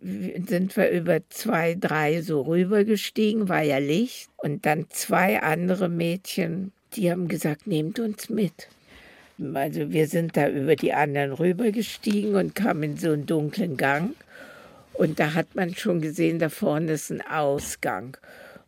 Sind 0.00 0.76
wir 0.76 0.90
über 0.90 1.20
zwei, 1.28 1.76
drei 1.78 2.22
so 2.22 2.40
rübergestiegen, 2.40 3.48
war 3.48 3.62
ja 3.62 3.78
Licht. 3.78 4.30
Und 4.36 4.66
dann 4.66 4.86
zwei 4.88 5.40
andere 5.42 5.88
Mädchen, 5.88 6.72
die 6.94 7.10
haben 7.10 7.28
gesagt, 7.28 7.68
nehmt 7.68 8.00
uns 8.00 8.28
mit. 8.28 8.68
Also 9.54 9.92
wir 9.92 10.06
sind 10.06 10.36
da 10.36 10.48
über 10.48 10.76
die 10.76 10.92
anderen 10.92 11.32
rübergestiegen 11.32 12.34
und 12.34 12.54
kamen 12.54 12.82
in 12.82 12.96
so 12.96 13.12
einen 13.12 13.26
dunklen 13.26 13.76
Gang. 13.76 14.14
Und 14.94 15.20
da 15.20 15.34
hat 15.34 15.54
man 15.54 15.74
schon 15.74 16.00
gesehen, 16.00 16.38
da 16.38 16.48
vorne 16.48 16.92
ist 16.92 17.10
ein 17.10 17.22
Ausgang. 17.22 18.16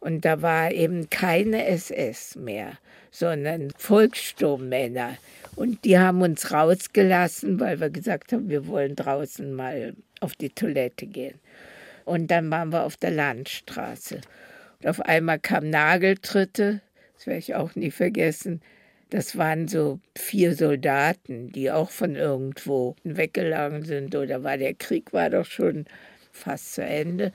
Und 0.01 0.25
da 0.25 0.43
war 0.43 0.71
eben 0.71 1.09
keine 1.11 1.67
SS 1.67 2.37
mehr, 2.37 2.73
sondern 3.11 3.71
Volkssturmmänner. 3.77 5.17
Und 5.57 5.85
die 5.85 5.99
haben 5.99 6.21
uns 6.23 6.51
rausgelassen, 6.53 7.61
weil 7.61 7.81
wir 7.81 7.91
gesagt 7.91 8.33
haben, 8.33 8.49
wir 8.49 8.67
wollen 8.67 8.97
draußen 8.97 9.55
mal 9.55 9.95
auf 10.21 10.35
die 10.35 10.51
Toilette 10.51 11.07
gehen. 11.07 11.39
Und 12.05 12.31
dann 12.31 12.51
waren 12.51 12.73
wir 12.73 12.85
auf 12.85 12.97
der 12.97 13.13
Landstraße. 13.13 14.21
Und 14.81 14.89
auf 14.89 15.01
einmal 15.01 15.39
kamen 15.39 15.71
Nageltritte, 15.71 16.81
das 17.17 17.27
werde 17.27 17.39
ich 17.39 17.55
auch 17.55 17.75
nie 17.75 17.91
vergessen. 17.91 18.61
Das 19.15 19.39
waren 19.39 19.69
so 19.69 20.01
vier 20.19 20.57
Soldaten, 20.57 21.53
die 21.53 21.71
auch 21.71 21.93
von 21.93 22.17
irgendwo 22.17 22.97
weggelangen 23.05 23.85
sind 23.85 24.17
oder 24.17 24.43
war 24.43 24.59
der 24.59 24.75
Krieg 24.75 25.13
war 25.13 25.31
doch 25.31 25.45
schon 25.45 25.85
fast 26.33 26.75
zu 26.75 26.83
Ende. 26.83 27.31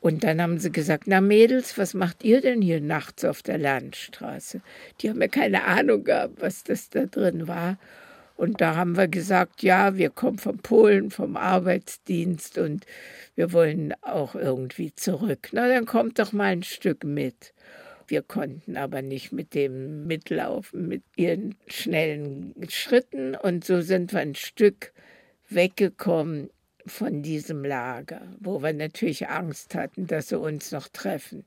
Und 0.00 0.24
dann 0.24 0.40
haben 0.40 0.58
sie 0.58 0.72
gesagt, 0.72 1.04
na 1.04 1.20
Mädels, 1.20 1.76
was 1.76 1.92
macht 1.92 2.24
ihr 2.24 2.40
denn 2.40 2.62
hier 2.62 2.80
nachts 2.80 3.26
auf 3.26 3.42
der 3.42 3.58
Landstraße? 3.58 4.62
Die 5.02 5.10
haben 5.10 5.20
ja 5.20 5.28
keine 5.28 5.64
Ahnung 5.64 6.02
gehabt, 6.02 6.40
was 6.40 6.64
das 6.64 6.88
da 6.88 7.04
drin 7.04 7.46
war. 7.46 7.76
Und 8.34 8.62
da 8.62 8.74
haben 8.74 8.96
wir 8.96 9.08
gesagt, 9.08 9.62
ja, 9.62 9.98
wir 9.98 10.08
kommen 10.08 10.38
von 10.38 10.56
Polen, 10.56 11.10
vom 11.10 11.36
Arbeitsdienst 11.36 12.56
und 12.56 12.86
wir 13.34 13.52
wollen 13.52 13.92
auch 14.00 14.34
irgendwie 14.34 14.94
zurück. 14.94 15.50
Na, 15.52 15.68
dann 15.68 15.84
kommt 15.84 16.18
doch 16.18 16.32
mal 16.32 16.52
ein 16.52 16.62
Stück 16.62 17.04
mit. 17.04 17.52
Wir 18.08 18.22
konnten 18.22 18.76
aber 18.76 19.02
nicht 19.02 19.32
mit 19.32 19.54
dem 19.54 20.06
mitlaufen, 20.06 20.88
mit 20.88 21.02
ihren 21.16 21.56
schnellen 21.66 22.54
Schritten. 22.68 23.34
Und 23.34 23.64
so 23.64 23.80
sind 23.80 24.12
wir 24.12 24.20
ein 24.20 24.34
Stück 24.34 24.92
weggekommen 25.48 26.50
von 26.86 27.22
diesem 27.22 27.64
Lager, 27.64 28.22
wo 28.38 28.62
wir 28.62 28.72
natürlich 28.72 29.28
Angst 29.28 29.74
hatten, 29.74 30.06
dass 30.06 30.28
sie 30.28 30.38
uns 30.38 30.72
noch 30.72 30.88
treffen. 30.88 31.44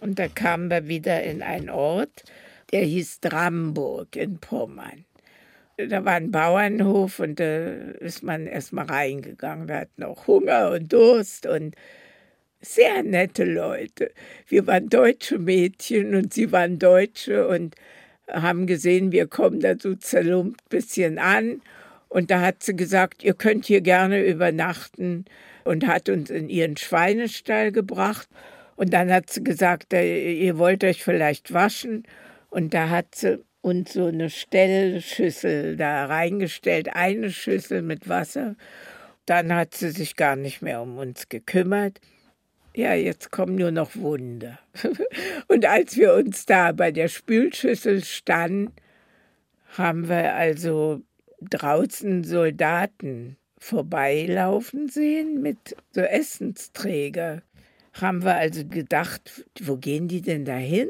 Und 0.00 0.18
da 0.18 0.28
kamen 0.28 0.70
wir 0.70 0.86
wieder 0.86 1.22
in 1.22 1.42
einen 1.42 1.70
Ort, 1.70 2.24
der 2.72 2.82
hieß 2.82 3.20
Dramburg 3.20 4.14
in 4.14 4.38
Pommern. 4.38 5.04
Da 5.76 6.04
war 6.04 6.14
ein 6.14 6.30
Bauernhof 6.30 7.20
und 7.20 7.38
da 7.38 7.68
ist 7.68 8.22
man 8.22 8.46
erstmal 8.46 8.86
reingegangen. 8.86 9.68
Wir 9.68 9.76
hatten 9.80 10.02
auch 10.02 10.26
Hunger 10.26 10.72
und 10.72 10.92
Durst 10.92 11.46
und 11.46 11.76
sehr 12.60 13.02
nette 13.02 13.44
Leute. 13.44 14.12
Wir 14.46 14.66
waren 14.66 14.88
deutsche 14.88 15.38
Mädchen 15.38 16.14
und 16.14 16.34
sie 16.34 16.52
waren 16.52 16.78
Deutsche 16.78 17.48
und 17.48 17.74
haben 18.30 18.66
gesehen, 18.66 19.12
wir 19.12 19.26
kommen 19.26 19.60
da 19.60 19.74
so 19.78 19.94
zerlumpt 19.94 20.60
ein 20.60 20.68
bisschen 20.68 21.18
an. 21.18 21.62
Und 22.08 22.30
da 22.30 22.40
hat 22.40 22.62
sie 22.62 22.74
gesagt, 22.74 23.22
ihr 23.22 23.34
könnt 23.34 23.66
hier 23.66 23.80
gerne 23.80 24.24
übernachten 24.24 25.26
und 25.64 25.86
hat 25.86 26.08
uns 26.08 26.30
in 26.30 26.48
ihren 26.48 26.76
Schweinestall 26.76 27.72
gebracht. 27.72 28.28
Und 28.76 28.92
dann 28.92 29.12
hat 29.12 29.30
sie 29.30 29.44
gesagt, 29.44 29.92
ihr 29.92 30.58
wollt 30.58 30.84
euch 30.84 31.02
vielleicht 31.02 31.52
waschen. 31.52 32.04
Und 32.50 32.74
da 32.74 32.88
hat 32.88 33.14
sie 33.14 33.40
und 33.60 33.88
so 33.88 34.06
eine 34.06 34.30
Stellschüssel 34.30 35.76
da 35.76 36.06
reingestellt, 36.06 36.94
eine 36.94 37.30
Schüssel 37.30 37.82
mit 37.82 38.08
Wasser. 38.08 38.56
Dann 39.26 39.52
hat 39.52 39.74
sie 39.74 39.90
sich 39.90 40.16
gar 40.16 40.36
nicht 40.36 40.62
mehr 40.62 40.80
um 40.80 40.96
uns 40.96 41.28
gekümmert. 41.28 42.00
Ja, 42.78 42.94
jetzt 42.94 43.32
kommen 43.32 43.56
nur 43.56 43.72
noch 43.72 43.96
Wunder. 43.96 44.60
Und 45.48 45.66
als 45.66 45.96
wir 45.96 46.14
uns 46.14 46.46
da 46.46 46.70
bei 46.70 46.92
der 46.92 47.08
Spülschüssel 47.08 48.04
standen, 48.04 48.72
haben 49.76 50.08
wir 50.08 50.36
also 50.36 51.02
draußen 51.40 52.22
Soldaten 52.22 53.36
vorbeilaufen 53.58 54.88
sehen 54.88 55.42
mit 55.42 55.74
so 55.90 56.02
Essensträger. 56.02 57.42
Haben 57.94 58.22
wir 58.22 58.36
also 58.36 58.64
gedacht, 58.64 59.44
wo 59.60 59.76
gehen 59.76 60.06
die 60.06 60.22
denn 60.22 60.44
dahin? 60.44 60.88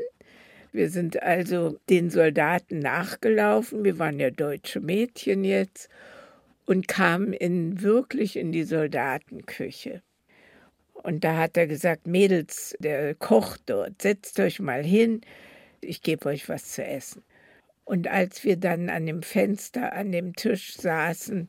Wir 0.73 0.91
sind 0.91 1.23
also 1.23 1.79
den 1.89 2.11
Soldaten 2.11 2.81
nachgelaufen, 2.81 3.83
wir 3.83 3.99
waren 3.99 4.21
ja 4.21 4.31
deutsche 4.31 4.81
Mädchen 4.81 5.43
jetzt, 5.43 5.89
und 6.67 6.87
kamen 6.87 7.33
in, 7.33 7.81
wirklich 7.81 8.37
in 8.37 8.53
die 8.53 8.65
Soldatenküche. 8.65 10.03
Und 11.03 11.25
da 11.25 11.37
hat 11.37 11.57
er 11.57 11.67
gesagt, 11.67 12.07
Mädels, 12.07 12.77
der 12.81 13.15
Koch 13.15 13.57
dort, 13.67 14.03
setzt 14.03 14.39
euch 14.41 14.61
mal 14.61 14.85
hin, 14.85 15.21
ich 15.81 16.03
gebe 16.03 16.27
euch 16.27 16.49
was 16.49 16.73
zu 16.73 16.85
essen. 16.85 17.23
Und 17.85 18.09
als 18.09 18.45
wir 18.45 18.57
dann 18.57 18.91
an 18.91 19.07
dem 19.07 19.23
Fenster, 19.23 19.93
an 19.93 20.13
dem 20.13 20.35
Tisch 20.35 20.77
saßen, 20.77 21.49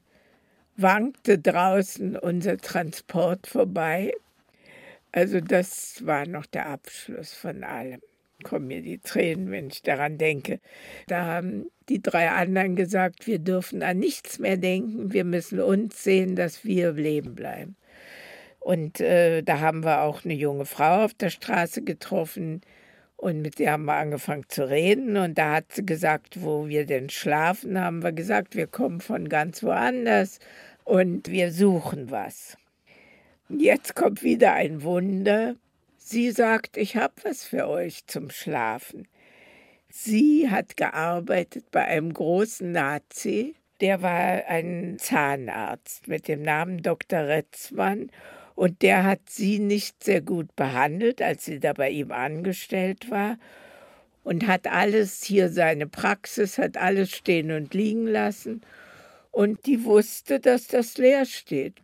wankte 0.78 1.38
draußen 1.38 2.16
unser 2.16 2.58
Transport 2.58 3.48
vorbei. 3.48 4.14
Also 5.12 5.42
das 5.42 6.06
war 6.06 6.26
noch 6.28 6.46
der 6.46 6.68
Abschluss 6.68 7.34
von 7.34 7.64
allem. 7.64 8.00
Kommen 8.44 8.68
mir 8.68 8.82
die 8.82 9.00
Tränen, 9.00 9.52
wenn 9.52 9.68
ich 9.68 9.82
daran 9.82 10.18
denke. 10.18 10.62
Da 11.08 11.26
haben 11.26 11.66
die 11.90 12.02
drei 12.02 12.30
anderen 12.30 12.78
gesagt, 12.78 13.28
wir 13.28 13.40
dürfen 13.40 13.84
an 13.84 14.00
nichts 14.00 14.40
mehr 14.40 14.56
denken, 14.56 15.12
wir 15.12 15.26
müssen 15.26 15.60
uns 15.60 16.02
sehen, 16.02 16.38
dass 16.38 16.64
wir 16.64 16.94
leben 16.94 17.36
bleiben. 17.36 17.76
Und 18.70 19.00
äh, 19.02 19.42
da 19.42 19.62
haben 19.62 19.84
wir 19.84 20.04
auch 20.04 20.24
eine 20.24 20.36
junge 20.36 20.66
Frau 20.66 21.06
auf 21.06 21.16
der 21.16 21.32
Straße 21.32 21.82
getroffen, 21.82 22.62
und 23.18 23.42
mit 23.42 23.58
der 23.58 23.72
haben 23.72 23.86
wir 23.86 23.96
angefangen 23.96 24.46
zu 24.48 24.70
reden. 24.70 25.18
Und 25.18 25.40
da 25.40 25.56
hat 25.56 25.72
sie 25.72 25.84
gesagt, 25.84 26.44
wo 26.44 26.68
wir 26.68 26.86
denn 26.86 27.10
schlafen, 27.10 27.82
haben 27.82 28.04
wir 28.04 28.12
gesagt, 28.12 28.56
wir 28.56 28.68
kommen 28.68 29.02
von 29.02 29.28
ganz 29.28 29.64
woanders 29.64 30.38
und 30.84 31.32
wir 31.32 31.52
suchen 31.52 32.12
was. 32.12 32.58
Jetzt 33.50 33.96
kommt 33.96 34.22
wieder 34.22 34.54
ein 34.54 34.84
Wunder. 34.84 35.56
Sie 35.98 36.30
sagt, 36.30 36.78
ich 36.78 36.96
habe 36.96 37.16
was 37.24 37.44
für 37.44 37.68
euch 37.68 38.06
zum 38.06 38.30
Schlafen. 38.30 39.08
Sie 39.90 40.48
hat 40.48 40.78
gearbeitet 40.78 41.72
bei 41.72 41.86
einem 41.86 42.14
großen 42.14 42.72
Nazi, 42.72 43.56
der 43.82 44.04
war 44.04 44.46
ein 44.48 44.98
Zahnarzt 45.00 46.08
mit 46.08 46.28
dem 46.28 46.44
Namen 46.44 46.84
Dr. 46.84 47.22
Retzmann 47.22 48.12
und 48.60 48.82
der 48.82 49.06
hat 49.06 49.22
sie 49.30 49.58
nicht 49.58 50.04
sehr 50.04 50.20
gut 50.20 50.54
behandelt, 50.58 51.22
als 51.22 51.46
sie 51.46 51.62
da 51.62 51.72
bei 51.72 51.90
ihm 51.92 52.12
angestellt 52.12 53.10
war. 53.10 53.38
Und 54.26 54.48
hat 54.48 54.68
alles 54.68 55.24
hier, 55.24 55.48
seine 55.48 55.88
Praxis, 55.88 56.58
hat 56.58 56.76
alles 56.76 57.10
stehen 57.12 57.52
und 57.52 57.74
liegen 57.74 58.06
lassen. 58.06 58.60
Und 59.32 59.66
die 59.66 59.86
wusste, 59.86 60.42
dass 60.42 60.68
das 60.68 60.98
leer 60.98 61.24
steht. 61.24 61.76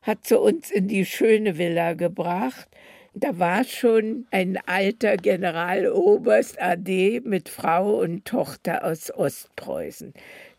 Hat 0.00 0.26
sie 0.26 0.40
uns 0.40 0.70
in 0.70 0.88
die 0.88 1.04
schöne 1.04 1.58
Villa 1.58 1.92
gebracht. 1.92 2.70
Da 3.12 3.38
war 3.38 3.62
schon 3.64 4.26
ein 4.30 4.58
alter 4.64 5.18
Generaloberst 5.18 6.58
AD 6.58 7.20
mit 7.26 7.50
Frau 7.50 8.00
und 8.00 8.24
Tochter 8.24 8.82
aus 8.82 9.12
Ostpreußen 9.12 10.14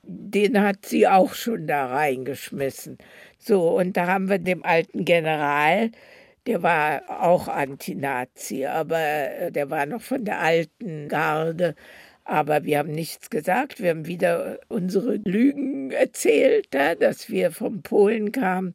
den 0.08 0.62
hat 0.62 0.86
sie 0.86 1.08
auch 1.08 1.34
schon 1.34 1.68
da 1.68 1.88
reingeschmissen. 1.88 2.98
So, 3.38 3.78
und 3.78 3.98
da 3.98 4.08
haben 4.08 4.30
wir 4.30 4.40
dem 4.40 4.64
alten 4.64 5.06
General, 5.06 5.92
der 6.48 6.62
war 6.64 7.02
auch 7.24 7.48
Anti-Nazi, 7.48 8.66
aber 8.66 9.00
äh, 9.00 9.52
der 9.52 9.70
war 9.70 9.86
noch 9.86 10.02
von 10.02 10.26
der 10.26 10.40
alten 10.40 11.08
Garde. 11.10 11.76
Aber 12.24 12.64
wir 12.64 12.80
haben 12.80 12.92
nichts 12.92 13.30
gesagt. 13.30 13.82
Wir 13.82 13.92
haben 13.92 14.08
wieder 14.08 14.60
unsere 14.68 15.18
Lügen 15.18 15.92
erzählt, 15.92 16.68
dass 16.74 17.30
wir 17.30 17.52
vom 17.52 17.84
Polen 17.84 18.32
kamen. 18.32 18.74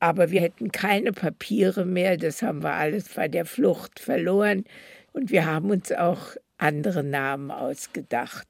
Aber 0.00 0.30
wir 0.30 0.40
hätten 0.40 0.70
keine 0.70 1.12
Papiere 1.12 1.84
mehr. 1.84 2.16
Das 2.16 2.40
haben 2.40 2.62
wir 2.62 2.74
alles 2.74 3.08
bei 3.08 3.26
der 3.26 3.46
Flucht 3.46 3.98
verloren. 3.98 4.64
Und 5.12 5.32
wir 5.32 5.46
haben 5.46 5.70
uns 5.70 5.90
auch 5.90 6.36
andere 6.56 7.02
Namen 7.02 7.50
ausgedacht. 7.50 8.46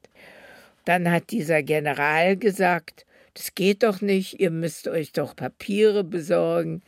Dann 0.88 1.10
hat 1.10 1.32
dieser 1.32 1.62
General 1.62 2.38
gesagt, 2.38 3.04
das 3.34 3.54
geht 3.54 3.82
doch 3.82 4.00
nicht, 4.00 4.40
ihr 4.40 4.50
müsst 4.50 4.88
euch 4.88 5.12
doch 5.12 5.36
Papiere 5.36 6.02
besorgen. 6.02 6.80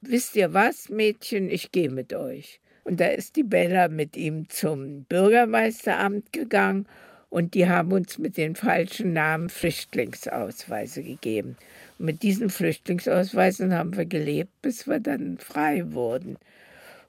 Wisst 0.00 0.34
ihr 0.34 0.54
was, 0.54 0.88
Mädchen, 0.88 1.50
ich 1.50 1.70
gehe 1.70 1.90
mit 1.90 2.14
euch. 2.14 2.58
Und 2.84 3.00
da 3.00 3.08
ist 3.08 3.36
die 3.36 3.42
Bella 3.42 3.88
mit 3.88 4.16
ihm 4.16 4.48
zum 4.48 5.04
Bürgermeisteramt 5.04 6.32
gegangen 6.32 6.86
und 7.28 7.52
die 7.52 7.68
haben 7.68 7.92
uns 7.92 8.16
mit 8.16 8.38
den 8.38 8.56
falschen 8.56 9.12
Namen 9.12 9.50
Flüchtlingsausweise 9.50 11.02
gegeben. 11.02 11.58
Und 11.98 12.06
mit 12.06 12.22
diesen 12.22 12.48
Flüchtlingsausweisen 12.48 13.74
haben 13.74 13.94
wir 13.94 14.06
gelebt, 14.06 14.62
bis 14.62 14.86
wir 14.86 15.00
dann 15.00 15.36
frei 15.36 15.92
wurden. 15.92 16.38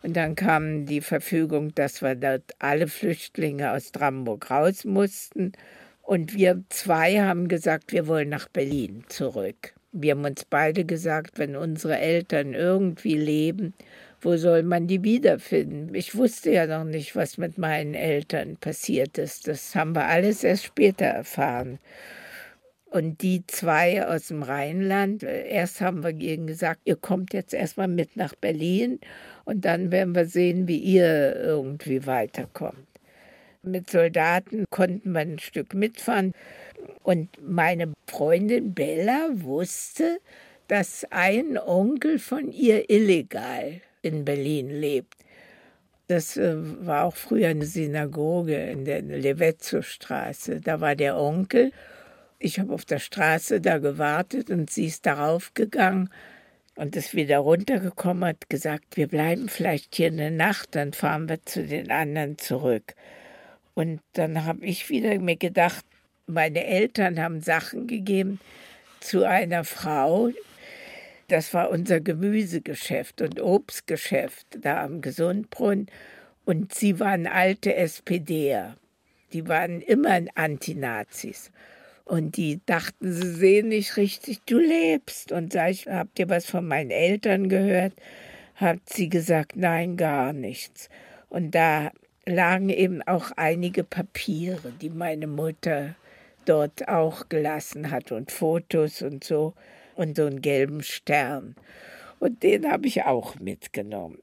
Und 0.03 0.17
dann 0.17 0.35
kam 0.35 0.85
die 0.85 0.99
Verfügung, 0.99 1.73
dass 1.75 2.01
wir 2.01 2.15
dort 2.15 2.43
alle 2.59 2.89
Flüchtlinge 2.89 3.71
aus 3.71 3.93
Dramburg 3.93 4.51
raus 4.51 4.83
mussten. 4.83 5.53
Und 6.09 6.33
wir 6.33 6.63
zwei 6.69 7.19
haben 7.19 7.47
gesagt, 7.47 7.91
wir 7.91 8.07
wollen 8.07 8.29
nach 8.29 8.47
Berlin 8.49 9.03
zurück. 9.09 9.75
Wir 9.91 10.13
haben 10.13 10.25
uns 10.25 10.43
beide 10.43 10.83
gesagt, 10.83 11.37
wenn 11.37 11.55
unsere 11.55 11.99
Eltern 11.99 12.55
irgendwie 12.55 13.15
leben, 13.15 13.75
wo 14.19 14.35
soll 14.35 14.63
man 14.63 14.87
die 14.87 15.03
wiederfinden? 15.03 15.93
Ich 15.93 16.15
wusste 16.15 16.49
ja 16.49 16.65
noch 16.65 16.83
nicht, 16.83 17.15
was 17.15 17.37
mit 17.37 17.59
meinen 17.59 17.93
Eltern 17.93 18.57
passiert 18.57 19.19
ist. 19.19 19.47
Das 19.47 19.75
haben 19.75 19.93
wir 19.93 20.05
alles 20.05 20.43
erst 20.43 20.63
später 20.63 21.05
erfahren. 21.05 21.77
Und 22.85 23.21
die 23.21 23.45
zwei 23.45 24.03
aus 24.03 24.29
dem 24.29 24.41
Rheinland, 24.41 25.21
erst 25.21 25.79
haben 25.79 26.03
wir 26.03 26.09
ihnen 26.09 26.47
gesagt, 26.47 26.81
ihr 26.85 26.95
kommt 26.95 27.35
jetzt 27.35 27.53
erstmal 27.53 27.87
mit 27.87 28.17
nach 28.17 28.33
Berlin 28.33 28.99
und 29.45 29.63
dann 29.63 29.91
werden 29.91 30.15
wir 30.15 30.25
sehen, 30.25 30.67
wie 30.67 30.79
ihr 30.79 31.35
irgendwie 31.35 32.07
weiterkommt. 32.07 32.88
Mit 33.61 33.89
Soldaten 33.89 34.65
konnten 34.69 35.11
wir 35.11 35.19
ein 35.19 35.39
Stück 35.39 35.73
mitfahren. 35.73 36.33
Und 37.03 37.29
meine 37.41 37.93
Freundin 38.07 38.73
Bella 38.73 39.29
wusste, 39.33 40.19
dass 40.67 41.05
ein 41.09 41.57
Onkel 41.57 42.19
von 42.19 42.51
ihr 42.51 42.89
illegal 42.89 43.81
in 44.01 44.23
Berlin 44.23 44.69
lebt. 44.69 45.15
Das 46.07 46.37
äh, 46.37 46.55
war 46.85 47.03
auch 47.03 47.15
früher 47.15 47.49
eine 47.49 47.65
Synagoge 47.65 48.55
in 48.55 48.85
der 48.85 49.01
Levezzo-Straße. 49.01 50.61
Da 50.61 50.79
war 50.79 50.95
der 50.95 51.17
Onkel. 51.17 51.71
Ich 52.39 52.59
habe 52.59 52.73
auf 52.73 52.85
der 52.85 52.99
Straße 52.99 53.59
da 53.61 53.77
gewartet 53.77 54.49
und 54.49 54.69
sie 54.69 54.85
ist 54.85 55.05
darauf 55.05 55.53
gegangen 55.53 56.09
und 56.75 56.95
ist 56.95 57.13
wieder 57.13 57.39
runtergekommen, 57.39 58.23
hat 58.23 58.49
gesagt, 58.49 58.95
wir 58.95 59.07
bleiben 59.07 59.49
vielleicht 59.49 59.95
hier 59.95 60.07
eine 60.07 60.31
Nacht, 60.31 60.75
dann 60.75 60.93
fahren 60.93 61.27
wir 61.27 61.43
zu 61.45 61.65
den 61.65 61.91
anderen 61.91 62.37
zurück. 62.37 62.95
Und 63.73 64.01
dann 64.13 64.45
habe 64.45 64.65
ich 64.65 64.89
wieder 64.89 65.17
mir 65.19 65.37
gedacht, 65.37 65.85
meine 66.27 66.65
Eltern 66.65 67.19
haben 67.19 67.41
Sachen 67.41 67.87
gegeben 67.87 68.39
zu 68.99 69.23
einer 69.25 69.63
Frau. 69.63 70.29
Das 71.27 71.53
war 71.53 71.69
unser 71.69 71.99
Gemüsegeschäft 71.99 73.21
und 73.21 73.39
Obstgeschäft 73.39 74.47
da 74.61 74.83
am 74.83 75.01
Gesundbrunnen. 75.01 75.87
Und 76.45 76.73
sie 76.73 76.99
waren 76.99 77.27
alte 77.27 77.75
SPDer. 77.75 78.75
Die 79.33 79.47
waren 79.47 79.81
immer 79.81 80.21
Antinazis. 80.35 81.51
Und 82.05 82.37
die 82.37 82.59
dachten, 82.65 83.13
sie 83.13 83.33
sehen 83.33 83.67
nicht 83.67 83.95
richtig, 83.97 84.41
du 84.47 84.57
lebst. 84.57 85.31
Und 85.31 85.53
sag 85.53 85.69
ich, 85.69 85.87
habt 85.87 86.17
ihr 86.17 86.27
was 86.27 86.47
von 86.47 86.67
meinen 86.67 86.89
Eltern 86.89 87.49
gehört? 87.49 87.93
Hat 88.55 88.79
sie 88.85 89.09
gesagt, 89.09 89.55
nein, 89.55 89.95
gar 89.95 90.33
nichts. 90.33 90.89
Und 91.29 91.53
da 91.53 91.91
lagen 92.29 92.69
eben 92.69 93.01
auch 93.03 93.31
einige 93.35 93.83
Papiere, 93.83 94.71
die 94.81 94.89
meine 94.89 95.27
Mutter 95.27 95.95
dort 96.45 96.87
auch 96.87 97.29
gelassen 97.29 97.91
hat 97.91 98.11
und 98.11 98.31
Fotos 98.31 99.01
und 99.01 99.23
so 99.23 99.53
und 99.95 100.17
so 100.17 100.25
einen 100.25 100.41
gelben 100.41 100.81
Stern. 100.81 101.55
Und 102.19 102.43
den 102.43 102.71
habe 102.71 102.87
ich 102.87 103.03
auch 103.03 103.39
mitgenommen. 103.39 104.19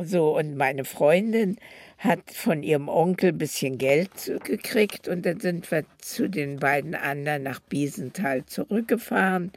So, 0.00 0.36
und 0.36 0.56
meine 0.56 0.84
Freundin 0.84 1.56
hat 1.98 2.30
von 2.30 2.62
ihrem 2.62 2.88
Onkel 2.88 3.30
ein 3.30 3.38
bisschen 3.38 3.78
Geld 3.78 4.32
gekriegt 4.44 5.08
und 5.08 5.26
dann 5.26 5.40
sind 5.40 5.68
wir 5.72 5.84
zu 5.98 6.28
den 6.28 6.60
beiden 6.60 6.94
anderen 6.94 7.42
nach 7.42 7.58
Biesenthal 7.58 8.46
zurückgefahren. 8.46 9.50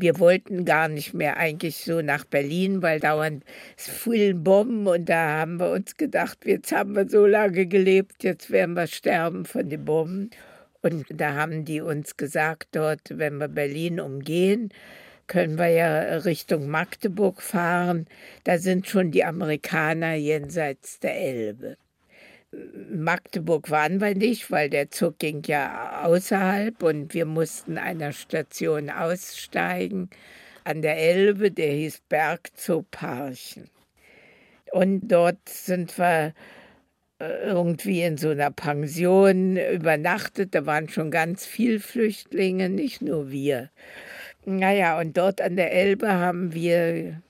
Wir 0.00 0.18
wollten 0.20 0.64
gar 0.64 0.88
nicht 0.88 1.12
mehr 1.12 1.36
eigentlich 1.38 1.78
so 1.84 2.02
nach 2.02 2.24
Berlin, 2.24 2.82
weil 2.82 3.00
dauernd 3.00 3.44
fielen 3.76 4.44
Bomben 4.44 4.86
und 4.86 5.08
da 5.08 5.40
haben 5.40 5.58
wir 5.58 5.70
uns 5.72 5.96
gedacht, 5.96 6.38
jetzt 6.44 6.70
haben 6.72 6.94
wir 6.94 7.08
so 7.08 7.26
lange 7.26 7.66
gelebt, 7.66 8.22
jetzt 8.22 8.50
werden 8.50 8.74
wir 8.74 8.86
sterben 8.86 9.44
von 9.44 9.68
den 9.68 9.84
Bomben. 9.84 10.30
Und 10.82 11.06
da 11.08 11.34
haben 11.34 11.64
die 11.64 11.80
uns 11.80 12.16
gesagt, 12.16 12.68
dort, 12.72 13.18
wenn 13.18 13.38
wir 13.38 13.48
Berlin 13.48 13.98
umgehen, 13.98 14.72
können 15.26 15.58
wir 15.58 15.68
ja 15.68 16.18
Richtung 16.18 16.68
Magdeburg 16.68 17.42
fahren. 17.42 18.06
Da 18.44 18.58
sind 18.58 18.86
schon 18.86 19.10
die 19.10 19.24
Amerikaner 19.24 20.14
jenseits 20.14 21.00
der 21.00 21.16
Elbe. 21.16 21.76
Magdeburg 22.90 23.70
waren 23.70 24.00
wir 24.00 24.14
nicht, 24.14 24.50
weil 24.50 24.70
der 24.70 24.90
Zug 24.90 25.18
ging 25.18 25.42
ja 25.46 26.02
außerhalb 26.04 26.82
und 26.82 27.12
wir 27.12 27.26
mussten 27.26 27.76
einer 27.76 28.12
Station 28.12 28.88
aussteigen 28.88 30.08
an 30.64 30.82
der 30.82 30.96
Elbe, 30.96 31.50
der 31.50 31.72
hieß 31.72 32.00
Bergzoo 32.08 32.84
Parchen. 32.90 33.68
Und 34.72 35.08
dort 35.08 35.48
sind 35.48 35.98
wir 35.98 36.34
äh, 37.20 37.48
irgendwie 37.48 38.02
in 38.02 38.16
so 38.16 38.30
einer 38.30 38.50
Pension 38.50 39.56
übernachtet. 39.56 40.54
Da 40.54 40.66
waren 40.66 40.88
schon 40.88 41.10
ganz 41.10 41.46
viele 41.46 41.80
Flüchtlinge, 41.80 42.68
nicht 42.68 43.02
nur 43.02 43.30
wir. 43.30 43.70
Naja, 44.44 44.98
und 44.98 45.16
dort 45.16 45.40
an 45.40 45.56
der 45.56 45.72
Elbe 45.72 46.12
haben 46.12 46.54
wir 46.54 47.22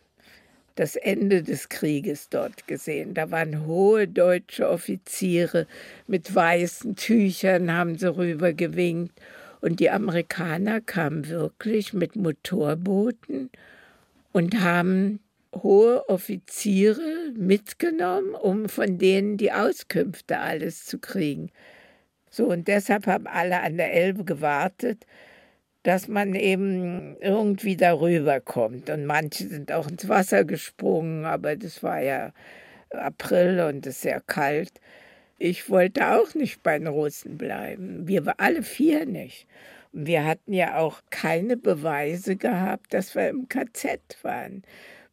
das 0.79 0.95
Ende 0.95 1.43
des 1.43 1.69
Krieges 1.69 2.29
dort 2.29 2.69
gesehen. 2.69 3.13
Da 3.13 3.33
waren 3.33 3.67
hohe 3.67 4.07
deutsche 4.07 4.69
Offiziere 4.69 5.67
mit 6.07 6.33
weißen 6.33 6.95
Tüchern, 6.95 7.73
haben 7.73 7.99
sie 7.99 8.15
rübergewinkt. 8.15 9.21
Und 9.61 9.81
die 9.81 9.91
Amerikaner 9.91 10.81
kamen 10.81 11.29
wirklich 11.29 11.93
mit 11.93 12.15
Motorbooten 12.15 13.51
und 14.31 14.61
haben 14.61 15.19
hohe 15.53 16.09
Offiziere 16.09 17.33
mitgenommen, 17.35 18.35
um 18.35 18.69
von 18.69 18.99
denen 18.99 19.37
die 19.37 19.51
Auskünfte 19.51 20.39
alles 20.39 20.85
zu 20.85 21.01
kriegen. 21.01 21.51
So, 22.31 22.47
und 22.47 22.69
deshalb 22.69 23.09
haben 23.09 23.27
alle 23.27 23.63
an 23.63 23.79
der 23.79 23.93
Elbe 23.93 24.25
gewartet, 24.25 25.07
dass 25.89 26.07
man 26.07 26.35
eben 26.35 27.17
irgendwie 27.19 27.79
darüber 27.79 28.41
kommt. 28.43 28.91
Und 28.91 29.07
manche 29.07 29.49
sind 29.49 29.73
auch 29.73 29.89
ins 29.89 30.07
Wasser 30.07 30.45
gesprungen, 30.45 31.25
aber 31.25 31.57
das 31.57 31.83
war 31.83 31.99
ja 31.99 32.35
April 32.91 33.61
und 33.61 33.87
es 33.87 33.97
ist 33.97 34.03
sehr 34.03 34.21
kalt. 34.21 34.83
Ich 35.39 35.71
wollte 35.71 36.09
auch 36.09 36.35
nicht 36.35 36.63
bei 36.63 36.79
den 36.79 36.89
Russen 36.89 37.39
bleiben. 37.39 38.07
Wir 38.07 38.23
alle 38.39 38.63
vier 38.63 39.07
nicht. 39.07 39.47
Und 39.95 40.07
wir 40.07 40.27
hatten 40.27 40.53
ja 40.53 40.77
auch 40.77 41.01
keine 41.09 41.57
Beweise 41.57 42.37
gehabt, 42.37 42.93
dass 42.93 43.15
wir 43.15 43.31
im 43.31 43.49
KZ 43.49 43.99
waren, 44.21 44.65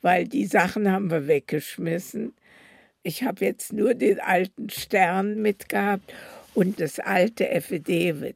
weil 0.01 0.27
die 0.27 0.45
Sachen 0.45 0.91
haben 0.91 1.09
wir 1.09 1.25
weggeschmissen. 1.25 2.33
Ich 3.01 3.23
habe 3.23 3.45
jetzt 3.45 3.71
nur 3.71 3.93
den 3.93 4.19
alten 4.19 4.69
Stern 4.69 5.41
mitgehabt 5.41 6.13
und 6.53 6.81
das 6.81 6.99
alte 6.99 7.45
FED. 7.61 8.35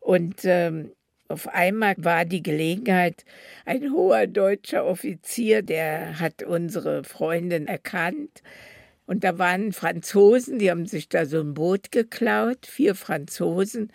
Und 0.00 0.40
ähm, 0.44 0.90
auf 1.34 1.48
einmal 1.48 1.96
war 1.98 2.24
die 2.24 2.44
Gelegenheit, 2.44 3.24
ein 3.64 3.90
hoher 3.92 4.28
deutscher 4.28 4.86
Offizier, 4.86 5.62
der 5.62 6.20
hat 6.20 6.44
unsere 6.44 7.02
Freundin 7.02 7.66
erkannt. 7.66 8.40
Und 9.04 9.24
da 9.24 9.36
waren 9.36 9.72
Franzosen, 9.72 10.60
die 10.60 10.70
haben 10.70 10.86
sich 10.86 11.08
da 11.08 11.26
so 11.26 11.40
ein 11.40 11.54
Boot 11.54 11.90
geklaut, 11.90 12.66
vier 12.66 12.94
Franzosen, 12.94 13.90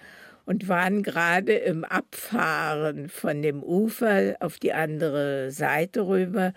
und 0.45 0.67
waren 0.67 1.01
gerade 1.01 1.53
im 1.53 1.85
Abfahren 1.85 3.07
von 3.07 3.41
dem 3.41 3.63
Ufer 3.63 4.35
auf 4.41 4.59
die 4.59 4.73
andere 4.73 5.49
Seite 5.51 6.07
rüber. 6.07 6.51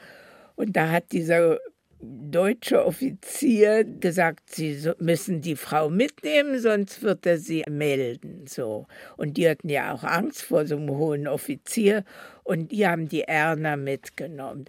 Und 0.57 0.77
da 0.77 0.91
hat 0.91 1.13
dieser 1.13 1.61
deutsche 2.03 2.85
Offizier 2.85 3.85
gesagt, 3.85 4.51
sie 4.55 4.91
müssen 4.99 5.41
die 5.41 5.55
Frau 5.57 5.89
mitnehmen, 5.89 6.59
sonst 6.59 7.03
wird 7.03 7.25
er 7.27 7.39
sie 7.39 7.65
melden. 7.71 8.45
So. 8.47 8.87
Und 9.17 9.37
die 9.37 9.49
hatten 9.49 9.69
ja 9.69 9.95
auch 9.95 10.03
Angst 10.03 10.43
vor 10.43 10.67
so 10.67 10.77
einem 10.77 10.91
hohen 10.91 11.29
Offizier 11.29 12.05
und 12.43 12.73
die 12.73 12.87
haben 12.87 13.09
die 13.09 13.23
Erna 13.23 13.77
mitgenommen. 13.77 14.65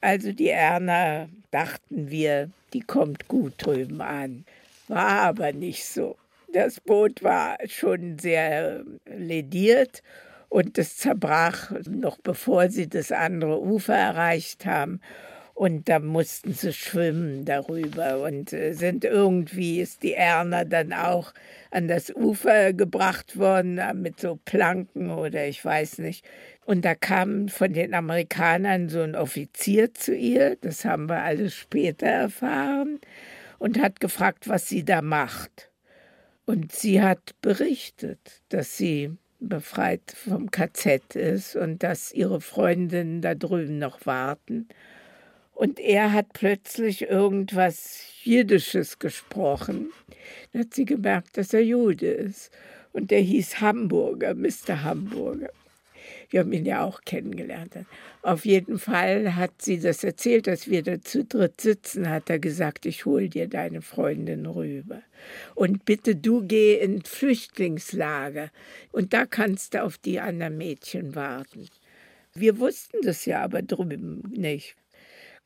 Also 0.00 0.32
die 0.32 0.48
Erna 0.48 1.28
dachten 1.50 2.10
wir, 2.10 2.50
die 2.72 2.80
kommt 2.80 3.28
gut 3.28 3.54
drüben 3.58 4.00
an. 4.00 4.44
War 4.88 5.20
aber 5.22 5.52
nicht 5.52 5.84
so. 5.84 6.16
Das 6.52 6.80
Boot 6.80 7.22
war 7.22 7.58
schon 7.66 8.18
sehr 8.18 8.84
lediert 9.06 10.02
und 10.48 10.78
es 10.78 10.96
zerbrach 10.96 11.70
noch 11.88 12.18
bevor 12.18 12.70
sie 12.70 12.88
das 12.88 13.12
andere 13.12 13.60
Ufer 13.60 13.94
erreicht 13.94 14.66
haben. 14.66 15.00
Und 15.60 15.90
da 15.90 15.98
mussten 15.98 16.54
sie 16.54 16.72
schwimmen 16.72 17.44
darüber 17.44 18.22
und 18.22 18.50
äh, 18.54 18.72
sind 18.72 19.04
irgendwie, 19.04 19.82
ist 19.82 20.02
die 20.02 20.14
Erna 20.14 20.64
dann 20.64 20.94
auch 20.94 21.34
an 21.70 21.86
das 21.86 22.08
Ufer 22.16 22.72
gebracht 22.72 23.36
worden 23.36 23.76
äh, 23.76 23.92
mit 23.92 24.18
so 24.18 24.38
Planken 24.42 25.10
oder 25.10 25.46
ich 25.46 25.62
weiß 25.62 25.98
nicht. 25.98 26.24
Und 26.64 26.86
da 26.86 26.94
kam 26.94 27.48
von 27.48 27.74
den 27.74 27.92
Amerikanern 27.92 28.88
so 28.88 29.02
ein 29.02 29.14
Offizier 29.14 29.92
zu 29.92 30.14
ihr, 30.14 30.56
das 30.62 30.86
haben 30.86 31.10
wir 31.10 31.22
alles 31.22 31.54
später 31.54 32.06
erfahren, 32.06 32.98
und 33.58 33.78
hat 33.78 34.00
gefragt, 34.00 34.48
was 34.48 34.66
sie 34.66 34.82
da 34.82 35.02
macht. 35.02 35.70
Und 36.46 36.72
sie 36.72 37.02
hat 37.02 37.34
berichtet, 37.42 38.40
dass 38.48 38.78
sie 38.78 39.10
befreit 39.40 40.14
vom 40.16 40.50
KZ 40.50 41.16
ist 41.16 41.54
und 41.54 41.82
dass 41.82 42.12
ihre 42.12 42.40
Freundinnen 42.40 43.20
da 43.20 43.34
drüben 43.34 43.78
noch 43.78 44.06
warten 44.06 44.66
und 45.60 45.78
er 45.78 46.14
hat 46.14 46.32
plötzlich 46.32 47.02
irgendwas 47.02 48.06
Jiddisches 48.24 48.98
gesprochen. 48.98 49.92
Dann 50.52 50.62
hat 50.62 50.72
sie 50.72 50.86
gemerkt, 50.86 51.36
dass 51.36 51.52
er 51.52 51.62
Jude 51.62 52.06
ist. 52.06 52.50
Und 52.94 53.10
der 53.10 53.20
hieß 53.20 53.60
Hamburger, 53.60 54.34
Mr. 54.34 54.82
Hamburger. 54.84 55.50
Wir 56.30 56.40
haben 56.40 56.52
ihn 56.54 56.64
ja 56.64 56.82
auch 56.82 57.02
kennengelernt. 57.02 57.74
Auf 58.22 58.46
jeden 58.46 58.78
Fall 58.78 59.36
hat 59.36 59.50
sie 59.58 59.78
das 59.78 60.02
erzählt, 60.02 60.46
dass 60.46 60.70
wir 60.70 60.82
da 60.82 61.02
zu 61.02 61.26
dritt 61.26 61.60
sitzen, 61.60 62.08
hat 62.08 62.30
er 62.30 62.38
gesagt, 62.38 62.86
ich 62.86 63.04
hol 63.04 63.28
dir 63.28 63.46
deine 63.46 63.82
Freundin 63.82 64.46
rüber. 64.46 65.02
Und 65.54 65.84
bitte 65.84 66.16
du 66.16 66.40
geh 66.42 66.78
in 66.78 67.02
Flüchtlingslager 67.02 68.48
und 68.92 69.12
da 69.12 69.26
kannst 69.26 69.74
du 69.74 69.82
auf 69.82 69.98
die 69.98 70.20
anderen 70.20 70.56
Mädchen 70.56 71.14
warten. 71.14 71.68
Wir 72.32 72.58
wussten 72.58 73.02
das 73.02 73.26
ja 73.26 73.42
aber 73.42 73.60
drüben 73.60 74.22
nicht. 74.34 74.74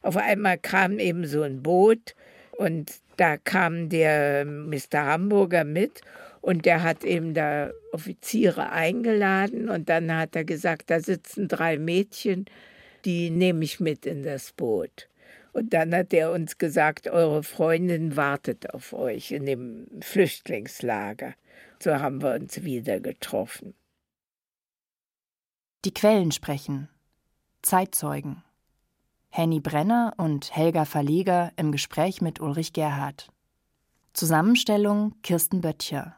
Auf 0.05 0.19
einmal 0.19 0.59
kam 0.59 0.99
eben 0.99 1.27
so 1.27 1.43
ein 1.43 1.63
Boot 1.63 2.15
und 2.59 2.93
da 3.17 3.39
kam 3.39 3.89
der 3.89 4.45
Mr. 4.45 5.07
Hamburger 5.07 5.65
mit 5.65 6.03
und 6.43 6.67
der 6.67 6.83
hat 6.83 7.05
eben 7.05 7.33
da 7.33 7.71
Offiziere 7.91 8.71
eingeladen 8.71 9.71
und 9.71 9.89
dann 9.89 10.15
hat 10.15 10.37
er 10.37 10.45
gesagt, 10.45 10.91
da 10.91 11.01
sitzen 11.01 11.49
drei 11.49 11.79
Mädchen, 11.79 12.45
die 13.07 13.31
nehme 13.31 13.65
ich 13.65 13.81
mit 13.81 14.05
in 14.05 14.23
das 14.23 14.53
Boot. 14.53 15.09
Und 15.55 15.73
dann 15.73 15.95
hat 15.95 16.13
er 16.13 16.33
uns 16.33 16.59
gesagt, 16.59 17.09
eure 17.09 17.43
Freundin 17.43 18.15
wartet 18.15 18.75
auf 18.75 18.93
euch 18.93 19.33
in 19.33 19.47
dem 19.47 19.87
Flüchtlingslager. 20.03 21.33
So 21.79 21.95
haben 21.95 22.21
wir 22.21 22.35
uns 22.35 22.63
wieder 22.63 23.01
getroffen. 23.01 23.73
Die 25.87 25.95
Quellen 25.95 26.31
sprechen. 26.31 26.91
Zeitzeugen. 27.63 28.44
Henny 29.37 29.59
Brenner 29.59 30.15
und 30.17 30.55
Helga 30.55 30.85
Verleger 30.85 31.51
im 31.57 31.73
Gespräch 31.73 32.21
mit 32.21 32.41
Ulrich 32.41 32.73
Gerhard. 32.73 33.33
Zusammenstellung 34.13 35.21
Kirsten 35.23 35.61
Böttcher. 35.61 36.15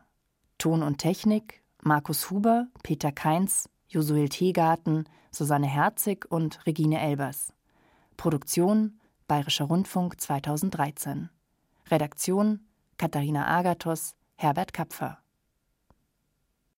Ton 0.59 0.83
und 0.83 0.99
Technik 0.99 1.63
Markus 1.81 2.29
Huber, 2.29 2.67
Peter 2.83 3.13
Keins, 3.13 3.71
Josuel 3.89 4.29
Teegarten, 4.29 5.09
Susanne 5.31 5.67
Herzig 5.67 6.31
und 6.31 6.67
Regine 6.67 7.01
Elbers. 7.01 7.55
Produktion 8.19 9.01
Bayerischer 9.29 9.65
Rundfunk 9.65 10.21
2013. 10.21 11.31
Redaktion 11.91 12.67
Katharina 12.99 13.47
Agathos, 13.47 14.15
Herbert 14.35 14.75
Kapfer. 14.75 15.21